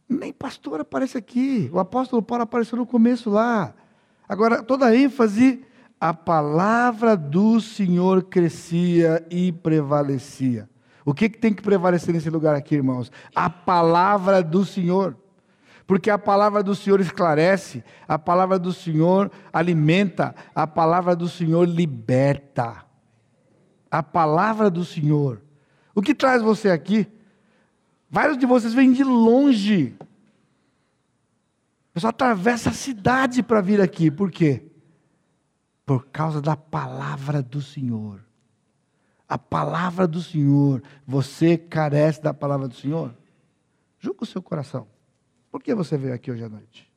Nem 0.08 0.34
pastor 0.34 0.82
aparece 0.82 1.18
aqui. 1.18 1.70
O 1.72 1.80
apóstolo 1.80 2.22
Paulo 2.22 2.44
apareceu 2.44 2.78
no 2.78 2.86
começo 2.86 3.30
lá. 3.30 3.74
Agora, 4.28 4.62
toda 4.62 4.88
a 4.88 4.96
ênfase, 4.96 5.64
a 6.00 6.14
palavra 6.14 7.16
do 7.16 7.60
Senhor 7.62 8.24
crescia 8.24 9.26
e 9.30 9.52
prevalecia. 9.52 10.70
O 11.06 11.14
que, 11.14 11.30
que 11.30 11.38
tem 11.38 11.54
que 11.54 11.62
prevalecer 11.62 12.14
nesse 12.14 12.30
lugar 12.30 12.56
aqui, 12.56 12.76
irmãos? 12.76 13.12
A 13.34 13.50
palavra 13.50 14.44
do 14.44 14.66
Senhor. 14.66 15.16
Porque 15.88 16.10
a 16.10 16.20
palavra 16.20 16.62
do 16.62 16.76
Senhor 16.76 17.00
esclarece, 17.00 17.84
a 18.08 18.20
palavra 18.20 18.60
do 18.60 18.72
Senhor 18.72 19.32
alimenta, 19.52 20.36
a 20.54 20.68
palavra 20.68 21.16
do 21.16 21.28
Senhor 21.28 21.68
liberta. 21.68 22.86
A 23.90 24.04
palavra 24.04 24.70
do 24.70 24.86
Senhor. 24.86 25.42
O 25.96 26.02
que 26.02 26.14
traz 26.14 26.44
você 26.44 26.70
aqui? 26.70 27.08
Vários 28.10 28.38
de 28.38 28.46
vocês 28.46 28.74
vêm 28.74 28.94
de 28.94 29.04
longe. 29.04 29.98
Você 31.96 32.06
atravessa 32.06 32.70
a 32.70 32.74
cidade 32.74 33.42
para 33.42 33.62
vir 33.62 33.82
aqui. 33.82 34.12
Por 34.12 34.30
quê? 34.30 34.64
Por 35.86 36.06
causa 36.08 36.40
da 36.40 36.56
palavra 36.56 37.42
do 37.42 37.62
Senhor 37.62 38.29
a 39.30 39.38
palavra 39.38 40.08
do 40.08 40.20
Senhor, 40.24 40.82
você 41.06 41.56
carece 41.56 42.20
da 42.20 42.34
palavra 42.34 42.68
do 42.68 42.74
Senhor? 42.74 43.14
Julga 44.00 44.24
o 44.24 44.26
seu 44.26 44.42
coração. 44.42 44.88
Por 45.52 45.62
que 45.62 45.76
você 45.76 45.96
veio 45.98 46.16
aqui 46.16 46.32
hoje 46.32 46.44
à 46.44 46.50
noite? 46.50 46.92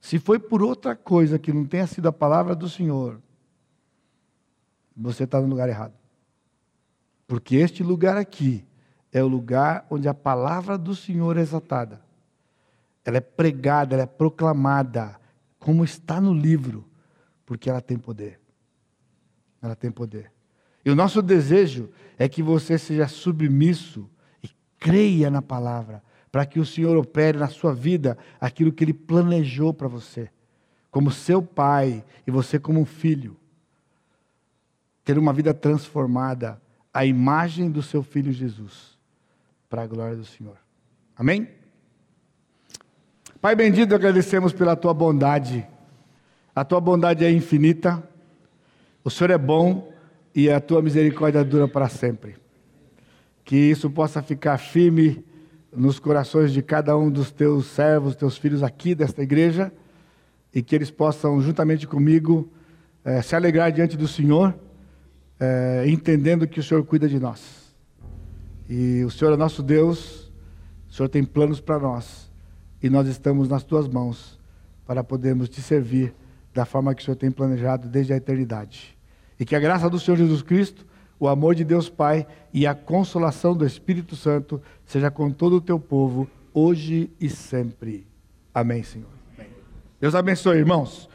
Se 0.00 0.18
foi 0.18 0.38
por 0.38 0.62
outra 0.62 0.96
coisa 0.96 1.38
que 1.38 1.52
não 1.52 1.66
tenha 1.66 1.86
sido 1.86 2.08
a 2.08 2.12
palavra 2.12 2.54
do 2.54 2.66
Senhor, 2.66 3.20
você 4.96 5.24
está 5.24 5.38
no 5.38 5.46
lugar 5.46 5.68
errado. 5.68 5.92
Porque 7.26 7.56
este 7.56 7.82
lugar 7.82 8.16
aqui 8.16 8.64
é 9.12 9.22
o 9.22 9.28
lugar 9.28 9.86
onde 9.90 10.08
a 10.08 10.14
palavra 10.14 10.78
do 10.78 10.94
Senhor 10.94 11.36
é 11.36 11.40
exaltada. 11.40 12.00
Ela 13.04 13.18
é 13.18 13.20
pregada, 13.20 13.94
ela 13.94 14.04
é 14.04 14.06
proclamada, 14.06 15.20
como 15.58 15.84
está 15.84 16.20
no 16.20 16.32
livro, 16.32 16.88
porque 17.44 17.68
ela 17.68 17.82
tem 17.82 17.98
poder. 17.98 18.40
Ela 19.60 19.76
tem 19.76 19.90
poder. 19.90 20.35
E 20.86 20.90
o 20.90 20.94
nosso 20.94 21.20
desejo 21.20 21.90
é 22.16 22.28
que 22.28 22.40
você 22.40 22.78
seja 22.78 23.08
submisso 23.08 24.08
e 24.40 24.48
creia 24.78 25.28
na 25.28 25.42
palavra, 25.42 26.00
para 26.30 26.46
que 26.46 26.60
o 26.60 26.64
Senhor 26.64 26.96
opere 26.96 27.36
na 27.36 27.48
sua 27.48 27.74
vida 27.74 28.16
aquilo 28.40 28.72
que 28.72 28.84
Ele 28.84 28.94
planejou 28.94 29.74
para 29.74 29.88
você, 29.88 30.30
como 30.88 31.10
seu 31.10 31.42
pai 31.42 32.04
e 32.24 32.30
você 32.30 32.56
como 32.56 32.78
um 32.78 32.84
filho. 32.84 33.36
Ter 35.04 35.18
uma 35.18 35.32
vida 35.32 35.52
transformada 35.52 36.62
à 36.94 37.04
imagem 37.04 37.68
do 37.68 37.82
seu 37.82 38.04
filho 38.04 38.32
Jesus, 38.32 38.96
para 39.68 39.82
a 39.82 39.86
glória 39.88 40.14
do 40.14 40.24
Senhor. 40.24 40.56
Amém? 41.16 41.48
Pai 43.40 43.56
bendito, 43.56 43.92
agradecemos 43.92 44.52
pela 44.52 44.76
tua 44.76 44.94
bondade. 44.94 45.66
A 46.54 46.64
tua 46.64 46.80
bondade 46.80 47.24
é 47.24 47.30
infinita. 47.30 48.08
O 49.02 49.10
Senhor 49.10 49.30
é 49.30 49.38
bom 49.38 49.95
e 50.36 50.50
a 50.50 50.60
tua 50.60 50.82
misericórdia 50.82 51.42
dura 51.42 51.66
para 51.66 51.88
sempre. 51.88 52.36
Que 53.42 53.56
isso 53.56 53.88
possa 53.88 54.22
ficar 54.22 54.58
firme 54.58 55.24
nos 55.74 55.98
corações 55.98 56.52
de 56.52 56.60
cada 56.60 56.94
um 56.94 57.10
dos 57.10 57.32
teus 57.32 57.64
servos, 57.68 58.14
teus 58.14 58.36
filhos 58.36 58.62
aqui 58.62 58.94
desta 58.94 59.22
igreja, 59.22 59.72
e 60.54 60.62
que 60.62 60.74
eles 60.74 60.90
possam, 60.90 61.40
juntamente 61.40 61.86
comigo, 61.86 62.52
eh, 63.02 63.22
se 63.22 63.34
alegrar 63.34 63.72
diante 63.72 63.96
do 63.96 64.06
Senhor, 64.06 64.54
eh, 65.40 65.84
entendendo 65.86 66.46
que 66.46 66.60
o 66.60 66.62
Senhor 66.62 66.84
cuida 66.84 67.08
de 67.08 67.18
nós. 67.18 67.74
E 68.68 69.02
o 69.04 69.10
Senhor 69.10 69.32
é 69.32 69.36
nosso 69.38 69.62
Deus, 69.62 70.30
o 70.86 70.92
Senhor 70.92 71.08
tem 71.08 71.24
planos 71.24 71.62
para 71.62 71.78
nós, 71.78 72.30
e 72.82 72.90
nós 72.90 73.08
estamos 73.08 73.48
nas 73.48 73.64
tuas 73.64 73.88
mãos 73.88 74.38
para 74.86 75.02
podermos 75.02 75.48
te 75.48 75.62
servir 75.62 76.14
da 76.52 76.66
forma 76.66 76.94
que 76.94 77.00
o 77.00 77.04
Senhor 77.06 77.16
tem 77.16 77.30
planejado 77.30 77.88
desde 77.88 78.12
a 78.12 78.16
eternidade. 78.16 78.95
E 79.38 79.44
que 79.44 79.54
a 79.54 79.60
graça 79.60 79.88
do 79.90 79.98
Senhor 79.98 80.16
Jesus 80.16 80.42
Cristo, 80.42 80.86
o 81.18 81.28
amor 81.28 81.54
de 81.54 81.64
Deus 81.64 81.88
Pai 81.88 82.26
e 82.52 82.66
a 82.66 82.74
consolação 82.74 83.56
do 83.56 83.66
Espírito 83.66 84.16
Santo 84.16 84.60
seja 84.84 85.10
com 85.10 85.30
todo 85.30 85.56
o 85.56 85.60
teu 85.60 85.78
povo, 85.78 86.28
hoje 86.52 87.10
e 87.20 87.28
sempre. 87.28 88.06
Amém, 88.54 88.82
Senhor. 88.82 89.08
Amém. 89.36 89.50
Deus 90.00 90.14
abençoe, 90.14 90.58
irmãos. 90.58 91.08